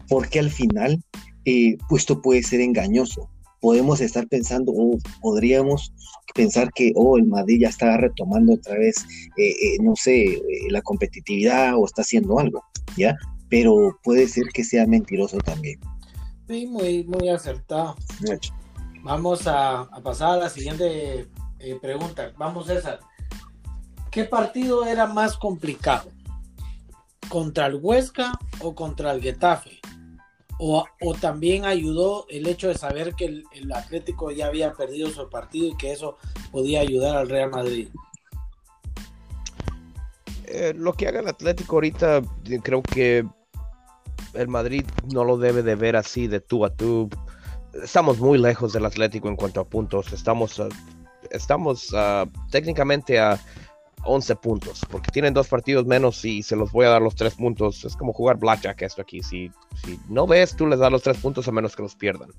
porque 0.08 0.38
al 0.38 0.50
final, 0.50 1.04
eh, 1.44 1.76
pues 1.88 2.02
esto 2.02 2.22
puede 2.22 2.42
ser 2.42 2.60
engañoso 2.60 3.28
podemos 3.60 4.00
estar 4.00 4.26
pensando, 4.28 4.72
o 4.74 4.98
podríamos 5.20 5.92
pensar 6.34 6.72
que, 6.72 6.92
oh, 6.96 7.16
el 7.16 7.26
Madrid 7.26 7.60
ya 7.60 7.68
está 7.68 7.96
retomando 7.96 8.54
otra 8.54 8.74
vez, 8.74 8.96
eh, 9.36 9.50
eh, 9.50 9.78
no 9.82 9.94
sé, 9.96 10.24
eh, 10.24 10.40
la 10.70 10.82
competitividad 10.82 11.74
o 11.76 11.84
está 11.84 12.02
haciendo 12.02 12.38
algo, 12.38 12.64
¿ya? 12.96 13.16
Pero 13.48 13.98
puede 14.02 14.28
ser 14.28 14.44
que 14.54 14.64
sea 14.64 14.86
mentiroso 14.86 15.38
también. 15.38 15.78
Sí, 16.48 16.66
muy, 16.66 17.04
muy 17.04 17.28
acertado. 17.28 17.96
Vamos 19.02 19.42
a, 19.46 19.88
pasar 20.02 20.32
a 20.32 20.36
la 20.36 20.50
siguiente 20.50 21.28
pregunta. 21.80 22.32
Vamos, 22.36 22.66
César. 22.66 23.00
¿Qué 24.10 24.24
partido 24.24 24.86
era 24.86 25.06
más 25.06 25.36
complicado? 25.36 26.10
¿Contra 27.28 27.66
el 27.66 27.76
Huesca 27.76 28.32
o 28.60 28.74
contra 28.74 29.12
el 29.12 29.22
Getafe? 29.22 29.80
O, 30.62 30.84
también 31.18 31.64
ayudó 31.64 32.26
el 32.28 32.46
hecho 32.46 32.68
de 32.68 32.74
saber 32.74 33.14
que 33.14 33.24
el, 33.24 33.72
Atlético 33.72 34.30
ya 34.30 34.46
había 34.46 34.74
perdido 34.74 35.08
su 35.08 35.26
partido 35.30 35.68
y 35.68 35.76
que 35.78 35.90
eso 35.90 36.18
podía 36.52 36.80
ayudar 36.80 37.16
al 37.16 37.30
Real 37.30 37.50
Madrid. 37.50 37.88
Eh, 40.44 40.74
lo 40.76 40.92
que 40.92 41.08
haga 41.08 41.20
el 41.20 41.28
Atlético 41.28 41.76
ahorita, 41.76 42.20
creo 42.62 42.82
que 42.82 43.24
el 44.34 44.48
Madrid 44.48 44.84
no 45.10 45.24
lo 45.24 45.38
debe 45.38 45.62
de 45.62 45.76
ver 45.76 45.96
así 45.96 46.26
de 46.26 46.40
tú 46.40 46.66
a 46.66 46.76
tú. 46.76 47.08
Estamos 47.82 48.18
muy 48.18 48.36
lejos 48.36 48.74
del 48.74 48.84
Atlético 48.84 49.28
en 49.28 49.36
cuanto 49.36 49.60
a 49.60 49.64
puntos. 49.64 50.12
Estamos, 50.12 50.60
estamos 51.30 51.88
ah, 51.94 52.26
técnicamente 52.50 53.18
a 53.18 53.40
11 54.04 54.36
puntos, 54.36 54.80
porque 54.90 55.10
tienen 55.10 55.34
dos 55.34 55.48
partidos 55.48 55.86
menos 55.86 56.24
y 56.24 56.42
se 56.42 56.56
los 56.56 56.72
voy 56.72 56.86
a 56.86 56.90
dar 56.90 57.02
los 57.02 57.14
tres 57.14 57.34
puntos. 57.34 57.84
Es 57.84 57.96
como 57.96 58.12
jugar 58.12 58.38
blackjack 58.38 58.82
esto 58.82 59.02
aquí. 59.02 59.22
Si, 59.22 59.50
si 59.84 59.98
no 60.08 60.26
ves, 60.26 60.56
tú 60.56 60.66
les 60.66 60.78
das 60.78 60.90
los 60.90 61.02
tres 61.02 61.18
puntos 61.18 61.46
a 61.48 61.52
menos 61.52 61.76
que 61.76 61.82
los 61.82 61.94
pierdan. 61.94 62.30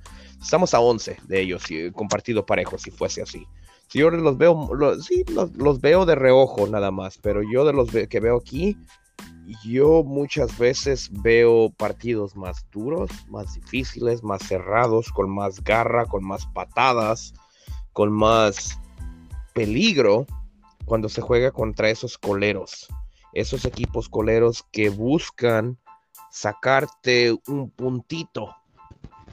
Estamos 0.41 0.73
a 0.73 0.79
11 0.79 1.17
de 1.27 1.41
ellos, 1.41 1.69
y, 1.69 1.91
con 1.91 2.07
partido 2.07 2.45
parejo, 2.45 2.77
si 2.77 2.89
fuese 2.89 3.21
así. 3.21 3.45
Si 3.87 3.99
yo 3.99 4.09
los 4.09 4.37
veo, 4.37 4.69
sí, 5.01 5.23
los, 5.27 5.81
veo 5.81 6.05
de 6.05 6.15
reojo 6.15 6.65
nada 6.67 6.91
más, 6.91 7.17
pero 7.17 7.41
yo 7.43 7.65
de 7.65 7.73
los 7.73 7.89
que 7.91 8.19
veo 8.19 8.37
aquí, 8.37 8.77
yo 9.65 10.03
muchas 10.03 10.57
veces 10.57 11.09
veo 11.21 11.69
partidos 11.77 12.35
más 12.35 12.65
duros, 12.71 13.09
más 13.27 13.53
difíciles, 13.53 14.23
más 14.23 14.43
cerrados, 14.43 15.11
con 15.11 15.29
más 15.29 15.63
garra, 15.63 16.05
con 16.05 16.23
más 16.23 16.45
patadas, 16.47 17.33
con 17.93 18.11
más 18.11 18.79
peligro 19.53 20.25
cuando 20.85 21.09
se 21.09 21.21
juega 21.21 21.51
contra 21.51 21.89
esos 21.89 22.17
coleros, 22.17 22.87
esos 23.33 23.65
equipos 23.65 24.09
coleros 24.09 24.63
que 24.71 24.89
buscan 24.89 25.77
sacarte 26.31 27.35
un 27.47 27.69
puntito 27.69 28.55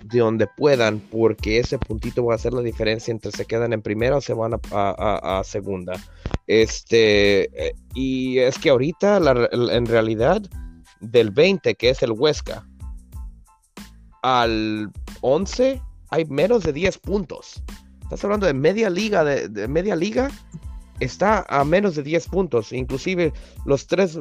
de 0.02 0.20
donde 0.20 0.46
puedan, 0.46 1.00
porque 1.00 1.58
ese 1.58 1.78
puntito 1.78 2.24
va 2.24 2.34
a 2.34 2.36
hacer 2.36 2.52
la 2.52 2.60
diferencia 2.60 3.10
entre 3.10 3.32
se 3.32 3.44
quedan 3.44 3.72
en 3.72 3.82
primera 3.82 4.16
o 4.16 4.20
se 4.20 4.32
van 4.32 4.54
a, 4.72 5.42
segunda. 5.44 5.94
Este, 6.46 7.68
eh, 7.68 7.74
y 7.94 8.38
es 8.38 8.58
que 8.58 8.70
ahorita, 8.70 9.18
en 9.52 9.86
realidad, 9.86 10.42
del 11.00 11.30
20, 11.30 11.74
que 11.74 11.90
es 11.90 12.02
el 12.02 12.12
Huesca, 12.12 12.66
al 14.22 14.90
11, 15.20 15.82
hay 16.10 16.24
menos 16.26 16.62
de 16.62 16.72
10 16.72 16.98
puntos. 16.98 17.62
Estás 18.02 18.24
hablando 18.24 18.46
de 18.46 18.54
media 18.54 18.88
liga, 18.88 19.24
de 19.24 19.68
media 19.68 19.94
liga, 19.94 20.30
está 21.00 21.46
a 21.48 21.64
menos 21.64 21.94
de 21.94 22.02
10 22.02 22.28
puntos. 22.28 22.72
Inclusive 22.72 23.32
los 23.64 23.86
tres 23.86 24.18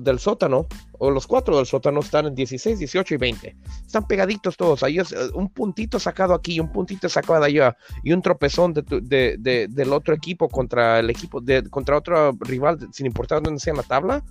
del 0.00 0.18
sótano, 0.18 0.66
o 0.98 1.10
los 1.10 1.26
cuatro 1.26 1.56
del 1.56 1.66
sótano, 1.66 2.00
están 2.00 2.26
en 2.26 2.34
16, 2.34 2.78
18 2.78 3.14
y 3.14 3.16
20. 3.16 3.56
Están 3.86 4.06
pegaditos 4.06 4.56
todos. 4.56 4.82
Ahí 4.82 4.98
eh, 4.98 5.04
un 5.34 5.48
puntito 5.48 5.98
sacado 5.98 6.34
aquí, 6.34 6.60
un 6.60 6.72
puntito 6.72 7.08
sacado 7.08 7.44
allá, 7.44 7.76
y 8.02 8.12
un 8.12 8.22
tropezón 8.22 8.72
de, 8.74 9.66
del 9.70 9.92
otro 9.92 10.14
equipo 10.14 10.48
contra 10.48 10.98
el 10.98 11.10
equipo, 11.10 11.42
contra 11.70 11.96
otro 11.96 12.32
rival, 12.40 12.78
sin 12.92 13.06
importar 13.06 13.42
dónde 13.42 13.60
sea 13.60 13.72
en 13.72 13.78
la 13.78 13.82
tabla. 13.82 14.24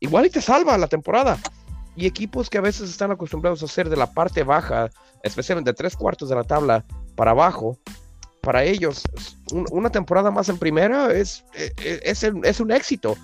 Igual 0.00 0.26
y 0.26 0.30
te 0.30 0.40
salva 0.40 0.76
la 0.76 0.88
temporada. 0.88 1.38
y 1.98 2.04
equipos 2.04 2.50
que 2.50 2.58
a 2.58 2.60
veces 2.60 2.90
están 2.90 3.10
acostumbrados 3.10 3.62
a 3.62 3.64
hacer 3.64 3.88
de 3.88 3.96
la 3.96 4.12
parte 4.12 4.42
baja, 4.42 4.90
especialmente 5.22 5.70
de 5.70 5.74
tres 5.74 5.96
cuartos 5.96 6.28
de 6.28 6.34
la 6.34 6.44
tabla 6.44 6.84
para 7.14 7.30
abajo, 7.30 7.78
para 8.46 8.62
ellos 8.62 9.02
una 9.72 9.90
temporada 9.90 10.30
más 10.30 10.48
en 10.48 10.56
primera 10.56 11.12
es, 11.12 11.44
e, 11.52 11.72
e, 11.78 12.00
es, 12.04 12.22
es, 12.22 12.60
un 12.60 12.70
éxito. 12.70 13.16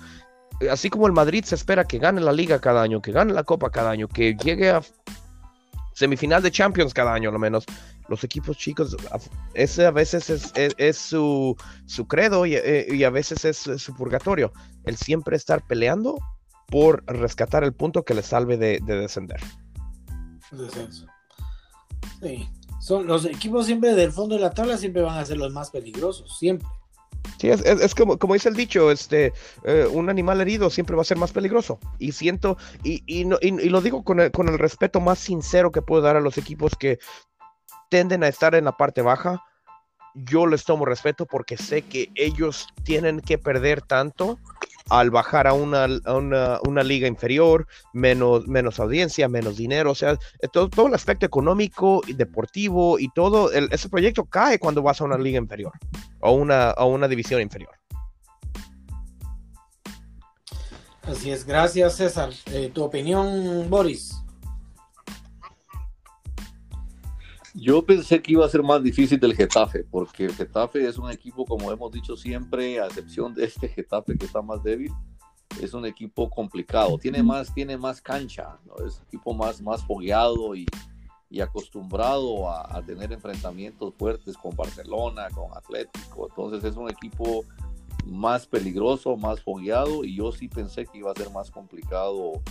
Así 0.69 0.89
como 0.89 1.07
el 1.07 1.13
Madrid 1.13 1.45
se 1.45 1.55
espera 1.55 1.85
que 1.85 1.97
gane 1.97 2.19
la 2.19 2.33
liga 2.33 2.59
cada 2.59 2.81
año, 2.81 3.01
que 3.01 3.13
gane 3.13 3.31
la 3.31 3.45
copa 3.45 3.69
cada 3.69 3.89
año, 3.89 4.09
que 4.09 4.35
llegue 4.35 4.69
a 4.69 4.81
semifinal 5.93 6.43
de 6.43 6.51
Champions 6.51 6.93
cada 6.93 7.13
año, 7.13 7.31
lo 7.31 7.39
menos. 7.39 7.63
Los 8.09 8.25
equipos 8.25 8.57
chicos, 8.57 8.97
ese 9.53 9.85
a 9.85 9.91
veces 9.91 10.29
es, 10.55 10.97
su, 10.97 11.55
su, 11.85 12.05
credo 12.05 12.45
eh, 12.45 12.85
y, 12.89 13.05
a 13.05 13.09
veces 13.09 13.45
es 13.45 13.81
su 13.81 13.95
purgatorio. 13.95 14.51
El 14.83 14.97
siempre 14.97 15.37
estar 15.37 15.65
peleando 15.65 16.17
por 16.67 17.01
rescatar 17.05 17.63
el 17.63 17.71
punto 17.71 18.03
que 18.03 18.13
le 18.13 18.23
salve 18.23 18.57
de, 18.57 18.81
descender. 18.85 19.39
Descenso. 20.51 21.07
Sí. 22.21 22.49
Son, 22.83 23.07
los 23.07 23.23
equipos 23.23 23.65
siempre 23.65 23.95
del 23.95 24.11
fondo 24.11 24.35
de 24.35 24.41
la 24.41 24.49
tabla 24.49 24.75
siempre 24.77 25.01
van 25.01 25.17
a 25.17 25.23
ser 25.23 25.37
los 25.37 25.53
más 25.53 25.71
peligrosos, 25.71 26.37
siempre. 26.37 26.67
Sí, 27.37 27.47
es, 27.49 27.95
como, 27.95 28.19
como 28.19 28.33
dice 28.33 28.49
el 28.49 28.57
dicho, 28.57 28.91
este, 28.91 29.31
eh, 29.63 29.87
un 29.89 30.09
animal 30.09 30.41
herido 30.41 30.69
siempre 30.69 30.93
va 30.93 31.03
a 31.03 31.05
ser 31.05 31.15
más 31.15 31.31
peligroso. 31.31 31.79
Y 31.97 32.11
siento, 32.11 32.57
y, 32.83 33.01
y, 33.05 33.23
lo 33.23 33.79
digo 33.79 34.03
con 34.03 34.19
el, 34.19 34.31
con 34.31 34.49
el, 34.49 34.59
respeto 34.59 34.99
más 34.99 35.19
sincero 35.19 35.71
que 35.71 35.81
puedo 35.81 36.01
dar 36.01 36.17
a 36.17 36.19
los 36.19 36.37
equipos 36.37 36.73
que 36.77 36.99
tienden 37.89 38.21
a 38.21 38.27
estar 38.27 38.53
en 38.53 38.65
la 38.65 38.75
parte 38.75 39.01
baja. 39.01 39.41
Yo 40.15 40.45
les 40.45 40.63
tomo 40.63 40.85
respeto 40.85 41.25
porque 41.25 41.57
sé 41.57 41.81
que 41.81 42.09
ellos 42.15 42.67
tienen 42.83 43.19
que 43.19 43.37
perder 43.37 43.81
tanto 43.81 44.39
al 44.89 45.11
bajar 45.11 45.47
a 45.47 45.53
una, 45.53 45.87
una, 46.05 46.83
liga 46.83 47.07
inferior, 47.07 47.67
menos, 47.93 48.47
menos 48.47 48.79
audiencia, 48.79 49.27
menos 49.29 49.57
dinero, 49.57 49.91
o 49.91 49.95
sea, 49.95 50.17
todo, 50.51 50.69
todo 50.69 50.87
el 50.87 50.93
aspecto 50.93 51.25
económico 51.25 52.01
y 52.05 52.13
deportivo 52.13 52.99
y 52.99 53.09
todo, 53.09 53.51
ese 53.51 53.89
proyecto 53.89 54.25
cae 54.25 54.59
cuando 54.59 54.81
vas 54.81 54.99
a 55.01 55.05
una 55.05 55.17
liga 55.17 55.37
inferior 55.37 55.71
o 56.19 56.31
una, 56.31 56.71
a 56.71 56.85
una 56.85 57.07
división 57.07 57.41
inferior. 57.41 57.71
Así 61.03 61.31
es, 61.31 61.45
gracias 61.45 61.97
César. 61.97 62.29
Eh, 62.47 62.71
¿Tu 62.73 62.81
opinión, 62.81 63.69
Boris? 63.69 64.22
Yo 67.55 67.85
pensé 67.85 68.19
que 68.21 68.31
iba 68.31 68.45
a 68.45 68.49
ser 68.49 68.63
más 68.63 68.81
difícil 68.81 69.19
del 69.19 69.35
Getafe, 69.35 69.83
porque 69.83 70.25
el 70.25 70.33
Getafe 70.33 70.87
es 70.87 70.97
un 70.97 71.11
equipo, 71.11 71.45
como 71.45 71.71
hemos 71.71 71.91
dicho 71.91 72.17
siempre, 72.17 72.79
a 72.79 72.87
excepción 72.87 73.33
de 73.35 73.45
este 73.45 73.67
Getafe 73.67 74.17
que 74.17 74.25
está 74.25 74.41
más 74.41 74.63
débil, 74.63 74.91
es 75.61 75.75
un 75.75 75.85
equipo 75.85 76.31
complicado. 76.31 76.97
Tiene 76.97 77.21
más, 77.21 77.53
tiene 77.53 77.77
más 77.77 78.01
cancha, 78.01 78.57
¿no? 78.65 78.83
es 78.83 78.97
un 78.97 79.05
equipo 79.07 79.35
más, 79.35 79.61
más 79.61 79.85
fogueado 79.85 80.55
y, 80.55 80.65
y 81.29 81.41
acostumbrado 81.41 82.49
a, 82.49 82.75
a, 82.75 82.81
tener 82.83 83.13
enfrentamientos 83.13 83.93
fuertes 83.99 84.35
con 84.35 84.55
Barcelona, 84.55 85.27
con 85.29 85.55
Atlético. 85.55 86.27
Entonces 86.29 86.63
es 86.63 86.75
un 86.75 86.89
equipo 86.89 87.45
más 88.03 88.47
peligroso, 88.47 89.15
más 89.15 89.41
fogueado 89.41 90.03
y 90.03 90.15
yo 90.15 90.31
sí 90.31 90.47
pensé 90.47 90.87
que 90.87 90.97
iba 90.97 91.11
a 91.11 91.15
ser 91.15 91.29
más 91.29 91.51
complicado 91.51 92.41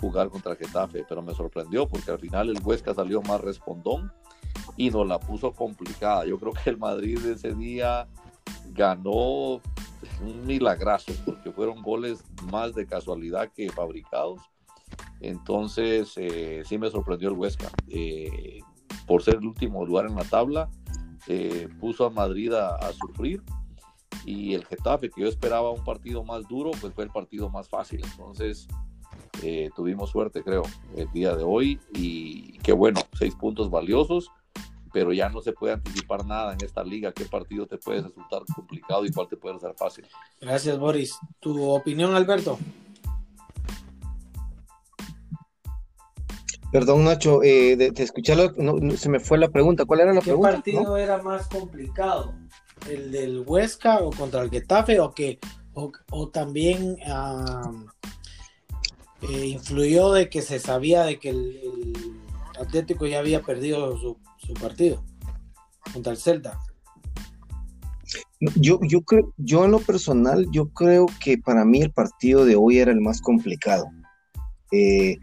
jugar 0.00 0.30
contra 0.30 0.56
Getafe, 0.56 1.04
pero 1.06 1.20
me 1.20 1.34
sorprendió 1.34 1.86
porque 1.86 2.10
al 2.10 2.18
final 2.18 2.48
el 2.48 2.62
Huesca 2.64 2.94
salió 2.94 3.20
más 3.20 3.42
respondón 3.42 4.10
y 4.76 4.90
nos 4.90 5.06
la 5.06 5.18
puso 5.18 5.52
complicada. 5.52 6.26
Yo 6.26 6.38
creo 6.38 6.52
que 6.52 6.70
el 6.70 6.78
Madrid 6.78 7.24
ese 7.26 7.54
día 7.54 8.06
ganó 8.72 9.60
un 10.22 10.46
milagrazo 10.46 11.12
porque 11.24 11.50
fueron 11.50 11.82
goles 11.82 12.22
más 12.50 12.74
de 12.74 12.86
casualidad 12.86 13.50
que 13.52 13.70
fabricados. 13.70 14.40
Entonces 15.20 16.12
eh, 16.16 16.62
sí 16.64 16.78
me 16.78 16.90
sorprendió 16.90 17.28
el 17.28 17.34
Huesca. 17.36 17.70
Eh, 17.88 18.60
por 19.06 19.22
ser 19.22 19.36
el 19.36 19.46
último 19.46 19.84
lugar 19.84 20.06
en 20.06 20.14
la 20.14 20.24
tabla, 20.24 20.70
eh, 21.26 21.68
puso 21.80 22.06
a 22.06 22.10
Madrid 22.10 22.52
a, 22.52 22.76
a, 22.76 22.92
sufrir 22.92 23.42
y 24.24 24.54
el 24.54 24.64
Getafe, 24.64 25.10
que 25.10 25.22
yo 25.22 25.28
esperaba 25.28 25.70
un 25.70 25.84
partido 25.84 26.24
más 26.24 26.46
duro, 26.48 26.70
pues 26.80 26.94
fue 26.94 27.04
el 27.04 27.10
partido 27.10 27.50
más 27.50 27.68
fácil. 27.68 28.02
Entonces 28.04 28.68
eh, 29.42 29.70
tuvimos 29.74 30.10
suerte, 30.10 30.42
creo, 30.42 30.62
el 30.96 31.10
día 31.12 31.34
de 31.34 31.42
hoy 31.42 31.80
y 31.94 32.58
qué 32.58 32.72
bueno, 32.72 33.00
seis 33.18 33.34
puntos 33.34 33.70
valiosos, 33.70 34.30
pero 34.92 35.12
ya 35.12 35.28
no 35.28 35.40
se 35.40 35.52
puede 35.52 35.74
anticipar 35.74 36.24
nada 36.24 36.52
en 36.52 36.64
esta 36.64 36.82
liga, 36.82 37.12
qué 37.12 37.24
partido 37.24 37.66
te 37.66 37.78
puede 37.78 38.02
resultar 38.02 38.42
complicado 38.54 39.04
y 39.04 39.12
cuál 39.12 39.28
te 39.28 39.36
puede 39.36 39.58
ser 39.58 39.74
fácil. 39.74 40.06
Gracias, 40.40 40.78
Boris. 40.78 41.18
¿Tu 41.40 41.62
opinión, 41.70 42.14
Alberto? 42.14 42.58
Perdón, 46.72 47.04
Nacho, 47.04 47.42
eh, 47.42 47.76
de, 47.76 47.92
escucharlo, 47.96 48.52
se 48.96 49.08
me 49.08 49.18
fue 49.18 49.38
la 49.38 49.48
pregunta. 49.48 49.84
¿Cuál 49.84 50.00
era 50.00 50.12
la 50.12 50.20
pregunta? 50.20 50.50
¿Qué 50.50 50.72
partido 50.72 50.96
era 50.96 51.20
más 51.20 51.48
complicado? 51.48 52.34
¿El 52.88 53.10
del 53.10 53.42
Huesca 53.44 53.98
o 53.98 54.10
contra 54.10 54.42
el 54.42 54.50
Getafe? 54.50 55.00
¿O, 55.00 55.12
que, 55.12 55.40
o, 55.74 56.28
también 56.28 56.96
eh, 59.22 59.46
influyó 59.46 60.12
de 60.12 60.28
que 60.30 60.42
se 60.42 60.60
sabía 60.60 61.02
de 61.02 61.18
que 61.18 61.30
el, 61.30 61.60
Atlético 62.60 63.06
ya 63.06 63.18
había 63.20 63.42
perdido 63.42 63.96
su, 63.98 64.18
partido 64.54 65.04
contra 65.92 66.12
el 66.12 66.18
Celta. 66.18 66.58
Yo, 68.56 68.80
yo 68.82 69.02
creo, 69.02 69.32
yo 69.36 69.64
en 69.64 69.72
lo 69.72 69.80
personal, 69.80 70.46
yo 70.50 70.68
creo 70.70 71.06
que 71.22 71.36
para 71.38 71.64
mí 71.64 71.82
el 71.82 71.92
partido 71.92 72.44
de 72.44 72.56
hoy 72.56 72.78
era 72.78 72.90
el 72.90 73.00
más 73.00 73.20
complicado. 73.20 73.86
Eh, 74.72 75.18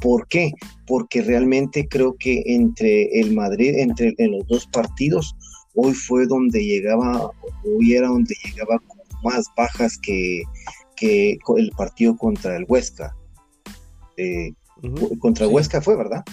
¿Por 0.00 0.26
qué? 0.26 0.52
Porque 0.86 1.22
realmente 1.22 1.86
creo 1.86 2.16
que 2.18 2.42
entre 2.46 3.20
el 3.20 3.34
Madrid, 3.34 3.74
entre 3.76 4.14
los 4.18 4.46
dos 4.48 4.66
partidos, 4.66 5.36
hoy 5.74 5.94
fue 5.94 6.26
donde 6.26 6.64
llegaba, 6.64 7.30
hoy 7.64 7.94
era 7.94 8.08
donde 8.08 8.34
llegaba 8.44 8.80
con 8.80 8.98
más 9.22 9.46
bajas 9.56 9.98
que, 9.98 10.42
que 10.96 11.38
el 11.56 11.70
partido 11.76 12.16
contra 12.16 12.56
el 12.56 12.64
Huesca. 12.68 13.14
Eh, 14.16 14.52
contra 15.20 15.46
Huesca 15.46 15.80
fue, 15.80 15.96
¿verdad? 15.96 16.24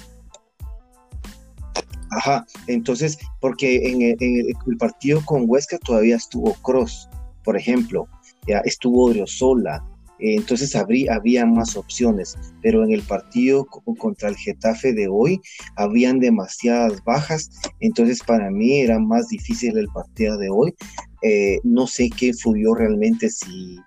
Ajá, 2.12 2.46
entonces, 2.68 3.18
porque 3.40 3.90
en 3.90 4.02
el, 4.02 4.78
partido 4.78 5.24
con 5.26 5.44
Huesca 5.48 5.78
todavía 5.78 6.16
estuvo 6.16 6.54
Cross, 6.56 7.10
por 7.44 7.56
ejemplo, 7.56 8.08
ya 8.48 8.60
estuvo 8.60 9.06
Oriozola, 9.06 9.84
eh, 10.20 10.36
entonces 10.36 10.76
había 10.76 11.46
más 11.46 11.78
opciones, 11.78 12.36
pero 12.62 12.84
en 12.84 12.92
el 12.92 13.02
partido 13.04 13.66
contra 13.66 14.30
el 14.30 14.36
Getafe 14.36 14.94
de 14.94 15.08
hoy 15.08 15.40
habían 15.76 16.20
demasiadas 16.20 17.04
bajas, 17.04 17.50
entonces 17.80 18.22
para 18.24 18.50
mí 18.50 18.80
era 18.80 19.00
más 19.00 19.28
difícil 19.30 19.78
el 19.78 19.88
partido 19.88 20.38
de 20.38 20.50
hoy. 20.50 20.74
Eh, 21.22 21.60
no 21.64 21.88
sé 21.88 22.10
qué 22.10 22.28
influyó 22.28 22.74
realmente, 22.74 23.30
si, 23.30 23.78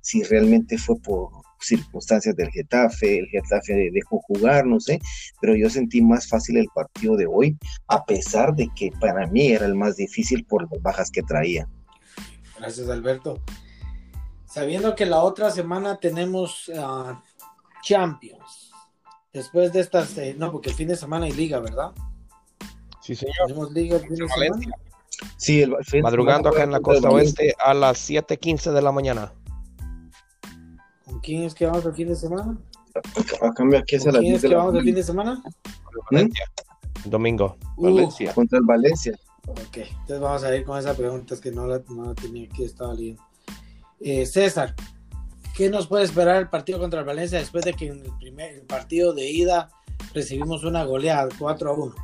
si 0.00 0.22
realmente 0.24 0.76
fue 0.76 0.96
por, 1.00 1.30
circunstancias 1.60 2.36
del 2.36 2.50
Getafe, 2.50 3.18
el 3.18 3.26
Getafe 3.26 3.90
dejó 3.92 4.20
jugar, 4.20 4.66
no 4.66 4.80
sé, 4.80 5.00
pero 5.40 5.54
yo 5.54 5.68
sentí 5.70 6.02
más 6.02 6.28
fácil 6.28 6.56
el 6.56 6.68
partido 6.74 7.16
de 7.16 7.26
hoy, 7.26 7.56
a 7.88 8.04
pesar 8.04 8.54
de 8.54 8.68
que 8.74 8.90
para 9.00 9.26
mí 9.26 9.48
era 9.48 9.66
el 9.66 9.74
más 9.74 9.96
difícil 9.96 10.44
por 10.44 10.70
las 10.70 10.82
bajas 10.82 11.10
que 11.10 11.22
traía. 11.22 11.68
Gracias, 12.58 12.88
Alberto. 12.88 13.42
Sabiendo 14.46 14.94
que 14.94 15.06
la 15.06 15.20
otra 15.20 15.50
semana 15.50 15.98
tenemos 15.98 16.70
ah, 16.76 17.22
Champions, 17.82 18.72
después 19.32 19.72
de 19.72 19.80
estas, 19.80 20.16
eh, 20.18 20.34
no, 20.36 20.50
porque 20.50 20.70
el 20.70 20.74
fin 20.74 20.88
de 20.88 20.96
semana 20.96 21.26
hay 21.26 21.32
liga, 21.32 21.60
¿verdad? 21.60 21.92
Sí, 23.00 23.14
señor. 23.14 23.34
Tenemos 23.46 23.72
liga 23.72 23.96
el 23.96 24.02
fin 24.02 24.16
de 24.16 24.28
semana. 24.28 24.60
Sí, 25.36 25.62
el, 25.62 25.76
Madrugando 26.02 26.48
acá 26.48 26.62
en 26.62 26.72
la 26.72 26.80
costa 26.80 27.10
oeste 27.10 27.54
a 27.62 27.74
las 27.74 27.98
7:15 28.08 28.72
de 28.72 28.82
la 28.82 28.92
mañana 28.92 29.32
quién 31.22 31.42
es 31.44 31.54
que 31.54 31.66
vamos 31.66 31.84
el 31.86 31.94
fin 31.94 32.08
de 32.08 32.16
semana? 32.16 32.58
A 33.40 33.52
cambio, 33.52 33.78
aquí 33.78 33.96
es 33.96 34.06
a 34.06 34.12
¿Quién 34.12 34.34
es 34.34 34.42
que 34.42 34.54
vamos 34.54 34.74
el 34.74 34.84
fin 34.84 34.94
de 34.94 35.02
semana? 35.02 35.42
Valencia. 36.10 36.44
Domingo. 37.04 37.56
Uh, 37.76 37.84
Valencia. 37.84 38.34
Contra 38.34 38.58
el 38.58 38.64
Valencia. 38.64 39.18
Ok, 39.46 39.78
entonces 39.78 40.20
vamos 40.20 40.44
a 40.44 40.54
ir 40.54 40.64
con 40.64 40.78
esa 40.78 40.94
pregunta, 40.94 41.34
es 41.34 41.40
que 41.40 41.50
no 41.50 41.66
la, 41.66 41.82
no 41.88 42.06
la 42.06 42.14
tenía 42.14 42.46
aquí, 42.46 42.64
estaba 42.64 42.94
leyendo. 42.94 43.22
Eh, 44.00 44.26
César, 44.26 44.74
¿qué 45.56 45.68
nos 45.70 45.86
puede 45.86 46.04
esperar 46.04 46.36
el 46.36 46.48
partido 46.48 46.78
contra 46.78 47.00
el 47.00 47.06
Valencia 47.06 47.38
después 47.38 47.64
de 47.64 47.72
que 47.72 47.88
en 47.88 48.04
el 48.04 48.12
primer 48.18 48.64
partido 48.66 49.12
de 49.12 49.28
ida 49.28 49.70
recibimos 50.14 50.64
una 50.64 50.84
goleada 50.84 51.28
4 51.38 51.70
a 51.70 51.74
1? 51.74 51.94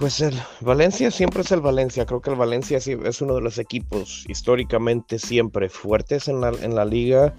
Pues 0.00 0.22
el 0.22 0.34
Valencia 0.62 1.10
siempre 1.10 1.42
es 1.42 1.52
el 1.52 1.60
Valencia. 1.60 2.06
Creo 2.06 2.22
que 2.22 2.30
el 2.30 2.36
Valencia 2.36 2.78
es 2.78 3.20
uno 3.20 3.34
de 3.34 3.42
los 3.42 3.58
equipos 3.58 4.24
históricamente 4.28 5.18
siempre 5.18 5.68
fuertes 5.68 6.26
en 6.26 6.40
la, 6.40 6.48
en 6.48 6.74
la 6.74 6.86
liga. 6.86 7.34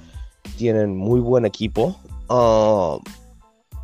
Tienen 0.60 0.96
muy 0.96 1.20
buen 1.22 1.48
equipo. 1.48 2.00
Ah, 2.30 3.00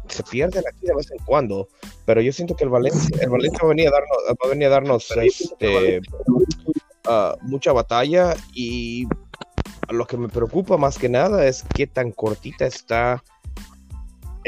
se 0.07 0.21
pierden 0.21 0.63
aquí 0.67 0.85
de 0.85 0.95
vez 0.95 1.09
en 1.09 1.17
cuando, 1.25 1.67
pero 2.05 2.21
yo 2.21 2.31
siento 2.31 2.55
que 2.55 2.65
el 2.65 2.69
Valencia, 2.69 3.17
el 3.19 3.29
Valencia 3.29 3.59
va 3.63 3.65
a 3.65 3.69
venir 3.69 3.87
a 3.87 3.91
darnos, 3.91 4.17
va 4.29 4.45
a, 4.45 4.47
venir 4.47 4.67
a 4.67 4.69
darnos 4.69 5.11
este, 5.11 6.01
ah, 7.05 7.35
mucha 7.41 7.73
batalla 7.73 8.35
y 8.53 9.07
lo 9.89 10.05
que 10.05 10.17
me 10.17 10.29
preocupa 10.29 10.77
más 10.77 10.99
que 10.99 11.09
nada 11.09 11.47
es 11.47 11.65
qué 11.73 11.87
tan 11.87 12.11
cortita 12.11 12.67
está 12.67 13.23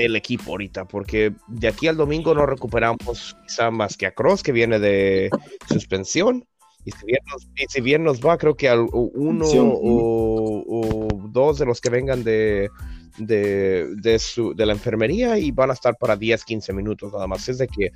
el 0.06 0.16
equipo 0.16 0.52
ahorita, 0.52 0.86
porque 0.86 1.34
de 1.48 1.68
aquí 1.68 1.88
al 1.88 1.98
domingo 1.98 2.34
no 2.34 2.46
recuperamos 2.46 3.36
quizá 3.48 3.72
más 3.72 3.98
que 3.98 4.06
a 4.06 4.12
Cross, 4.12 4.44
que 4.44 4.52
viene 4.52 4.80
de 4.80 5.30
suspensión. 5.68 6.46
Y 6.86 6.92
si 6.92 7.06
bien 7.06 7.20
nos, 7.30 7.48
si 7.68 7.82
bien 7.82 8.04
nos 8.04 8.22
va, 8.22 8.38
creo 8.38 8.56
que 8.56 8.70
al, 8.70 8.88
uno 8.92 9.46
o, 9.46 11.08
dos 11.30 11.60
de 11.60 11.66
los 11.66 11.82
que 11.82 11.90
vengan 11.90 12.24
de, 12.24 12.70
de, 13.18 14.20
su, 14.20 14.54
de 14.56 14.66
la 14.66 14.74
enfermería 14.74 15.38
y 15.38 15.52
van 15.52 15.72
a 15.72 15.74
estar 15.74 15.96
para 15.98 16.16
10, 16.16 16.44
15 16.46 16.74
minutos 16.74 17.12
nada 17.12 17.28
más. 17.28 17.48
Es 17.50 17.58
de 17.58 17.68
que 17.68 17.86
eh, 17.86 17.92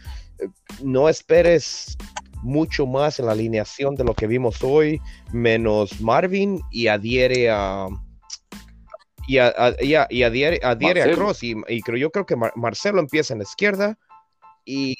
no 0.84 1.08
esperes 1.08 1.98
mucho 2.44 2.86
más 2.86 3.20
en 3.20 3.28
la 3.28 3.32
alineación 3.32 3.96
de 3.96 4.04
lo 4.04 4.14
que 4.14 4.28
vimos 4.28 4.62
hoy, 4.64 5.00
menos 5.32 6.02
Marvin 6.02 6.62
y 6.72 6.88
adhiere 6.88 7.50
a, 7.50 7.88
y, 9.28 9.38
adhiere, 9.38 10.60
a 10.64 11.14
Cross. 11.14 11.44
Y, 11.44 11.82
creo, 11.82 11.98
yo 11.98 12.12
creo 12.12 12.26
que 12.26 12.36
Marcelo 12.56 13.00
empieza 13.00 13.34
en 13.34 13.40
la 13.40 13.44
izquierda 13.44 13.98
y, 14.66 14.96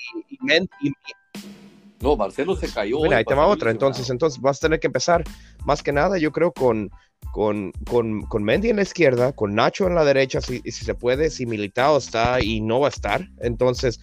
no, 2.04 2.18
Marcelo 2.18 2.56
se 2.58 2.72
cayó. 2.72 2.98
Bueno, 2.98 3.16
ahí 3.16 3.24
te 3.24 3.34
va 3.34 3.48
otra. 3.48 3.72
Entonces, 3.72 4.10
entonces 4.10 4.42
vas 4.42 4.58
a 4.58 4.68
tener 4.68 4.80
que 4.82 4.88
empezar 4.88 5.24
más 5.66 5.82
que 5.82 5.94
nada, 5.94 6.18
yo 6.18 6.34
creo, 6.34 6.52
con, 6.52 6.90
con, 7.32 7.72
con, 7.90 8.24
con 8.24 8.44
Mendy 8.44 8.70
en 8.70 8.76
la 8.76 8.82
izquierda, 8.82 9.32
con 9.32 9.56
Nacho 9.56 9.88
en 9.88 9.96
la 9.96 10.04
derecha, 10.04 10.42
si, 10.42 10.60
si 10.60 10.84
se 10.84 10.96
puede, 10.96 11.30
si 11.30 11.46
Militao 11.46 11.98
está 11.98 12.42
y 12.42 12.60
no 12.60 12.82
va 12.82 12.88
a 12.88 12.90
estar. 12.90 13.30
Entonces, 13.40 14.02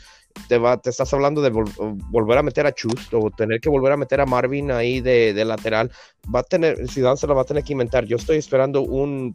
te, 0.48 0.56
va, 0.56 0.80
te 0.80 0.88
estás 0.88 1.12
hablando 1.12 1.42
de 1.42 1.50
volver 1.50 2.38
a 2.38 2.42
meter 2.42 2.66
a 2.66 2.72
Chus 2.72 3.12
o 3.12 3.30
tener 3.30 3.60
que 3.60 3.68
volver 3.68 3.92
a 3.92 3.96
meter 3.98 4.20
a 4.22 4.26
Marvin 4.26 4.70
ahí 4.70 5.02
de, 5.02 5.34
de 5.34 5.44
lateral. 5.44 5.90
Va 6.34 6.40
a 6.40 6.44
tener, 6.44 6.88
Zidane 6.88 7.18
se 7.18 7.26
lo 7.26 7.34
va 7.34 7.42
a 7.42 7.46
tener 7.46 7.64
que 7.64 7.72
inventar. 7.72 8.06
Yo 8.06 8.16
estoy 8.16 8.38
esperando 8.38 8.80
un, 8.80 9.34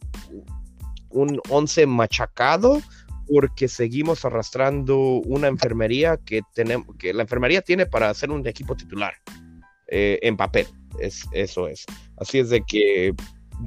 un 1.15 1.39
11 1.49 1.87
machacado 1.87 2.81
porque 3.27 3.67
seguimos 3.67 4.23
arrastrando 4.25 4.97
una 4.97 5.47
enfermería 5.47 6.17
que 6.17 6.41
tenemos, 6.53 6.95
que 6.97 7.13
la 7.13 7.23
enfermería 7.23 7.61
tiene 7.61 7.85
para 7.85 8.09
hacer 8.09 8.29
un 8.31 8.45
equipo 8.47 8.75
titular 8.75 9.13
eh, 9.87 10.19
en 10.21 10.37
papel. 10.37 10.67
Es, 10.99 11.25
eso 11.31 11.67
es. 11.67 11.85
Así 12.17 12.39
es 12.39 12.49
de 12.49 12.61
que 12.61 13.13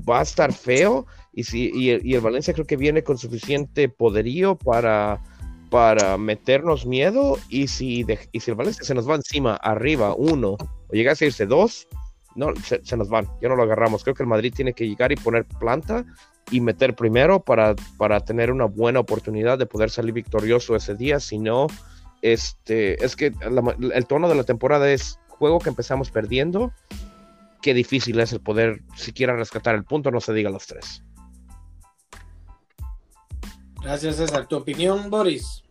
va 0.09 0.21
a 0.21 0.23
estar 0.23 0.53
feo 0.53 1.07
y, 1.33 1.45
si, 1.45 1.71
y, 1.75 1.91
el, 1.91 2.21
Valencia 2.21 2.55
creo 2.55 2.67
que 2.67 2.77
viene 2.77 3.03
con 3.03 3.19
suficiente 3.19 3.89
poderío 3.89 4.57
para, 4.57 5.21
para 5.71 6.17
meternos 6.19 6.87
miedo 6.87 7.39
y 7.49 7.69
si, 7.69 8.07
y 8.33 8.41
si 8.41 8.51
el 8.51 8.57
Valencia 8.57 8.85
se 8.85 8.95
nos 8.95 9.09
va 9.09 9.17
encima, 9.17 9.55
arriba, 9.57 10.15
uno, 10.15 10.53
o 10.53 10.93
llegase 10.93 11.25
a 11.25 11.29
irse 11.29 11.47
dos, 11.47 11.89
no, 12.37 12.55
se, 12.63 12.85
se, 12.85 12.97
nos 12.97 13.09
van, 13.09 13.27
ya 13.43 13.49
no 13.49 13.57
lo 13.57 13.65
agarramos. 13.65 14.05
Creo 14.05 14.15
que 14.15 14.23
el 14.23 14.29
Madrid 14.29 14.53
tiene 14.55 14.73
que 14.73 14.87
llegar 14.87 15.11
y 15.11 15.17
poner 15.17 15.45
planta 15.59 16.05
y 16.51 16.61
meter 16.61 16.95
primero 16.95 17.41
para, 17.41 17.75
para 17.97 18.21
tener 18.21 18.51
una 18.51 18.65
buena 18.65 19.01
oportunidad 19.01 19.59
de 19.59 19.67
poder 19.67 19.91
salir 19.91 20.13
victorioso 20.13 20.77
ese 20.77 20.95
día. 20.95 21.21
Si 21.21 21.39
no, 21.39 21.67
este, 22.23 23.05
es 23.05 23.17
que 23.17 23.33
el 23.93 24.07
tono 24.07 24.29
de 24.29 24.35
la 24.35 24.45
temporada 24.45 24.91
es 24.91 25.19
juego 25.29 25.59
que 25.59 25.69
empezamos 25.69 26.11
perdiendo. 26.11 26.73
Qué 27.63 27.75
difícil 27.75 28.19
es 28.21 28.33
el 28.33 28.41
poder 28.41 28.83
siquiera 28.97 29.35
rescatar 29.35 29.75
el 29.75 29.85
punto, 29.85 30.11
no 30.11 30.21
se 30.21 30.33
diga 30.33 30.51
los 30.51 30.67
tres. 30.67 31.03
Gracias, 33.83 34.17
César. 34.17 34.47
¿Tu 34.47 34.57
opinión, 34.57 35.09
Boris? 35.11 35.63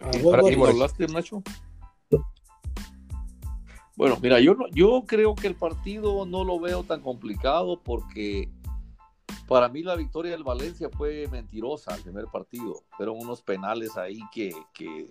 hablaste, 0.00 1.06
Nacho? 1.08 1.42
Bueno, 3.98 4.16
mira, 4.22 4.38
yo, 4.38 4.54
yo 4.70 5.02
creo 5.08 5.34
que 5.34 5.48
el 5.48 5.56
partido 5.56 6.24
no 6.24 6.44
lo 6.44 6.60
veo 6.60 6.84
tan 6.84 7.00
complicado 7.00 7.80
porque 7.82 8.48
para 9.48 9.68
mí 9.68 9.82
la 9.82 9.96
victoria 9.96 10.30
del 10.30 10.44
Valencia 10.44 10.88
fue 10.88 11.26
mentirosa 11.32 11.96
el 11.96 12.02
primer 12.02 12.26
partido. 12.26 12.84
Fueron 12.96 13.16
unos 13.20 13.42
penales 13.42 13.96
ahí 13.96 14.20
que, 14.32 14.54
que 14.72 15.10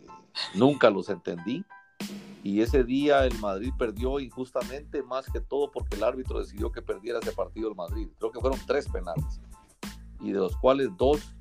nunca 0.55 0.89
los 0.89 1.09
entendí. 1.09 1.65
Y 2.45 2.61
ese 2.61 2.85
día 2.85 3.25
el 3.25 3.37
Madrid 3.39 3.73
perdió 3.77 4.21
injustamente 4.21 5.03
más 5.03 5.25
que 5.25 5.41
todo 5.41 5.69
porque 5.69 5.97
el 5.97 6.03
árbitro 6.05 6.39
decidió 6.39 6.71
que 6.71 6.81
perdiera 6.81 7.19
ese 7.19 7.33
partido 7.33 7.67
el 7.67 7.75
Madrid. 7.75 8.07
Creo 8.17 8.31
que 8.31 8.39
fueron 8.39 8.57
tres 8.65 8.87
penales. 8.87 9.41
Y 10.21 10.31
de 10.31 10.39
los 10.39 10.55
cuales 10.55 10.95
dos 10.95 11.35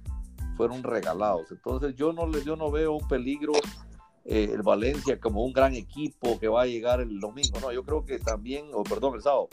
fueron 0.57 0.83
regalados. 0.83 1.53
Entonces 1.53 1.95
yo 1.95 2.13
no, 2.13 2.29
yo 2.41 2.57
no 2.57 2.73
veo 2.73 2.95
un 2.95 3.07
peligro 3.07 3.53
eh, 4.29 4.51
el 4.53 4.63
Valencia 4.63 5.21
como 5.21 5.45
un 5.45 5.53
gran 5.53 5.75
equipo 5.75 6.39
que 6.41 6.49
va 6.49 6.63
a 6.63 6.67
llegar 6.67 7.01
el 7.01 7.21
domingo. 7.21 7.61
No, 7.61 7.73
yo 7.73 7.85
creo 7.85 8.05
que 8.05 8.19
también, 8.19 8.67
o 8.73 8.83
perdón, 8.83 9.15
el 9.15 9.23
sábado. 9.23 9.49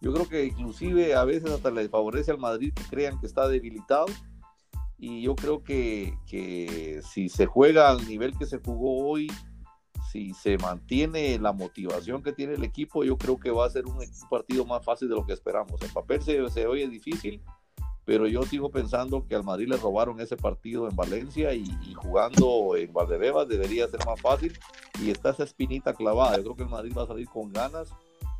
Yo 0.00 0.12
creo 0.12 0.28
que 0.28 0.44
inclusive 0.44 1.14
a 1.14 1.24
veces 1.24 1.50
hasta 1.50 1.70
le 1.70 1.88
favorece 1.88 2.32
al 2.32 2.38
Madrid 2.38 2.72
que 2.74 2.82
crean 2.84 3.18
que 3.20 3.26
está 3.26 3.48
debilitado. 3.48 4.06
Y 4.98 5.22
yo 5.22 5.36
creo 5.36 5.62
que, 5.62 6.14
que 6.26 7.00
si 7.12 7.28
se 7.28 7.46
juega 7.46 7.90
al 7.90 8.06
nivel 8.08 8.36
que 8.36 8.46
se 8.46 8.58
jugó 8.58 9.06
hoy, 9.08 9.28
si 10.10 10.32
se 10.34 10.58
mantiene 10.58 11.38
la 11.38 11.52
motivación 11.52 12.22
que 12.22 12.32
tiene 12.32 12.54
el 12.54 12.64
equipo, 12.64 13.04
yo 13.04 13.16
creo 13.16 13.38
que 13.38 13.50
va 13.50 13.66
a 13.66 13.70
ser 13.70 13.86
un, 13.86 13.98
partido 14.30 14.64
más 14.64 14.84
fácil 14.84 15.08
de 15.08 15.14
lo 15.14 15.26
que 15.26 15.34
esperamos. 15.34 15.80
En 15.82 15.92
papel 15.92 16.22
se, 16.22 16.48
se 16.50 16.66
oye 16.66 16.88
difícil, 16.88 17.42
pero 18.06 18.28
yo 18.28 18.44
sigo 18.44 18.70
pensando 18.70 19.26
que 19.26 19.34
al 19.34 19.42
Madrid 19.42 19.68
le 19.68 19.76
robaron 19.76 20.20
ese 20.20 20.36
partido 20.36 20.88
en 20.88 20.94
Valencia 20.94 21.52
y, 21.52 21.66
jugando 21.96 22.76
en 22.76 22.92
Valdebebas 22.92 23.48
debería 23.48 23.88
ser 23.88 24.06
más 24.06 24.20
fácil 24.20 24.56
y 25.02 25.10
está 25.10 25.30
esa 25.30 25.42
espinita 25.42 25.92
clavada. 25.92 26.36
Yo 26.36 26.44
creo 26.44 26.56
que 26.56 26.62
el 26.62 26.68
Madrid 26.68 26.92
va 26.96 27.02
a 27.02 27.08
salir 27.08 27.28
con 27.28 27.52
ganas 27.52 27.88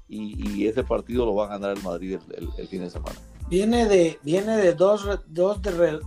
y, 0.09 0.69
ese 0.69 0.85
partido 0.85 1.27
lo 1.27 1.35
va 1.35 1.47
a 1.47 1.49
ganar 1.49 1.77
el 1.77 1.83
Madrid 1.83 2.17
el, 2.37 2.69
fin 2.69 2.83
de 2.83 2.91
semana. 2.91 3.17
Viene 3.49 3.87
de, 3.87 4.21
viene 4.23 4.57
de 4.57 4.73
dos, 4.73 5.05
dos 5.27 5.61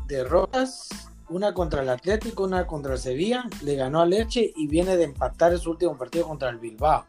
derrotas, 0.08 0.88
una 1.28 1.54
contra 1.54 1.82
el 1.82 1.90
Atlético, 1.90 2.46
una 2.46 2.66
contra 2.66 2.94
el 2.94 3.00
Sevilla, 3.00 3.44
le 3.62 3.76
ganó 3.76 4.00
a 4.00 4.06
Leche 4.06 4.54
y 4.56 4.68
viene 4.68 4.96
de 4.96 5.04
empatar 5.04 5.58
su 5.60 5.72
último 5.72 5.98
partido 5.98 6.26
contra 6.26 6.50
el 6.50 6.60
Bilbao. 6.60 7.06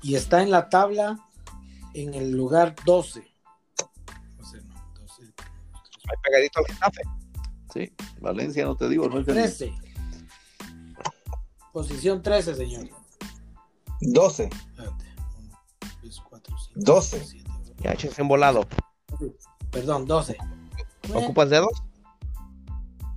Y 0.00 0.14
está 0.14 0.42
en 0.42 0.52
la 0.52 0.68
tabla 0.68 1.18
en 1.92 2.14
el 2.14 2.30
lugar 2.30 2.76
12 2.86 3.31
pegadito 6.22 6.60
al 6.60 6.66
Getafe. 6.66 7.02
Sí, 7.72 7.94
Valencia, 8.20 8.64
no 8.64 8.76
te 8.76 8.88
digo, 8.88 9.08
no 9.08 9.24
13. 9.24 9.72
Posición 11.72 12.22
13, 12.22 12.54
señor. 12.54 12.88
12. 14.00 14.50
12. 16.74 17.44
Ya, 17.78 17.96
en 18.16 18.28
volado. 18.28 18.66
Perdón, 19.70 20.06
12. 20.06 20.36
¿Ocupas 21.14 21.50
dedos? 21.50 21.82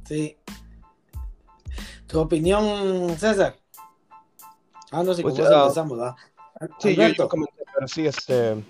Sí. 0.06 0.38
¿Tu 2.08 2.20
opinión, 2.20 3.18
César? 3.18 3.58
Ah, 4.92 5.04
no 5.04 5.14
sé 5.14 5.22
pues, 5.22 5.36
cómo 5.36 5.50
uh, 5.50 5.62
empezamos, 5.64 5.98
¿verdad? 5.98 6.16
Sí, 6.80 6.96
yo, 6.96 7.08
yo 7.10 7.28
comenté, 7.28 7.64
pero 7.74 7.88
sí, 7.88 8.06
este 8.06 8.64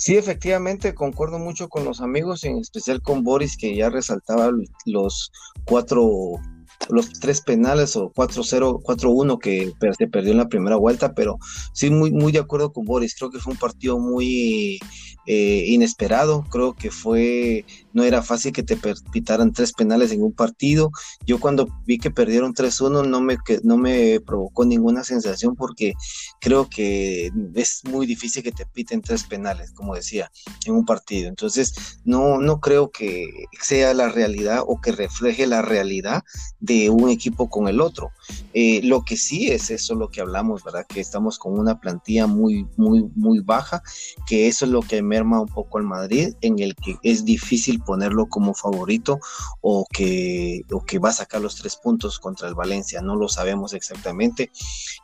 Sí, 0.00 0.16
efectivamente, 0.16 0.94
concuerdo 0.94 1.38
mucho 1.38 1.68
con 1.68 1.84
los 1.84 2.00
amigos, 2.00 2.44
en 2.44 2.56
especial 2.56 3.02
con 3.02 3.22
Boris, 3.22 3.58
que 3.58 3.76
ya 3.76 3.90
resaltaba 3.90 4.50
los 4.86 5.30
cuatro 5.66 6.40
los 6.88 7.12
tres 7.20 7.42
penales 7.42 7.94
o 7.96 8.10
4-0, 8.10 8.80
4-1 8.82 9.38
que 9.38 9.70
se 9.98 10.06
perdió 10.06 10.32
en 10.32 10.38
la 10.38 10.48
primera 10.48 10.76
vuelta, 10.76 11.12
pero 11.12 11.36
sí, 11.74 11.90
muy, 11.90 12.12
muy 12.12 12.32
de 12.32 12.38
acuerdo 12.38 12.72
con 12.72 12.86
Boris. 12.86 13.14
Creo 13.14 13.30
que 13.30 13.40
fue 13.40 13.52
un 13.52 13.58
partido 13.58 13.98
muy 13.98 14.80
eh, 15.26 15.64
inesperado. 15.66 16.44
Creo 16.50 16.74
que 16.74 16.90
fue, 16.90 17.64
no 17.92 18.04
era 18.04 18.22
fácil 18.22 18.52
que 18.52 18.62
te 18.62 18.78
pitaran 19.12 19.52
tres 19.52 19.72
penales 19.72 20.12
en 20.12 20.22
un 20.22 20.32
partido. 20.32 20.90
Yo 21.26 21.38
cuando 21.40 21.68
vi 21.86 21.98
que 21.98 22.10
perdieron 22.10 22.54
3-1 22.54 23.06
no 23.06 23.20
me, 23.20 23.36
no 23.62 23.76
me 23.76 24.20
provocó 24.20 24.64
ninguna 24.64 25.04
sensación 25.04 25.56
porque 25.56 25.94
creo 26.40 26.68
que 26.68 27.30
es 27.54 27.82
muy 27.84 28.06
difícil 28.06 28.42
que 28.42 28.52
te 28.52 28.66
piten 28.66 29.02
tres 29.02 29.24
penales, 29.24 29.72
como 29.72 29.94
decía, 29.94 30.30
en 30.66 30.74
un 30.74 30.84
partido. 30.84 31.28
Entonces, 31.28 32.00
no, 32.04 32.38
no 32.38 32.60
creo 32.60 32.90
que 32.90 33.26
sea 33.60 33.94
la 33.94 34.08
realidad 34.08 34.62
o 34.66 34.80
que 34.80 34.92
refleje 34.92 35.46
la 35.46 35.62
realidad 35.62 36.22
de 36.58 36.90
un 36.90 37.08
equipo 37.10 37.48
con 37.48 37.68
el 37.68 37.80
otro. 37.80 38.10
Eh, 38.52 38.80
lo 38.82 39.02
que 39.02 39.16
sí 39.16 39.48
es 39.48 39.70
eso 39.70 39.94
lo 39.94 40.08
que 40.08 40.20
hablamos, 40.20 40.64
¿verdad? 40.64 40.86
Que 40.86 41.00
estamos 41.00 41.38
con 41.38 41.58
una 41.58 41.80
plantilla 41.80 42.26
muy, 42.26 42.66
muy, 42.76 43.08
muy 43.14 43.40
baja, 43.40 43.82
que 44.26 44.48
eso 44.48 44.64
es 44.64 44.70
lo 44.70 44.82
que 44.82 45.02
merma 45.02 45.40
un 45.40 45.48
poco 45.48 45.78
al 45.78 45.84
Madrid, 45.84 46.34
en 46.40 46.58
el 46.58 46.74
que 46.74 46.96
es 47.02 47.24
difícil 47.24 47.80
ponerlo 47.80 48.26
como 48.26 48.54
favorito 48.54 49.20
o 49.60 49.86
que, 49.92 50.62
o 50.72 50.84
que 50.84 50.98
va 50.98 51.10
a 51.10 51.12
sacar 51.12 51.40
los 51.40 51.56
tres 51.56 51.76
puntos 51.76 52.18
contra 52.18 52.48
el 52.48 52.54
Valencia. 52.54 53.00
No 53.00 53.16
lo 53.16 53.28
sabemos 53.28 53.72
exactamente. 53.72 54.50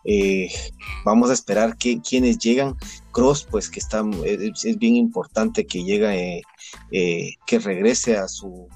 Eh, 0.05 0.51
vamos 1.05 1.31
a 1.31 1.35
esperar 1.35 1.77
que 1.77 2.01
quienes 2.01 2.39
llegan. 2.39 2.77
Cross, 3.12 3.47
pues 3.51 3.70
que 3.70 3.81
está, 3.81 4.05
es, 4.24 4.79
bien 4.79 4.97
importante 4.97 5.66
que 5.66 5.83
llegue, 5.83 6.43
eh, 6.93 7.35
que 7.47 7.59
regrese 7.59 8.18
a 8.18 8.29
su 8.29 8.68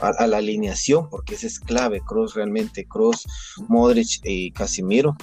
a, 0.00 0.26
la 0.26 0.38
alineación, 0.38 1.08
porque 1.10 1.34
ese 1.34 1.46
es 1.46 1.60
clave, 1.60 2.00
Cross 2.06 2.34
realmente, 2.34 2.86
Cross, 2.86 3.26
Modric 3.68 4.20
y 4.24 4.52
Casimiro. 4.52 5.16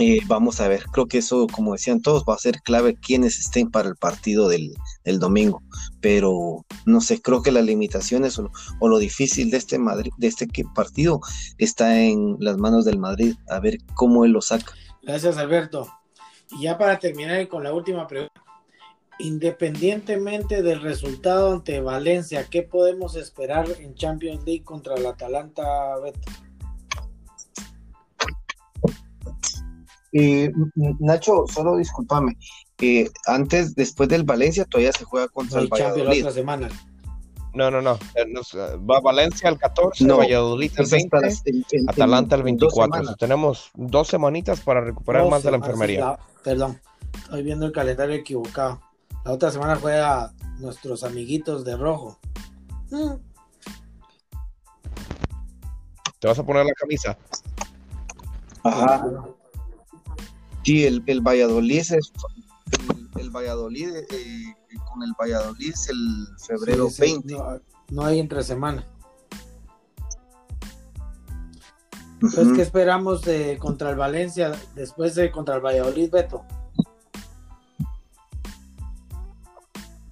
Eh, 0.00 0.20
vamos 0.28 0.60
a 0.60 0.68
ver, 0.68 0.84
creo 0.92 1.06
que 1.06 1.18
eso, 1.18 1.48
como 1.48 1.72
decían 1.72 2.00
todos, 2.00 2.22
va 2.22 2.34
a 2.34 2.38
ser 2.38 2.60
clave 2.62 2.94
quienes 2.94 3.40
estén 3.40 3.68
para 3.68 3.88
el 3.88 3.96
partido 3.96 4.48
del, 4.48 4.74
domingo. 5.18 5.60
Pero 6.00 6.64
no 6.86 7.00
sé, 7.00 7.20
creo 7.20 7.42
que 7.42 7.50
las 7.50 7.64
limitaciones 7.64 8.38
o 8.38 8.88
lo, 8.88 8.98
difícil 8.98 9.50
de 9.50 9.56
este 9.56 9.78
Madrid, 9.78 10.12
de 10.16 10.28
este 10.28 10.46
partido 10.72 11.20
está 11.58 12.00
en 12.00 12.36
las 12.38 12.58
manos 12.58 12.84
del 12.84 12.98
Madrid, 12.98 13.34
a 13.48 13.58
ver 13.58 13.78
cómo 13.94 14.24
él 14.24 14.30
lo 14.32 14.40
saca. 14.40 14.72
Gracias, 15.02 15.36
Alberto. 15.36 15.88
Y 16.52 16.62
ya 16.62 16.78
para 16.78 16.98
terminar 16.98 17.48
con 17.48 17.64
la 17.64 17.72
última 17.72 18.06
pregunta. 18.06 18.47
Independientemente 19.20 20.62
del 20.62 20.80
resultado 20.80 21.52
ante 21.52 21.80
Valencia, 21.80 22.46
¿qué 22.48 22.62
podemos 22.62 23.16
esperar 23.16 23.66
en 23.80 23.94
Champions 23.94 24.44
League 24.44 24.62
contra 24.62 24.94
el 24.94 25.06
Atalanta, 25.06 25.96
Beto? 25.98 26.30
Eh, 30.12 30.52
Nacho, 31.00 31.44
solo 31.52 31.76
discúlpame. 31.76 32.36
Eh, 32.80 33.10
antes, 33.26 33.74
después 33.74 34.08
del 34.08 34.22
Valencia, 34.22 34.64
todavía 34.64 34.92
se 34.92 35.04
juega 35.04 35.28
contra 35.28 35.60
el, 35.60 35.68
Valladolid. 35.68 36.20
otra 36.20 36.32
semana. 36.32 36.68
No, 37.54 37.72
no, 37.72 37.82
no. 37.82 37.98
Eh, 38.14 38.24
va 38.88 39.00
Valencia 39.00 39.48
el 39.48 39.58
14, 39.58 40.06
Valladolid 40.06 40.70
el 40.76 40.86
20, 40.86 41.88
Atalanta 41.88 42.36
el 42.36 42.44
24. 42.44 43.16
tenemos 43.16 43.70
dos 43.74 44.06
semanitas 44.06 44.60
para 44.60 44.80
recuperar 44.80 45.28
más 45.28 45.42
de 45.42 45.50
la 45.50 45.56
enfermería. 45.56 46.18
perdón, 46.44 46.80
estoy 47.14 47.42
viendo 47.42 47.66
el 47.66 47.72
calendario 47.72 48.14
equivocado. 48.14 48.80
La 49.28 49.34
otra 49.34 49.50
semana 49.50 49.76
juega 49.76 50.32
nuestros 50.58 51.04
amiguitos 51.04 51.62
de 51.62 51.76
rojo. 51.76 52.18
¿Te 56.18 56.26
vas 56.26 56.38
a 56.38 56.46
poner 56.46 56.64
la 56.64 56.72
camisa? 56.72 57.14
Ajá. 58.64 59.06
Sí, 60.62 60.86
el, 60.86 61.02
el 61.04 61.20
Valladolid 61.20 61.78
es 61.78 62.10
el, 63.18 63.28
Valladolid 63.28 63.96
eh, 63.96 64.54
con 64.90 65.02
el 65.02 65.12
Valladolid 65.20 65.74
es 65.74 65.90
el 65.90 66.26
febrero 66.46 66.88
20. 66.98 67.36
No, 67.90 68.04
hay 68.06 68.20
entre 68.20 68.42
semana. 68.42 68.86
Entonces, 72.22 72.56
¿qué 72.56 72.62
esperamos 72.62 73.20
de 73.26 73.58
contra 73.58 73.90
el 73.90 73.96
Valencia 73.96 74.58
después 74.74 75.14
de 75.16 75.30
contra 75.30 75.56
el 75.56 75.60
Valladolid, 75.60 76.10
Beto? 76.10 76.46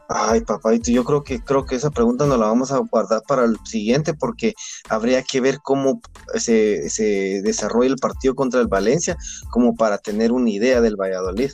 Ay, 0.09 0.41
papá, 0.43 0.75
yo 0.75 1.05
creo 1.05 1.23
que 1.25 1.41
creo 1.41 1.67
que 1.67 1.75
esa 1.75 1.91
pregunta 1.91 2.27
nos 2.27 2.39
la 2.39 2.47
vamos 2.47 2.71
a 2.71 2.79
guardar 2.79 3.23
para 3.27 3.45
el 3.45 3.59
siguiente 3.65 4.15
porque 4.15 4.55
habría 4.89 5.23
que 5.23 5.41
ver 5.41 5.59
cómo 5.63 6.01
se, 6.35 6.89
se 6.91 7.43
desarrolla 7.43 7.91
el 7.91 7.97
partido 7.97 8.35
contra 8.35 8.61
el 8.61 8.69
Valencia 8.69 9.17
como 9.51 9.75
para 9.75 9.99
tener 9.99 10.31
una 10.31 10.51
idea 10.51 10.81
del 10.81 10.97
Valladolid. 10.97 11.53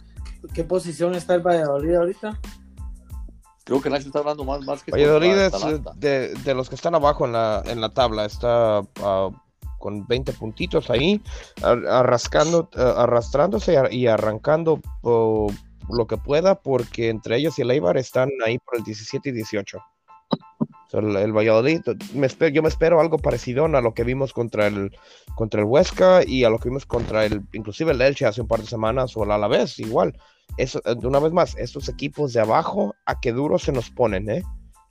¿Qué 0.52 0.64
posición 0.64 1.14
está 1.14 1.34
el 1.34 1.40
Valladolid 1.40 1.94
ahorita? 1.94 2.38
Creo 3.64 3.80
que 3.80 3.90
Nacho 3.90 4.06
está 4.06 4.18
hablando 4.18 4.44
más, 4.44 4.64
más 4.66 4.82
que 4.82 4.90
Valladolid 4.90 5.36
es 5.36 5.52
de, 5.96 6.34
de, 6.34 6.54
los 6.54 6.68
que 6.68 6.74
están 6.74 6.94
abajo 6.94 7.26
en 7.26 7.32
la, 7.32 7.62
en 7.64 7.80
la 7.80 7.90
tabla, 7.90 8.24
está 8.24 8.80
uh, 8.80 9.32
con 9.78 10.06
20 10.06 10.32
puntitos 10.32 10.90
ahí, 10.90 11.22
arrascando, 11.62 12.68
uh, 12.76 12.80
arrastrándose 12.80 13.78
y 13.92 14.08
arrancando 14.08 14.80
uh, 15.02 15.50
lo 15.88 16.06
que 16.06 16.16
pueda, 16.16 16.60
porque 16.60 17.08
entre 17.08 17.36
ellos 17.36 17.58
y 17.58 17.62
el 17.62 17.70
Eibar 17.70 17.96
están 17.96 18.30
ahí 18.44 18.58
por 18.58 18.76
el 18.76 18.84
17 18.84 19.28
y 19.28 19.32
18. 19.32 19.78
el, 20.92 21.32
Valladolid, 21.32 21.80
me 22.14 22.28
yo 22.52 22.62
me 22.62 22.68
espero 22.68 23.00
algo 23.00 23.18
parecido 23.18 23.64
a 23.64 23.80
lo 23.80 23.94
que 23.94 24.04
vimos 24.04 24.32
contra 24.32 24.66
el, 24.66 24.96
contra 25.34 25.60
el 25.60 25.66
Huesca 25.66 26.22
y 26.26 26.44
a 26.44 26.50
lo 26.50 26.58
que 26.58 26.68
vimos 26.68 26.86
contra 26.86 27.24
el, 27.24 27.42
inclusive 27.52 27.92
el 27.92 28.00
Elche 28.00 28.26
hace 28.26 28.40
un 28.40 28.48
par 28.48 28.60
de 28.60 28.66
semanas 28.66 29.16
o 29.16 29.24
el 29.24 29.30
Alavés, 29.30 29.78
igual. 29.78 30.18
Eso, 30.56 30.80
eh, 30.84 30.94
una 31.02 31.18
vez 31.18 31.32
más, 31.32 31.56
estos 31.56 31.88
equipos 31.88 32.32
de 32.32 32.40
abajo, 32.40 32.94
a 33.06 33.20
qué 33.20 33.32
duro 33.32 33.58
se 33.58 33.72
nos 33.72 33.90
ponen, 33.90 34.28
¿eh? 34.30 34.42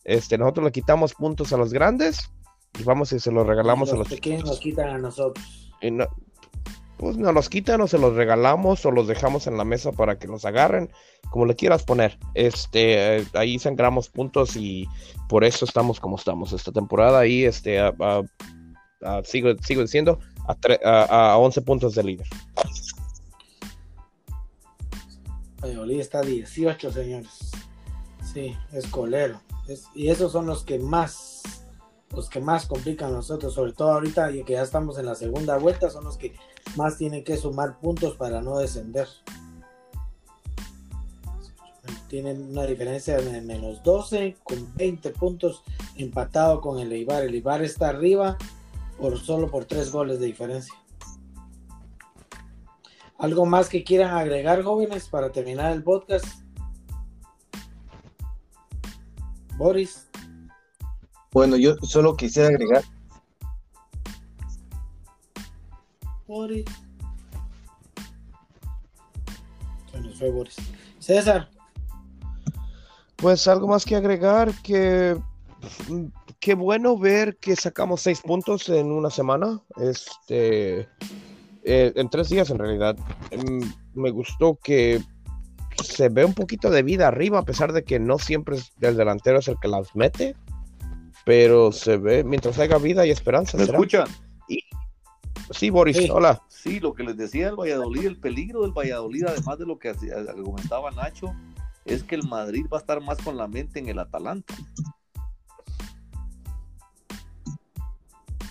Este, 0.04 0.38
nosotros 0.38 0.66
le 0.66 0.72
quitamos 0.72 1.14
puntos 1.14 1.54
a 1.54 1.58
los 1.58 1.72
grandes 1.72 2.32
y 2.80 2.84
vamos 2.84 3.14
y 3.14 3.20
se 3.20 3.32
los 3.32 3.46
regalamos 3.46 3.94
a 3.94 3.98
los 3.98 4.10
pequeños. 4.10 4.46
nos 4.46 4.60
quitan 4.60 4.89
a 4.89 4.98
nosotros. 4.98 5.72
Y 5.82 5.92
no, 5.92 6.08
pues 7.02 7.18
nos 7.18 7.34
los 7.34 7.49
quitan 7.49 7.82
o 7.82 7.88
se 7.88 7.97
los 7.97 8.14
regalamos 8.14 8.86
o 8.86 8.91
los 8.91 9.08
dejamos 9.08 9.47
en 9.47 9.58
la 9.58 9.66
mesa 9.66 9.91
para 9.91 10.20
que 10.20 10.28
los 10.28 10.45
agarren, 10.45 10.91
como 11.32 11.47
le 11.47 11.56
quieras 11.56 11.82
poner. 11.82 12.20
Este, 12.36 13.26
ahí 13.34 13.58
sangramos 13.58 14.08
puntos 14.08 14.56
y 14.56 14.88
por 15.28 15.43
eso 15.43 15.66
estamos 15.66 15.99
como 15.99 16.16
estamos 16.16 16.54
esta 16.54 16.72
temporada. 16.72 17.22
Ahí 17.22 17.43
este, 17.43 17.82
sigo, 19.24 19.49
sigo 19.64 19.82
diciendo 19.82 20.20
a, 20.47 21.38
11 21.39 21.62
puntos 21.64 21.95
de 21.95 22.04
líder. 22.04 22.28
Valladolid 25.60 26.02
está 26.02 26.20
a 26.20 26.22
18, 26.22 26.91
señores. 26.91 27.52
Sí, 28.32 28.56
es 28.74 28.86
colero. 28.86 29.41
y 29.95 30.10
esos 30.10 30.32
son 30.32 30.45
los 30.45 30.64
que 30.64 30.78
más 30.78 31.41
los 32.14 32.30
que 32.30 32.41
más 32.41 32.66
complican 32.66 33.12
a 33.12 33.16
nosotros, 33.16 33.54
sobre 33.54 33.74
todo 33.74 33.93
ahorita 33.93 34.32
y 34.32 34.43
que 34.43 34.54
ya 34.54 34.64
estamos 34.64 34.97
en 34.99 35.06
la 35.06 35.16
segunda 35.16 35.58
vuelta, 35.58 35.89
son 35.89 36.04
los 36.04 36.18
que 36.18 36.34
más 36.76 36.97
tienen 36.97 37.24
que 37.24 37.38
sumar 37.38 37.80
puntos 37.80 38.15
para 38.15 38.41
no 38.41 38.57
descender. 38.57 39.07
Tienen 42.07 42.51
una 42.51 42.65
diferencia 42.65 43.17
de 43.17 43.41
menos 43.41 43.82
12 43.84 44.38
con 44.43 44.76
20 44.76 45.11
puntos 45.11 45.63
empatado 45.95 46.59
con 46.61 46.80
el 46.80 46.91
Eibar. 46.91 47.24
El 47.24 47.34
Eibar 47.34 47.63
está 47.63 47.89
arriba 47.89 48.38
por 48.99 49.17
solo 49.17 49.49
por 49.49 49.65
3 49.65 49.91
goles 49.91 50.19
de 50.19 50.28
diferencia. 50.28 50.74
¿Algo 53.17 53.45
más 53.45 53.69
que 53.69 53.84
quieran 53.84 54.17
agregar, 54.17 54.63
jóvenes, 54.63 55.07
para 55.07 55.32
terminar 55.32 55.72
el 55.72 55.84
podcast? 55.84 56.26
Boris. 59.57 60.09
Bueno, 61.32 61.55
yo 61.55 61.76
solo 61.84 62.17
quisiera 62.17 62.49
agregar 62.49 62.84
Boris. 66.32 66.64
fue 70.18 70.30
Boris. 70.30 70.56
César. 70.98 71.50
Pues 73.18 73.50
algo 73.50 73.68
más 73.68 73.84
que 73.84 73.98
agregar 73.98 74.54
que 74.64 75.18
qué 76.40 76.54
bueno 76.54 76.98
ver 76.98 77.36
que 77.36 77.58
sacamos 77.58 78.00
seis 78.02 78.22
puntos 78.22 78.70
en 78.70 78.94
una 78.94 79.10
semana. 79.10 79.60
Este 79.76 80.88
eh, 81.66 81.92
en 81.96 82.10
tres 82.10 82.30
días 82.30 82.50
en 82.50 82.60
realidad. 82.60 82.96
Em, 83.32 83.60
me 83.94 84.10
gustó 84.10 84.58
que 84.64 85.02
se 85.84 86.08
ve 86.08 86.24
un 86.24 86.34
poquito 86.34 86.70
de 86.70 86.82
vida 86.82 87.10
arriba, 87.10 87.40
a 87.40 87.46
pesar 87.46 87.74
de 87.74 87.84
que 87.84 88.00
no 88.00 88.20
siempre 88.20 88.58
el 88.80 88.96
delantero 88.96 89.40
es 89.40 89.50
el 89.50 89.60
que 89.62 89.68
las 89.68 89.94
mete. 89.98 90.38
Pero 91.26 91.74
se 91.74 91.98
ve, 91.98 92.24
mientras 92.24 92.58
haya 92.58 92.78
vida 92.78 93.06
y 93.06 93.12
esperanza. 93.12 93.58
¿Me 93.58 93.66
escuchan? 93.66 94.08
Sí, 95.52 95.70
Boris, 95.70 96.10
hola. 96.10 96.41
Sí, 96.47 96.80
lo 96.80 96.93
que 96.93 97.04
les 97.04 97.18
decía 97.18 97.49
el 97.49 97.56
Valladolid, 97.56 98.06
el 98.06 98.18
peligro 98.18 98.62
del 98.62 98.72
Valladolid, 98.72 99.26
además 99.26 99.58
de 99.58 99.66
lo 99.66 99.80
que 99.80 99.93
comentaba 100.43 100.91
Nacho, 100.91 101.34
es 101.86 102.04
que 102.04 102.16
el 102.16 102.28
Madrid 102.28 102.66
va 102.72 102.78
a 102.78 102.82
estar 102.82 103.02
más 103.02 103.18
con 103.20 103.38
la 103.38 103.47
mente 103.47 103.80
en 103.80 103.89
el 103.89 103.99
Atalanta. 103.99 104.54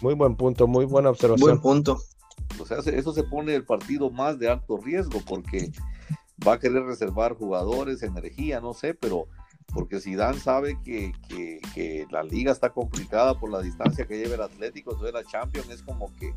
Muy 0.00 0.14
buen 0.14 0.34
punto, 0.36 0.66
muy 0.66 0.86
buena 0.86 1.10
observación. 1.10 1.48
Buen 1.48 1.60
punto. 1.60 2.00
O 2.58 2.66
sea, 2.66 2.78
eso 2.78 3.12
se 3.12 3.22
pone 3.22 3.54
el 3.54 3.64
partido 3.64 4.10
más 4.10 4.38
de 4.38 4.50
alto 4.50 4.78
riesgo 4.78 5.20
porque 5.26 5.70
va 6.46 6.54
a 6.54 6.58
querer 6.58 6.84
reservar 6.84 7.34
jugadores, 7.34 8.02
energía, 8.02 8.60
no 8.60 8.74
sé, 8.74 8.94
pero 8.94 9.28
porque 9.72 10.00
Dan 10.16 10.38
sabe 10.38 10.78
que, 10.82 11.12
que, 11.74 12.06
la 12.10 12.22
liga 12.22 12.50
está 12.50 12.70
complicada 12.70 13.38
por 13.38 13.50
la 13.50 13.60
distancia 13.60 14.06
que 14.06 14.18
lleva 14.18 14.34
el 14.34 14.42
Atlético, 14.42 14.92
entonces 14.92 15.14
la 15.14 15.24
Champions 15.24 15.68
es 15.70 15.82
como 15.82 16.14
que 16.16 16.34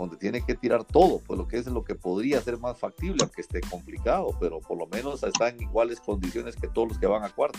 donde 0.00 0.16
tiene 0.16 0.44
que 0.44 0.54
tirar 0.54 0.84
todo, 0.84 1.20
pues 1.26 1.38
lo 1.38 1.48
que 1.48 1.58
es 1.58 1.66
lo 1.66 1.84
que 1.84 1.94
podría 1.94 2.40
ser 2.40 2.58
más 2.58 2.78
factible, 2.78 3.18
aunque 3.22 3.40
esté 3.40 3.60
complicado, 3.60 4.36
pero 4.38 4.60
por 4.60 4.78
lo 4.78 4.86
menos 4.86 5.22
está 5.22 5.48
en 5.48 5.62
iguales 5.62 6.00
condiciones 6.00 6.56
que 6.56 6.68
todos 6.68 6.88
los 6.88 6.98
que 6.98 7.06
van 7.06 7.24
a 7.24 7.30
cuarto. 7.30 7.58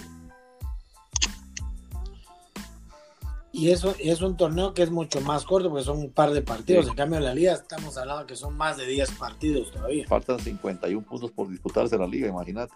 Y 3.52 3.72
eso 3.72 3.96
es 4.00 4.22
un 4.22 4.38
torneo 4.38 4.76
que 4.76 4.84
es 4.84 4.92
mucho 4.92 5.20
más 5.22 5.44
corto 5.44 5.70
porque 5.70 5.84
son 5.84 5.98
un 5.98 6.12
par 6.12 6.30
de 6.30 6.44
partidos. 6.44 6.88
En 6.88 6.94
cambio, 6.94 7.18
en 7.18 7.26
la 7.26 7.34
liga 7.34 7.54
estamos 7.54 7.98
hablando 7.98 8.28
que 8.28 8.36
son 8.36 8.56
más 8.56 8.78
de 8.78 8.86
10 8.86 9.12
partidos 9.14 9.72
todavía. 9.72 10.06
Faltan 10.08 10.38
51 10.38 11.04
puntos 11.04 11.32
por 11.32 11.50
disputarse 11.50 11.98
la 11.98 12.06
liga, 12.06 12.28
imagínate. 12.28 12.74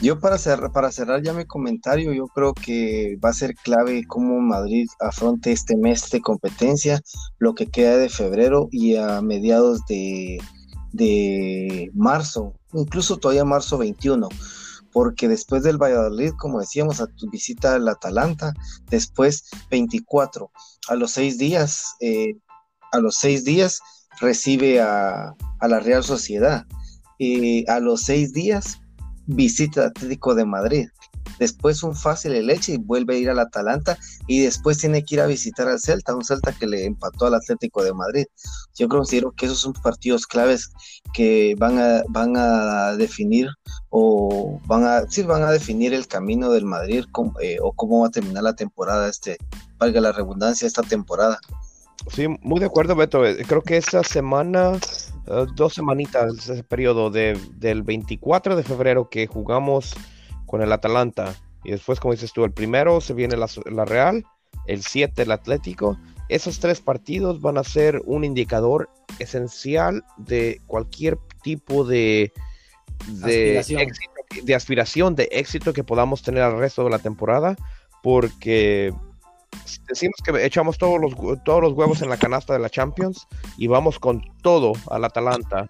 Yo 0.00 0.18
para 0.18 0.38
cerrar, 0.38 0.72
para 0.72 0.90
cerrar 0.90 1.22
ya 1.22 1.32
mi 1.32 1.44
comentario, 1.44 2.12
yo 2.12 2.26
creo 2.28 2.54
que 2.54 3.18
va 3.22 3.30
a 3.30 3.34
ser 3.34 3.54
clave 3.54 4.04
cómo 4.06 4.40
Madrid 4.40 4.88
afronte 5.00 5.52
este 5.52 5.76
mes 5.76 6.08
de 6.10 6.20
competencia, 6.20 7.00
lo 7.38 7.54
que 7.54 7.66
queda 7.66 7.96
de 7.96 8.08
febrero 8.08 8.68
y 8.70 8.96
a 8.96 9.20
mediados 9.20 9.84
de, 9.86 10.38
de 10.92 11.90
marzo, 11.94 12.54
incluso 12.72 13.18
todavía 13.18 13.44
marzo 13.44 13.78
21, 13.78 14.28
porque 14.92 15.28
después 15.28 15.62
del 15.62 15.78
Valladolid, 15.78 16.32
como 16.38 16.60
decíamos, 16.60 17.00
a 17.00 17.06
tu 17.06 17.30
visita 17.30 17.74
al 17.74 17.88
Atalanta, 17.88 18.54
después 18.90 19.44
24, 19.70 20.50
a 20.88 20.94
los 20.94 21.12
seis 21.12 21.38
días, 21.38 21.94
eh, 22.00 22.34
a 22.92 22.98
los 22.98 23.16
seis 23.16 23.44
días 23.44 23.80
recibe 24.20 24.80
a, 24.80 25.34
a 25.60 25.68
la 25.68 25.80
Real 25.80 26.04
Sociedad 26.04 26.66
y 27.18 27.68
a 27.70 27.78
los 27.80 28.02
seis 28.02 28.32
días 28.32 28.81
visita 29.26 29.86
Atlético 29.86 30.34
de 30.34 30.44
Madrid 30.44 30.88
después 31.38 31.82
un 31.82 31.94
fácil 31.94 32.32
el 32.32 32.46
leche 32.46 32.74
y 32.74 32.76
vuelve 32.78 33.14
a 33.14 33.18
ir 33.18 33.30
al 33.30 33.38
Atalanta 33.38 33.98
y 34.26 34.40
después 34.40 34.78
tiene 34.78 35.04
que 35.04 35.16
ir 35.16 35.20
a 35.20 35.26
visitar 35.26 35.68
al 35.68 35.80
Celta, 35.80 36.14
un 36.14 36.24
Celta 36.24 36.52
que 36.52 36.66
le 36.66 36.84
empató 36.84 37.26
al 37.26 37.34
Atlético 37.34 37.82
de 37.82 37.92
Madrid. 37.92 38.26
Yo 38.74 38.88
considero 38.88 39.32
que 39.32 39.46
esos 39.46 39.58
son 39.58 39.72
partidos 39.72 40.26
claves 40.26 40.70
que 41.12 41.54
van 41.58 41.78
a, 41.78 42.02
van 42.08 42.36
a 42.36 42.96
definir 42.96 43.48
o 43.90 44.60
van 44.66 44.84
a, 44.84 45.02
sí, 45.08 45.22
van 45.22 45.42
a 45.42 45.50
definir 45.50 45.94
el 45.94 46.06
camino 46.06 46.50
del 46.50 46.64
Madrid 46.64 47.04
eh, 47.40 47.58
o 47.60 47.72
cómo 47.72 48.00
va 48.00 48.08
a 48.08 48.10
terminar 48.10 48.42
la 48.42 48.54
temporada, 48.54 49.08
este, 49.08 49.38
valga 49.78 50.00
la 50.00 50.12
redundancia, 50.12 50.66
esta 50.66 50.82
temporada. 50.82 51.40
Sí, 52.10 52.26
muy 52.42 52.60
de 52.60 52.66
acuerdo, 52.66 52.94
Beto. 52.94 53.24
Eh, 53.24 53.44
creo 53.46 53.62
que 53.62 53.76
esta 53.76 54.02
semana, 54.02 54.72
eh, 55.26 55.46
dos 55.54 55.74
semanitas, 55.74 56.48
ese 56.48 56.64
periodo 56.64 57.10
de, 57.10 57.38
del 57.54 57.82
24 57.82 58.56
de 58.56 58.62
febrero 58.62 59.08
que 59.08 59.26
jugamos 59.26 59.94
con 60.46 60.62
el 60.62 60.72
Atalanta. 60.72 61.34
Y 61.64 61.70
después, 61.70 62.00
como 62.00 62.12
dices 62.12 62.32
tú, 62.32 62.44
el 62.44 62.52
primero 62.52 63.00
se 63.00 63.14
viene 63.14 63.36
la, 63.36 63.84
Real, 63.84 64.24
el 64.66 64.82
7 64.82 65.22
el 65.22 65.30
Atlético. 65.30 65.98
Esos 66.28 66.60
tres 66.60 66.80
partidos 66.80 67.40
van 67.40 67.58
a 67.58 67.64
ser 67.64 68.02
un 68.04 68.24
indicador 68.24 68.88
esencial 69.18 70.04
de 70.16 70.60
cualquier 70.66 71.18
tipo 71.42 71.84
de, 71.84 72.32
de, 73.06 73.58
aspiración. 73.58 73.92
de 74.44 74.54
aspiración, 74.54 75.14
de 75.14 75.28
éxito 75.30 75.72
que 75.72 75.84
podamos 75.84 76.22
tener 76.22 76.42
al 76.42 76.58
resto 76.58 76.84
de 76.84 76.90
la 76.90 76.98
temporada, 76.98 77.56
porque 78.02 78.92
decimos 79.88 80.16
que 80.24 80.44
echamos 80.44 80.78
todos 80.78 81.00
los, 81.00 81.14
todos 81.44 81.62
los 81.62 81.72
huevos 81.72 82.02
en 82.02 82.08
la 82.08 82.16
canasta 82.16 82.52
de 82.52 82.58
la 82.58 82.70
Champions 82.70 83.26
y 83.56 83.66
vamos 83.66 83.98
con 83.98 84.22
todo 84.42 84.72
al 84.90 85.04
Atalanta 85.04 85.68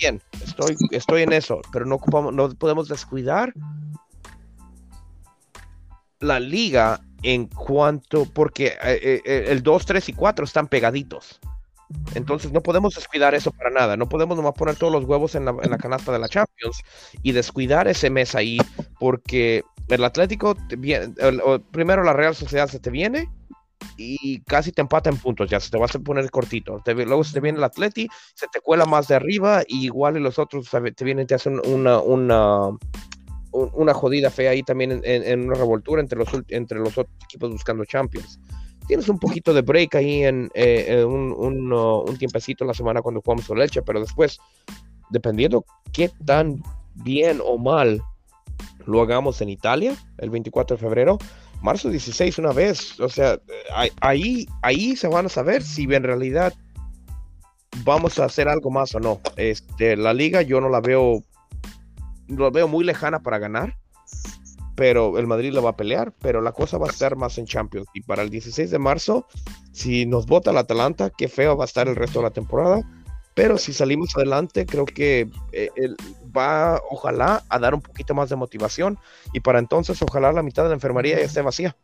bien, 0.00 0.20
estoy, 0.42 0.76
estoy 0.90 1.22
en 1.22 1.32
eso, 1.32 1.60
pero 1.72 1.84
no, 1.84 1.96
ocupamos, 1.96 2.32
no 2.32 2.48
podemos 2.50 2.88
descuidar 2.88 3.52
la 6.20 6.40
liga 6.40 7.00
en 7.22 7.46
cuanto, 7.46 8.26
porque 8.26 8.68
eh, 8.68 9.00
eh, 9.02 9.22
eh, 9.24 9.44
el 9.48 9.62
2, 9.62 9.86
3 9.86 10.08
y 10.08 10.12
4 10.12 10.44
están 10.44 10.68
pegaditos. 10.68 11.40
Entonces 12.14 12.52
no 12.52 12.60
podemos 12.60 12.94
descuidar 12.94 13.34
eso 13.34 13.50
para 13.50 13.70
nada. 13.70 13.96
No 13.96 14.08
podemos 14.08 14.36
nomás 14.36 14.54
poner 14.54 14.76
todos 14.76 14.92
los 14.92 15.04
huevos 15.04 15.34
en 15.34 15.44
la, 15.44 15.56
en 15.62 15.70
la 15.70 15.78
canasta 15.78 16.12
de 16.12 16.20
la 16.20 16.28
Champions 16.28 16.82
y 17.22 17.32
descuidar 17.32 17.88
ese 17.88 18.10
mes 18.10 18.34
ahí 18.34 18.58
porque 19.00 19.64
el 19.90 20.04
Atlético, 20.04 20.56
primero 21.70 22.02
la 22.02 22.12
Real 22.12 22.34
Sociedad 22.34 22.68
se 22.68 22.80
te 22.80 22.90
viene 22.90 23.28
y 23.96 24.40
casi 24.42 24.72
te 24.72 24.80
empata 24.80 25.10
en 25.10 25.16
puntos, 25.16 25.50
ya 25.50 25.60
se 25.60 25.70
te 25.70 25.78
va 25.78 25.86
a 25.86 25.98
poner 25.98 26.30
cortito. 26.30 26.82
luego 26.86 27.24
se 27.24 27.34
te 27.34 27.40
viene 27.40 27.58
el 27.58 27.64
Atleti, 27.64 28.08
se 28.34 28.46
te 28.48 28.60
cuela 28.60 28.86
más 28.86 29.08
de 29.08 29.14
arriba, 29.14 29.62
y 29.66 29.84
igual 29.84 30.14
los 30.14 30.38
otros 30.38 30.70
te 30.70 31.04
vienen, 31.04 31.26
te 31.26 31.34
hacen 31.34 31.60
una, 31.66 31.98
una, 32.00 32.70
una 33.52 33.94
jodida 33.94 34.30
fea 34.30 34.52
ahí 34.52 34.62
también 34.62 35.00
en, 35.04 35.46
una 35.46 35.54
revoltura 35.54 36.00
entre 36.00 36.18
los, 36.18 36.28
entre 36.48 36.78
los 36.78 36.96
otros 36.96 37.16
equipos 37.24 37.50
buscando 37.50 37.84
Champions. 37.84 38.38
Tienes 38.86 39.08
un 39.08 39.18
poquito 39.18 39.54
de 39.54 39.62
break 39.62 39.94
ahí 39.94 40.24
en, 40.24 40.50
eh, 40.54 41.04
un, 41.04 41.32
un, 41.32 41.72
un, 41.72 42.18
tiempecito 42.18 42.64
en 42.64 42.68
la 42.68 42.74
semana 42.74 43.02
cuando 43.02 43.20
jugamos 43.20 43.46
con 43.46 43.58
Leche, 43.58 43.82
pero 43.82 44.00
después, 44.00 44.38
dependiendo 45.10 45.64
qué 45.92 46.10
tan 46.24 46.60
bien 46.94 47.40
o 47.44 47.56
mal 47.56 48.02
lo 48.86 49.02
hagamos 49.02 49.40
en 49.40 49.48
Italia 49.48 49.96
el 50.18 50.30
24 50.30 50.76
de 50.76 50.80
febrero, 50.80 51.18
marzo 51.62 51.88
16 51.88 52.38
una 52.38 52.52
vez. 52.52 52.98
O 53.00 53.08
sea, 53.08 53.38
ahí, 54.00 54.46
ahí 54.62 54.96
se 54.96 55.08
van 55.08 55.26
a 55.26 55.28
saber 55.28 55.62
si 55.62 55.84
en 55.84 56.02
realidad 56.02 56.54
vamos 57.84 58.18
a 58.18 58.24
hacer 58.24 58.48
algo 58.48 58.70
más 58.70 58.94
o 58.94 59.00
no. 59.00 59.20
Este, 59.36 59.96
la 59.96 60.12
liga 60.12 60.42
yo 60.42 60.60
no 60.60 60.68
la 60.68 60.80
veo, 60.80 61.22
la 62.28 62.50
veo 62.50 62.68
muy 62.68 62.84
lejana 62.84 63.20
para 63.20 63.38
ganar, 63.38 63.76
pero 64.74 65.18
el 65.18 65.26
Madrid 65.26 65.52
la 65.52 65.60
va 65.60 65.70
a 65.70 65.76
pelear, 65.76 66.12
pero 66.20 66.40
la 66.40 66.52
cosa 66.52 66.78
va 66.78 66.86
a 66.86 66.90
estar 66.90 67.16
más 67.16 67.38
en 67.38 67.46
Champions. 67.46 67.86
Y 67.94 68.02
para 68.02 68.22
el 68.22 68.30
16 68.30 68.70
de 68.70 68.78
marzo, 68.78 69.26
si 69.72 70.06
nos 70.06 70.26
vota 70.26 70.50
el 70.50 70.58
Atalanta, 70.58 71.10
qué 71.10 71.28
feo 71.28 71.56
va 71.56 71.64
a 71.64 71.66
estar 71.66 71.88
el 71.88 71.96
resto 71.96 72.20
de 72.20 72.24
la 72.24 72.30
temporada. 72.30 72.80
Pero 73.34 73.58
si 73.58 73.72
salimos 73.72 74.16
adelante, 74.16 74.66
creo 74.66 74.84
que 74.84 75.30
eh, 75.52 75.70
va, 76.36 76.80
ojalá, 76.90 77.44
a 77.48 77.58
dar 77.58 77.74
un 77.74 77.80
poquito 77.80 78.14
más 78.14 78.28
de 78.28 78.36
motivación 78.36 78.98
y 79.32 79.40
para 79.40 79.58
entonces, 79.58 80.00
ojalá 80.02 80.32
la 80.32 80.42
mitad 80.42 80.64
de 80.64 80.70
la 80.70 80.74
enfermería 80.74 81.18
ya 81.18 81.24
esté 81.24 81.42
vacía. 81.42 81.76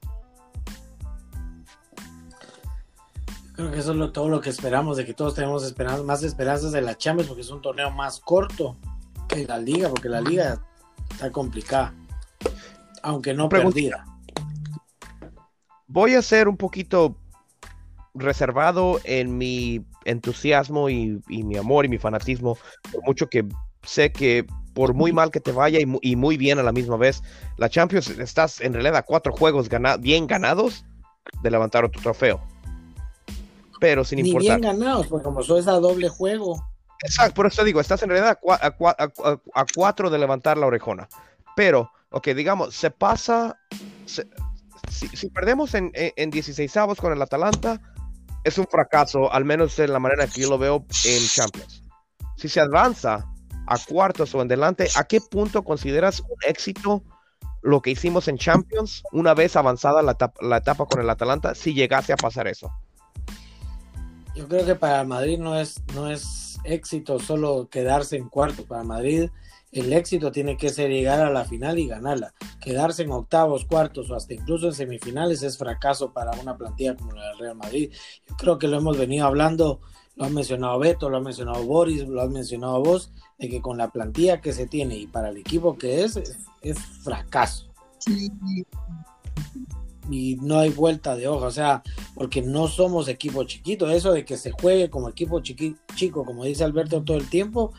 Creo 3.54 3.70
que 3.70 3.78
eso 3.78 4.04
es 4.04 4.12
todo 4.12 4.28
lo 4.28 4.40
que 4.40 4.50
esperamos, 4.50 4.98
de 4.98 5.06
que 5.06 5.14
todos 5.14 5.34
tenemos 5.34 5.74
más 6.04 6.22
esperanzas 6.22 6.72
de 6.72 6.82
la 6.82 6.98
Champions, 6.98 7.28
porque 7.28 7.40
es 7.40 7.50
un 7.50 7.62
torneo 7.62 7.90
más 7.90 8.20
corto 8.20 8.76
que 9.28 9.46
la 9.46 9.58
Liga, 9.58 9.88
porque 9.88 10.10
la 10.10 10.20
Liga 10.20 10.62
está 11.10 11.32
complicada, 11.32 11.94
aunque 13.02 13.32
no 13.32 13.48
perdida. 13.48 14.04
Voy 15.86 16.14
a 16.14 16.22
ser 16.22 16.48
un 16.48 16.58
poquito 16.58 17.16
reservado 18.14 19.00
en 19.04 19.38
mi 19.38 19.86
entusiasmo 20.06 20.88
y, 20.88 21.20
mi 21.28 21.56
amor 21.56 21.84
y 21.84 21.88
mi 21.88 21.98
fanatismo, 21.98 22.56
por 22.92 23.04
mucho 23.04 23.28
que 23.28 23.44
sé 23.82 24.12
que 24.12 24.46
por 24.74 24.92
muy 24.92 25.12
mal 25.12 25.30
que 25.30 25.40
te 25.40 25.52
vaya 25.52 25.78
y, 25.80 26.16
muy 26.16 26.36
bien 26.36 26.58
a 26.58 26.62
la 26.62 26.72
misma 26.72 26.96
vez, 26.96 27.22
la 27.56 27.70
Champions 27.70 28.10
estás 28.10 28.60
en 28.60 28.74
realidad 28.74 28.96
a 28.96 29.02
cuatro 29.02 29.32
juegos 29.32 29.68
bien 30.00 30.26
ganados 30.26 30.84
de 31.42 31.50
levantar 31.50 31.84
otro 31.84 32.02
trofeo. 32.02 32.42
Pero 33.80 34.04
sin 34.04 34.22
Ni 34.22 34.28
importar. 34.28 34.60
bien 34.60 34.78
ganados, 34.78 35.06
porque 35.06 35.24
como 35.24 35.40
eso 35.40 35.58
es 35.58 35.66
a 35.66 35.72
doble 35.72 36.08
juego. 36.08 36.62
Exacto, 37.02 37.34
por 37.34 37.46
eso 37.46 37.64
digo, 37.64 37.80
estás 37.80 38.02
en 38.02 38.10
realidad 38.10 38.38
a, 38.48 39.66
cuatro 39.74 40.10
de 40.10 40.18
levantar 40.18 40.58
la 40.58 40.66
orejona. 40.66 41.08
Pero, 41.54 41.90
ok, 42.10 42.28
digamos, 42.28 42.74
se 42.74 42.90
pasa. 42.90 43.58
si, 44.06 45.30
perdemos 45.30 45.74
en, 45.74 45.90
en, 45.94 46.30
16 46.30 46.76
avos 46.76 46.98
con 46.98 47.12
el 47.12 47.22
Atalanta, 47.22 47.80
es 48.46 48.58
un 48.58 48.66
fracaso, 48.68 49.32
al 49.32 49.44
menos 49.44 49.76
en 49.80 49.92
la 49.92 49.98
manera 49.98 50.28
que 50.28 50.42
yo 50.42 50.50
lo 50.50 50.56
veo 50.56 50.86
en 51.04 51.26
Champions. 51.26 51.82
Si 52.36 52.48
se 52.48 52.60
avanza 52.60 53.26
a 53.66 53.78
cuartos 53.78 54.32
o 54.36 54.40
en 54.40 54.46
delante, 54.46 54.88
¿a 54.94 55.02
qué 55.02 55.20
punto 55.20 55.64
consideras 55.64 56.20
un 56.20 56.36
éxito 56.46 57.02
lo 57.62 57.82
que 57.82 57.90
hicimos 57.90 58.28
en 58.28 58.38
Champions 58.38 59.02
una 59.10 59.34
vez 59.34 59.56
avanzada 59.56 60.00
la 60.00 60.56
etapa, 60.56 60.86
con 60.86 61.00
el 61.00 61.10
Atalanta, 61.10 61.56
si 61.56 61.74
llegase 61.74 62.12
a 62.12 62.16
pasar 62.16 62.46
eso? 62.46 62.70
Yo 64.36 64.46
creo 64.46 64.64
que 64.64 64.76
para 64.76 65.02
Madrid 65.02 65.40
no 65.40 65.58
es, 65.58 65.82
no 65.92 66.08
es 66.08 66.60
éxito 66.62 67.18
solo 67.18 67.68
quedarse 67.68 68.16
en 68.16 68.28
cuarto. 68.28 68.64
Para 68.64 68.84
Madrid 68.84 69.28
el 69.72 69.92
éxito 69.92 70.32
tiene 70.32 70.56
que 70.56 70.70
ser 70.70 70.90
llegar 70.90 71.20
a 71.20 71.30
la 71.30 71.44
final 71.44 71.78
y 71.78 71.86
ganarla. 71.86 72.32
Quedarse 72.60 73.02
en 73.02 73.10
octavos, 73.10 73.64
cuartos 73.64 74.10
o 74.10 74.14
hasta 74.14 74.34
incluso 74.34 74.66
en 74.66 74.72
semifinales 74.72 75.42
es 75.42 75.58
fracaso 75.58 76.12
para 76.12 76.32
una 76.40 76.56
plantilla 76.56 76.96
como 76.96 77.12
la 77.12 77.28
del 77.28 77.38
Real 77.38 77.56
Madrid. 77.56 77.92
Yo 78.28 78.36
creo 78.36 78.58
que 78.58 78.68
lo 78.68 78.78
hemos 78.78 78.96
venido 78.96 79.26
hablando, 79.26 79.80
lo 80.14 80.24
ha 80.24 80.30
mencionado 80.30 80.78
Beto, 80.78 81.10
lo 81.10 81.18
ha 81.18 81.20
mencionado 81.20 81.62
Boris, 81.64 82.06
lo 82.08 82.22
ha 82.22 82.28
mencionado 82.28 82.82
vos, 82.82 83.12
de 83.38 83.48
que 83.48 83.60
con 83.60 83.76
la 83.76 83.90
plantilla 83.90 84.40
que 84.40 84.52
se 84.52 84.66
tiene 84.66 84.96
y 84.96 85.06
para 85.06 85.28
el 85.28 85.36
equipo 85.36 85.76
que 85.76 86.04
es, 86.04 86.16
es, 86.62 86.78
fracaso. 87.02 87.66
Y 90.08 90.36
no 90.36 90.60
hay 90.60 90.70
vuelta 90.70 91.16
de 91.16 91.26
hoja, 91.26 91.46
o 91.46 91.50
sea, 91.50 91.82
porque 92.14 92.40
no 92.40 92.68
somos 92.68 93.08
equipo 93.08 93.44
chiquito. 93.44 93.90
Eso 93.90 94.12
de 94.12 94.24
que 94.24 94.36
se 94.36 94.52
juegue 94.52 94.88
como 94.88 95.08
equipo 95.08 95.40
chico, 95.40 96.24
como 96.24 96.44
dice 96.44 96.64
Alberto 96.64 97.02
todo 97.02 97.16
el 97.16 97.28
tiempo, 97.28 97.72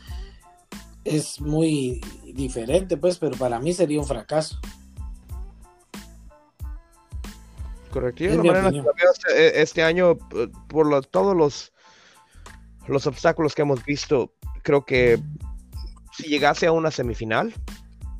es 1.16 1.40
muy 1.40 2.00
diferente, 2.34 2.96
pues, 2.96 3.18
pero 3.18 3.36
para 3.36 3.58
mí 3.58 3.72
sería 3.72 3.98
un 3.98 4.06
fracaso. 4.06 4.58
Correcto. 7.90 8.24
Este, 8.24 9.62
este, 9.62 9.82
año, 9.82 10.12
eh, 10.36 10.48
por 10.68 11.06
todos 11.06 11.36
los, 11.36 11.72
los 12.86 13.06
obstáculos 13.06 13.54
que 13.54 13.62
hemos 13.62 13.84
visto, 13.84 14.32
creo 14.62 14.84
que 14.84 15.18
si 16.12 16.24
llegase 16.28 16.66
a 16.66 16.72
una 16.72 16.90
semifinal, 16.90 17.54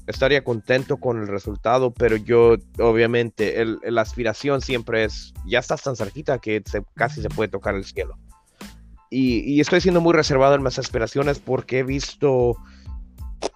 estaría 0.07 0.43
contento 0.43 0.97
con 0.97 1.21
el 1.21 1.29
resultado, 1.29 1.93
pero 1.93 2.17
yo, 2.17 2.57
obviamente, 2.79 3.65
la 3.83 4.01
aspiración 4.01 4.63
siempre 4.63 5.05
es, 5.05 5.35
ya 5.47 5.59
estás 5.59 5.83
tan 5.83 5.97
cerquita 5.97 6.39
que 6.39 6.63
casi 6.95 7.21
se 7.21 7.29
puede 7.29 7.51
tocar 7.51 7.75
el 7.75 7.85
cielo. 7.85 8.17
Y, 9.11 9.41
y, 9.41 9.61
estoy 9.61 9.81
siendo 9.81 10.01
muy 10.01 10.13
reservado 10.13 10.55
en 10.55 10.63
mis 10.63 10.79
aspiraciones 10.79 11.39
porque 11.39 11.79
he 11.79 11.83
visto 11.83 12.57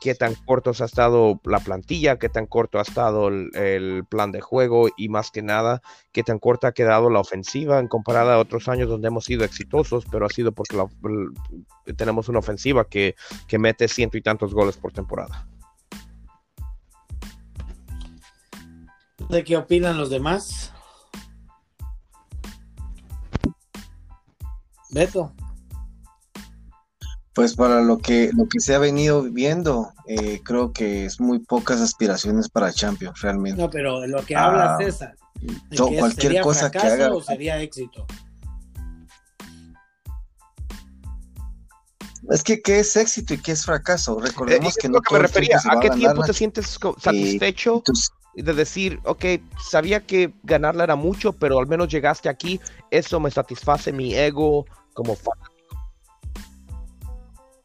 qué 0.01 0.15
tan 0.15 0.35
cortos 0.35 0.81
ha 0.81 0.85
estado 0.85 1.41
la 1.45 1.61
plantilla, 1.61 2.19
qué 2.19 2.29
tan 2.29 2.47
corto 2.47 2.79
ha 2.79 2.83
estado 2.83 3.29
el, 3.29 4.05
plan 4.09 4.33
de 4.33 4.41
juego 4.41 4.89
y 4.97 5.09
más 5.09 5.31
que 5.31 5.43
nada, 5.43 5.83
qué 6.13 6.23
tan 6.23 6.39
corta 6.39 6.69
ha 6.69 6.73
quedado 6.73 7.11
la 7.11 7.21
ofensiva 7.21 7.79
en 7.79 7.89
comparada 7.89 8.35
a 8.35 8.39
otros 8.39 8.69
años 8.69 8.89
donde 8.89 9.09
hemos 9.09 9.25
sido 9.25 9.45
exitosos, 9.45 10.05
pero 10.11 10.27
ha 10.27 10.29
sido 10.29 10.53
porque 10.53 10.77
tenemos 11.97 12.29
una 12.29 12.41
ofensiva 12.41 12.85
que, 12.85 13.15
que 13.47 13.59
mete 13.59 13.89
ciento 13.89 14.17
y 14.17 14.23
tantos 14.23 14.55
goles 14.55 14.77
por 14.77 14.93
temporada. 14.93 15.47
¿De 19.29 19.45
qué 19.45 19.57
opinan 19.57 19.97
los 19.97 20.11
demás? 20.11 20.73
Beto. 24.91 25.33
Pues 27.35 27.55
para 27.57 27.81
lo 27.81 27.99
que, 27.99 28.31
lo 28.37 28.47
que 28.47 28.61
se 28.61 28.75
ha 28.75 28.79
venido 28.79 29.23
viendo, 29.23 29.93
eh, 30.07 30.41
creo 30.45 30.73
que 30.73 31.07
es 31.07 31.19
muy 31.19 31.39
pocas 31.39 31.81
aspiraciones 31.81 32.49
para 32.51 32.73
Champions, 32.73 33.21
realmente. 33.23 33.61
No, 33.61 33.71
pero 33.71 34.07
lo 34.07 34.23
que 34.23 34.37
habla 34.37 34.75
ah, 34.75 34.79
César, 34.79 35.17
cualquier 35.99 36.43
cosa 36.43 36.71
que 36.71 36.79
haga. 36.79 37.11
O 37.11 37.23
sería 37.23 37.61
éxito. 37.61 38.07
Es 42.31 42.43
que 42.43 42.61
qué 42.61 42.81
es 42.81 42.97
éxito 42.97 43.35
y 43.35 43.39
qué 43.39 43.53
es 43.53 43.65
fracaso. 43.65 44.21
Recordemos 44.21 44.77
eh, 44.77 44.81
que 44.83 44.89
no 44.89 45.01
que 45.01 45.15
me 45.15 45.21
refería. 45.21 45.59
¿A 45.71 45.81
qué 45.81 45.91
tiempo 45.91 46.23
te 46.23 46.33
sientes 46.33 46.79
satisfecho 46.99 47.83
de 48.35 48.55
decir, 48.55 49.01
ok, 49.05 49.25
sabía 49.71 50.07
que 50.07 50.33
ganarla 50.43 50.85
era 50.85 50.97
mucho, 50.97 51.33
pero 51.33 51.59
al 51.59 51.67
menos 51.67 51.89
llegaste 51.89 52.29
aquí, 52.29 52.61
eso 52.91 53.19
me 53.21 53.31
satisface 53.31 53.93
mi 53.93 54.15
ego 54.15 54.67
como 54.95 55.17
fan? 55.17 55.39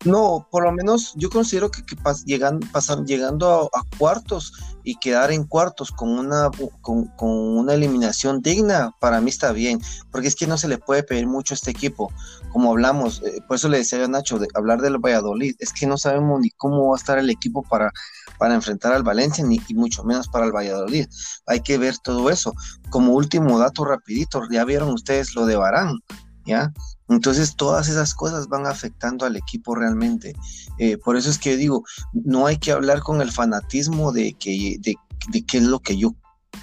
No, 0.06 0.48
por 0.52 0.64
lo 0.64 0.72
menos 0.72 1.14
yo 1.16 1.30
considero 1.30 1.72
que, 1.72 1.82
llegan, 2.26 2.60
pasan, 2.72 3.06
llegando 3.08 3.70
a, 3.74 3.84
cuartos 3.98 4.54
y 4.84 4.96
quedar 5.00 5.32
en 5.32 5.44
cuartos 5.44 5.92
con 5.92 6.10
una, 6.10 6.52
con, 6.82 7.10
una 7.18 7.74
eliminación 7.74 8.42
digna, 8.42 8.96
para 9.00 9.20
mí 9.22 9.30
está 9.30 9.52
bien, 9.52 9.82
porque 10.12 10.28
es 10.28 10.36
que 10.36 10.46
no 10.46 10.58
se 10.58 10.68
le 10.68 10.78
puede 10.78 11.04
pedir 11.04 11.26
mucho 11.26 11.54
a 11.54 11.56
este 11.56 11.72
equipo, 11.72 12.12
como 12.52 12.72
hablamos, 12.72 13.22
eh, 13.26 13.42
por 13.48 13.56
eso 13.56 13.70
le 13.70 13.80
decía 13.80 14.04
a 14.04 14.08
Nacho, 14.08 14.38
de 14.38 14.48
hablar 14.54 14.82
del 14.82 15.00
Valladolid, 15.00 15.56
es 15.60 15.74
que 15.74 15.88
no 15.88 15.98
sabemos 15.98 16.40
ni 16.42 16.52
cómo 16.52 16.90
va 16.90 16.96
a 16.96 17.00
estar 17.00 17.18
el 17.18 17.30
equipo 17.32 17.64
para, 17.64 17.92
para 18.38 18.54
enfrentar 18.54 18.94
al 18.94 19.04
Valencia, 19.04 19.44
ni 19.44 19.60
y 19.68 19.74
mucho 19.74 20.04
menos 20.04 20.28
para 20.28 20.46
el 20.46 20.52
Valladolid, 20.52 21.08
hay 21.48 21.62
que 21.62 21.78
ver 21.78 21.98
todo 21.98 22.30
eso. 22.30 22.54
Como 22.90 23.14
último 23.14 23.58
dato 23.60 23.84
rapidito, 23.84 24.44
ya 24.52 24.64
vieron 24.64 24.90
ustedes 24.90 25.36
lo 25.36 25.46
de 25.46 25.56
Barán, 25.56 26.00
¿ya? 26.46 26.72
Entonces 27.10 27.56
todas 27.56 27.88
esas 27.88 28.14
cosas 28.14 28.48
van 28.48 28.66
afectando 28.66 29.26
al 29.26 29.36
equipo 29.36 29.76
realmente. 29.76 30.36
Eh, 30.78 30.98
por 30.98 31.16
eso 31.18 31.30
es 31.30 31.38
que 31.38 31.56
digo, 31.56 31.84
no 32.14 32.46
hay 32.48 32.58
que 32.58 32.72
hablar 32.72 33.02
con 33.02 33.22
el 33.22 33.32
fanatismo 33.32 34.12
de, 34.12 34.34
que, 34.34 34.78
de, 34.80 35.46
qué 35.46 35.58
es 35.58 35.64
lo 35.64 35.80
que 35.80 35.98
yo 35.98 36.16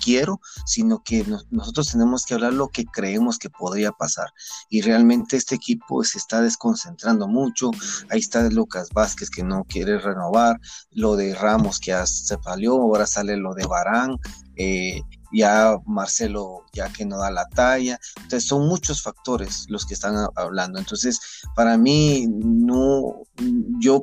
quiero, 0.03 0.41
sino 0.67 1.03
que 1.03 1.25
nosotros 1.51 1.93
tenemos 1.93 2.25
que 2.25 2.35
hablar 2.35 2.53
lo 2.53 2.69
que 2.69 2.85
creemos 2.85 3.39
que 3.39 3.49
podría 3.49 3.93
pasar. 3.93 4.29
Y 4.69 4.83
realmente 4.83 5.37
este 5.37 5.55
equipo 5.55 6.05
se 6.05 6.19
está 6.19 6.43
desconcentrando 6.43 7.27
mucho. 7.27 7.71
Ahí 8.11 8.21
está 8.21 8.49
Lucas 8.51 8.91
Vázquez 8.93 9.31
que 9.31 9.45
no 9.45 9.65
quiere 9.65 9.99
renovar, 9.99 10.61
lo 10.91 11.17
de 11.17 11.35
Ramos 11.35 11.79
que 11.79 11.93
ya 11.93 12.07
se 12.07 12.37
salió, 12.43 12.75
ahora 12.75 13.07
sale 13.07 13.37
lo 13.37 13.55
de 13.55 13.67
Barán. 13.67 14.19
Eh, 14.57 15.01
ya 15.35 15.76
Marcelo 15.87 16.62
ya 16.72 16.89
que 16.93 17.05
no 17.05 17.18
da 17.18 17.30
la 17.30 17.47
talla. 17.49 17.99
Entonces 18.16 18.47
son 18.47 18.66
muchos 18.68 19.03
factores 19.03 19.66
los 19.68 19.85
que 19.85 19.95
están 19.95 20.28
hablando. 20.37 20.78
Entonces, 20.78 21.20
para 21.55 21.76
mí, 21.76 22.26
no, 22.28 23.22
yo 23.80 24.03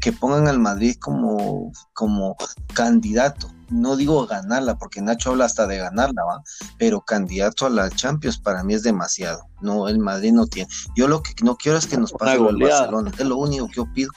que 0.00 0.12
pongan 0.12 0.48
al 0.48 0.58
Madrid 0.58 0.96
como, 1.00 1.72
como 1.92 2.36
candidato. 2.74 3.50
No 3.70 3.96
digo 3.96 4.26
ganarla, 4.26 4.78
porque 4.78 5.02
Nacho 5.02 5.30
habla 5.30 5.46
hasta 5.46 5.66
de 5.66 5.78
ganarla, 5.78 6.24
¿va? 6.24 6.42
pero 6.78 7.00
candidato 7.00 7.66
a 7.66 7.70
la 7.70 7.90
Champions 7.90 8.38
para 8.38 8.62
mí 8.62 8.74
es 8.74 8.82
demasiado. 8.82 9.46
No, 9.60 9.88
el 9.88 9.98
Madrid 9.98 10.32
no 10.32 10.46
tiene. 10.46 10.70
Yo 10.94 11.08
lo 11.08 11.22
que 11.22 11.32
no 11.42 11.56
quiero 11.56 11.78
es 11.78 11.86
que 11.86 11.96
nos 11.96 12.12
pase 12.12 12.36
el 12.36 12.56
Barcelona. 12.56 13.10
Es 13.18 13.26
lo 13.26 13.36
único 13.36 13.66
que 13.66 13.74
yo 13.74 13.92
pido. 13.92 14.10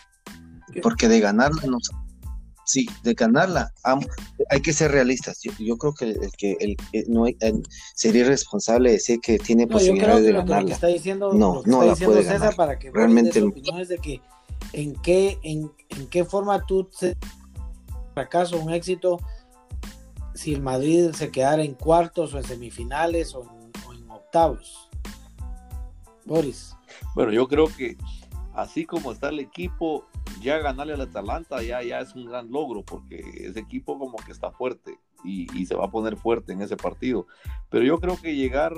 Porque 0.83 1.07
de 1.07 1.19
ganarla 1.19 1.63
nos, 1.65 1.89
sí, 2.67 2.85
de 3.01 3.13
ganarla. 3.13 3.73
hay 4.49 4.61
que 4.61 4.73
ser 4.73 4.91
realistas. 4.91 5.39
Yo, 5.41 5.77
creo 5.77 5.93
que 5.93 6.05
el 6.05 6.31
que 6.37 6.57
el, 6.59 6.77
no 7.07 7.25
sería 7.95 8.21
irresponsable 8.21 8.91
decir 8.91 9.19
que 9.21 9.39
tiene 9.39 9.65
posibilidades 9.65 10.23
de 10.23 10.33
ganarla. 10.33 10.73
está 10.73 10.87
diciendo, 10.87 11.33
no, 11.33 11.63
no 11.65 11.83
la 11.83 11.95
puede 11.95 12.23
ganar. 12.23 12.55
Para 12.55 12.77
que 12.77 12.91
realmente 12.91 13.43
es 13.79 13.87
de 13.87 13.97
que 13.97 14.21
en 14.73 14.93
qué 15.01 15.39
en, 15.43 15.71
qué 16.09 16.25
forma 16.25 16.65
tú 16.65 16.87
se 16.91 17.15
fracaso 18.13 18.59
un 18.59 18.73
éxito 18.73 19.19
si 20.33 20.53
el 20.53 20.61
Madrid 20.61 21.11
se 21.13 21.31
quedara 21.31 21.63
en 21.63 21.73
cuartos 21.73 22.33
o 22.33 22.37
en 22.37 22.43
semifinales 22.43 23.33
o 23.33 23.43
en 23.93 24.11
octavos. 24.11 24.89
Boris. 26.25 26.75
Bueno, 27.15 27.31
yo 27.31 27.47
creo 27.47 27.67
que 27.67 27.97
así 28.53 28.85
como 28.85 29.11
está 29.11 29.29
el 29.29 29.39
equipo, 29.39 30.05
ya 30.41 30.57
ganarle 30.59 30.93
al 30.93 31.01
Atalanta 31.01 31.61
ya, 31.61 31.81
ya 31.83 31.99
es 31.99 32.15
un 32.15 32.25
gran 32.25 32.51
logro 32.51 32.83
porque 32.83 33.21
ese 33.35 33.59
equipo 33.59 33.97
como 33.97 34.17
que 34.17 34.31
está 34.31 34.51
fuerte 34.51 34.99
y, 35.23 35.47
y, 35.57 35.65
se 35.65 35.75
va 35.75 35.85
a 35.85 35.91
poner 35.91 36.17
fuerte 36.17 36.53
en 36.53 36.61
ese 36.61 36.77
partido. 36.77 37.27
Pero 37.69 37.85
yo 37.85 37.99
creo 37.99 38.17
que 38.17 38.35
llegar 38.35 38.73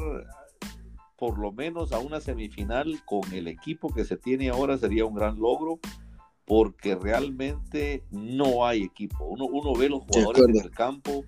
por 1.17 1.37
lo 1.37 1.51
menos 1.51 1.91
a 1.91 1.99
una 1.99 2.21
semifinal 2.21 3.01
con 3.05 3.21
el 3.33 3.47
equipo 3.47 3.93
que 3.93 4.05
se 4.05 4.15
tiene 4.15 4.49
ahora 4.49 4.77
sería 4.77 5.05
un 5.05 5.15
gran 5.15 5.37
logro 5.37 5.79
porque 6.45 6.95
realmente 6.95 8.03
no 8.09 8.65
hay 8.65 8.83
equipo. 8.83 9.25
Uno, 9.25 9.45
uno 9.45 9.73
ve 9.75 9.89
los 9.89 10.01
jugadores 10.01 10.47
en 10.47 10.57
el 10.57 10.71
campo 10.71 11.25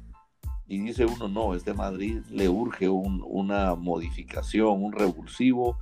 y 0.65 0.79
dice 0.79 1.05
uno, 1.05 1.27
no, 1.27 1.53
este 1.53 1.73
Madrid 1.73 2.21
le 2.31 2.47
urge 2.47 2.87
un, 2.87 3.21
una 3.27 3.75
modificación, 3.75 4.81
un 4.81 4.93
revulsivo 4.93 5.77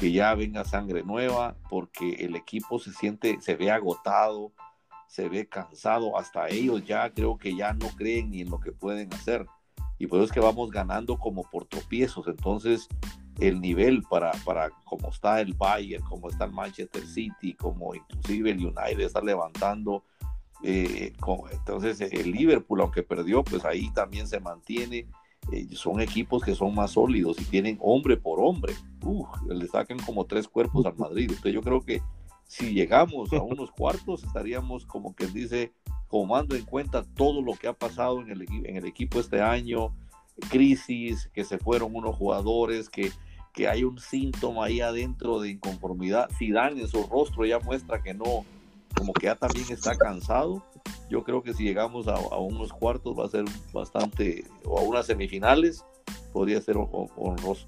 que 0.00 0.12
ya 0.12 0.34
venga 0.34 0.64
sangre 0.64 1.02
nueva, 1.02 1.56
porque 1.68 2.12
el 2.24 2.34
equipo 2.34 2.78
se 2.78 2.90
siente, 2.90 3.38
se 3.42 3.54
ve 3.54 3.70
agotado, 3.70 4.50
se 5.06 5.28
ve 5.28 5.46
cansado, 5.46 6.16
hasta 6.16 6.48
ellos 6.48 6.82
ya 6.86 7.12
creo 7.12 7.36
que 7.36 7.54
ya 7.54 7.74
no 7.74 7.88
creen 7.90 8.30
ni 8.30 8.40
en 8.40 8.48
lo 8.48 8.58
que 8.60 8.72
pueden 8.72 9.12
hacer. 9.12 9.44
Y 9.98 10.06
por 10.06 10.18
eso 10.18 10.24
es 10.24 10.32
que 10.32 10.40
vamos 10.40 10.70
ganando 10.70 11.18
como 11.18 11.42
por 11.50 11.66
tropiezos. 11.66 12.26
Entonces, 12.28 12.88
el 13.40 13.60
nivel 13.60 14.02
para, 14.04 14.32
para 14.46 14.70
como 14.84 15.10
está 15.10 15.42
el 15.42 15.52
Bayern, 15.52 16.02
como 16.02 16.30
está 16.30 16.46
el 16.46 16.52
Manchester 16.52 17.06
City, 17.06 17.52
como 17.52 17.94
inclusive 17.94 18.52
el 18.52 18.64
United 18.64 19.00
está 19.00 19.20
levantando. 19.20 20.02
Eh, 20.62 21.12
entonces, 21.52 22.00
el 22.00 22.32
Liverpool, 22.32 22.80
aunque 22.80 23.02
perdió, 23.02 23.44
pues 23.44 23.66
ahí 23.66 23.90
también 23.90 24.26
se 24.26 24.40
mantiene 24.40 25.06
eh, 25.52 25.68
son 25.72 26.00
equipos 26.00 26.42
que 26.42 26.54
son 26.54 26.74
más 26.74 26.92
sólidos 26.92 27.40
y 27.40 27.44
tienen 27.44 27.78
hombre 27.80 28.16
por 28.16 28.40
hombre. 28.40 28.74
le 29.48 29.66
sacan 29.66 29.98
como 29.98 30.24
tres 30.24 30.48
cuerpos 30.48 30.86
al 30.86 30.96
Madrid. 30.96 31.28
Entonces 31.28 31.52
yo 31.52 31.62
creo 31.62 31.80
que 31.80 32.02
si 32.46 32.72
llegamos 32.72 33.32
a 33.32 33.42
unos 33.42 33.70
cuartos 33.70 34.24
estaríamos 34.24 34.86
como 34.86 35.14
que 35.14 35.26
dice, 35.26 35.72
tomando 36.10 36.56
en 36.56 36.64
cuenta 36.64 37.04
todo 37.14 37.42
lo 37.42 37.54
que 37.54 37.68
ha 37.68 37.72
pasado 37.72 38.20
en 38.20 38.30
el, 38.30 38.42
en 38.64 38.76
el 38.76 38.84
equipo 38.84 39.20
este 39.20 39.40
año, 39.40 39.94
crisis, 40.48 41.30
que 41.32 41.44
se 41.44 41.58
fueron 41.58 41.94
unos 41.94 42.16
jugadores, 42.16 42.88
que, 42.88 43.10
que 43.52 43.68
hay 43.68 43.84
un 43.84 43.98
síntoma 43.98 44.66
ahí 44.66 44.80
adentro 44.80 45.40
de 45.40 45.50
inconformidad. 45.50 46.28
dan 46.52 46.78
en 46.78 46.88
su 46.88 47.02
rostro 47.04 47.44
ya 47.44 47.58
muestra 47.58 48.02
que 48.02 48.14
no, 48.14 48.44
como 48.96 49.12
que 49.12 49.26
ya 49.26 49.34
también 49.34 49.66
está 49.70 49.96
cansado 49.96 50.62
yo 51.10 51.24
creo 51.24 51.42
que 51.42 51.52
si 51.52 51.64
llegamos 51.64 52.06
a, 52.06 52.18
unos 52.38 52.72
cuartos 52.72 53.18
va 53.18 53.26
a 53.26 53.28
ser 53.28 53.44
bastante, 53.72 54.44
o 54.64 54.78
a 54.78 54.82
unas 54.82 55.06
semifinales, 55.06 55.84
podría 56.32 56.60
ser 56.60 56.76
honroso. 56.76 57.66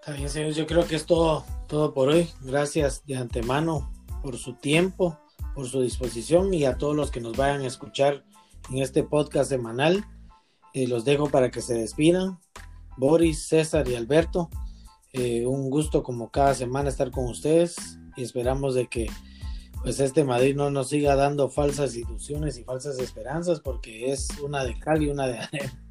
Está 0.00 0.28
señores, 0.28 0.56
yo 0.56 0.66
creo 0.66 0.86
que 0.86 0.96
es 0.96 1.06
todo, 1.06 1.44
todo 1.66 1.94
por 1.94 2.10
hoy. 2.10 2.28
Gracias 2.42 3.06
de 3.06 3.16
antemano 3.16 3.90
por 4.22 4.36
su 4.36 4.54
tiempo, 4.54 5.18
por 5.54 5.66
su 5.66 5.80
disposición 5.80 6.52
y 6.52 6.66
a 6.66 6.76
todos 6.76 6.94
los 6.94 7.10
que 7.10 7.20
nos 7.20 7.36
vayan 7.36 7.62
a 7.62 7.66
escuchar 7.66 8.24
en 8.70 8.78
este 8.78 9.02
podcast 9.02 9.48
semanal. 9.48 10.04
Eh, 10.74 10.86
los 10.88 11.04
dejo 11.04 11.30
para 11.30 11.50
que 11.50 11.62
se 11.62 11.74
despidan. 11.74 12.38
Boris, 12.98 13.48
César 13.48 13.88
y 13.88 13.94
Alberto. 13.94 14.50
Eh, 15.14 15.44
un 15.46 15.68
gusto 15.68 16.02
como 16.02 16.30
cada 16.30 16.54
semana 16.54 16.88
estar 16.88 17.10
con 17.10 17.26
ustedes 17.26 17.98
y 18.16 18.22
esperamos 18.22 18.74
de 18.74 18.86
que 18.86 19.08
pues 19.82 20.00
este 20.00 20.24
Madrid 20.24 20.56
no 20.56 20.70
nos 20.70 20.88
siga 20.88 21.16
dando 21.16 21.50
falsas 21.50 21.94
ilusiones 21.96 22.56
y 22.56 22.64
falsas 22.64 22.98
esperanzas 22.98 23.60
porque 23.60 24.10
es 24.10 24.28
una 24.42 24.64
de 24.64 24.78
cal 24.78 25.02
y 25.02 25.10
una 25.10 25.26
de 25.26 25.38
arena. 25.38 25.84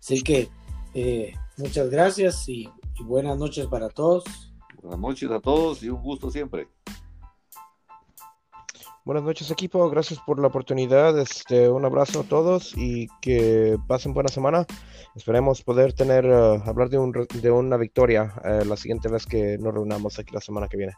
Así 0.00 0.22
que 0.22 0.48
eh, 0.94 1.34
muchas 1.58 1.90
gracias 1.90 2.48
y, 2.48 2.70
buenas 3.04 3.36
noches 3.36 3.66
para 3.66 3.90
todos. 3.90 4.24
Buenas 4.80 5.00
noches 5.00 5.30
a 5.30 5.40
todos 5.40 5.82
y 5.82 5.90
un 5.90 6.00
gusto 6.00 6.30
siempre. 6.30 6.68
Buenas 9.06 9.22
noches 9.22 9.52
equipo, 9.52 9.88
gracias 9.88 10.18
por 10.18 10.40
la 10.40 10.48
oportunidad, 10.48 11.16
este, 11.16 11.68
un 11.68 11.84
abrazo 11.84 12.22
a 12.22 12.24
todos 12.24 12.74
y 12.76 13.06
que 13.20 13.78
pasen 13.86 14.12
buena 14.12 14.28
semana. 14.28 14.66
Esperemos 15.14 15.62
poder 15.62 15.92
tener, 15.92 16.24
eh, 16.24 16.60
hablar 16.66 16.88
de, 16.88 16.98
un, 16.98 17.12
de 17.12 17.50
una 17.52 17.76
victoria 17.76 18.34
eh, 18.44 18.64
la 18.66 18.76
siguiente 18.76 19.08
vez 19.08 19.24
que 19.24 19.58
nos 19.58 19.72
reunamos 19.72 20.18
aquí 20.18 20.34
la 20.34 20.40
semana 20.40 20.66
que 20.66 20.76
viene. 20.76 20.94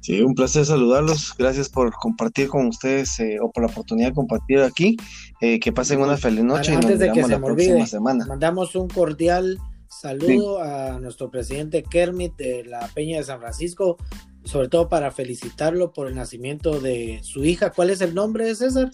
Sí, 0.00 0.20
un 0.20 0.34
placer 0.34 0.66
saludarlos. 0.66 1.32
Gracias 1.38 1.68
por 1.68 1.92
compartir 1.92 2.48
con 2.48 2.66
ustedes 2.66 3.20
eh, 3.20 3.38
o 3.40 3.52
por 3.52 3.62
la 3.62 3.70
oportunidad 3.70 4.08
de 4.08 4.14
compartir 4.14 4.62
aquí. 4.62 4.96
Eh, 5.40 5.60
que 5.60 5.72
pasen 5.72 6.00
una 6.00 6.16
feliz 6.16 6.42
noche 6.42 6.72
y 6.72 6.76
nos 6.76 6.98
vemos 6.98 7.30
la 7.30 7.38
próxima 7.38 7.86
semana. 7.86 8.26
Mandamos 8.26 8.74
un 8.74 8.88
cordial 8.88 9.60
saludo 10.00 10.62
a 10.62 10.98
nuestro 10.98 11.30
presidente 11.30 11.82
Kermit 11.82 12.36
de 12.36 12.64
la 12.64 12.88
Peña 12.94 13.18
de 13.18 13.24
San 13.24 13.40
Francisco, 13.40 13.96
sobre 14.44 14.68
todo 14.68 14.88
para 14.88 15.10
felicitarlo 15.10 15.92
por 15.92 16.08
el 16.08 16.14
nacimiento 16.14 16.80
de 16.80 17.20
su 17.22 17.44
hija. 17.44 17.70
¿Cuál 17.70 17.90
es 17.90 18.00
el 18.00 18.14
nombre, 18.14 18.54
César? 18.54 18.90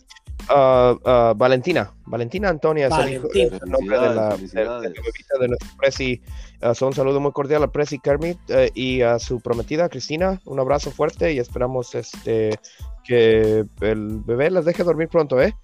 ah, 0.48 0.96
ah, 1.04 1.34
Valentina. 1.36 1.92
Valentina 2.06 2.48
Antonia 2.48 2.88
es 2.88 2.98
el, 2.98 3.14
hijo- 3.14 3.28
el 3.32 3.70
nombre 3.70 3.98
de 3.98 4.14
la, 4.14 4.28
de, 4.30 4.36
Felicidades, 4.36 4.82
de 4.82 4.88
la 4.88 5.38
de 5.40 5.48
nuestro 5.48 5.68
presi. 5.78 6.20
Ah, 6.60 6.74
so, 6.74 6.86
un 6.86 6.92
saludo 6.94 7.20
muy 7.20 7.32
cordial 7.32 7.62
a 7.62 7.70
Presi 7.70 7.98
Kermit 7.98 8.38
eh, 8.48 8.70
y 8.74 9.02
a 9.02 9.18
su 9.18 9.40
prometida 9.40 9.88
Cristina. 9.88 10.40
Un 10.44 10.58
abrazo 10.58 10.90
fuerte 10.90 11.32
y 11.32 11.38
esperamos 11.38 11.94
este 11.94 12.58
que 13.04 13.64
el 13.80 14.20
bebé 14.24 14.50
les 14.50 14.64
deje 14.64 14.82
dormir 14.82 15.08
pronto, 15.08 15.40
¿eh? 15.40 15.54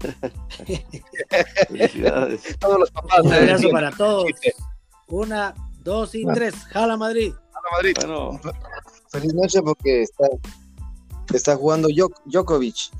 Felicidades. 1.68 2.56
Todos 2.60 2.78
los 2.78 2.90
papás. 2.90 3.20
Un 3.24 3.32
eh, 3.32 3.36
abrazo 3.38 3.70
para 3.70 3.90
todos. 3.90 4.24
Una, 5.12 5.54
dos 5.84 6.14
y 6.14 6.24
tres. 6.24 6.54
Jala 6.72 6.96
Madrid. 6.96 7.34
Hola, 7.50 7.68
Madrid. 7.72 7.94
Bueno, 8.00 8.40
Feliz 9.10 9.34
noche 9.34 9.60
porque 9.62 10.02
está, 10.04 10.24
está 11.34 11.54
jugando 11.54 11.88
Djok- 11.88 12.22
Djokovic. 12.24 12.90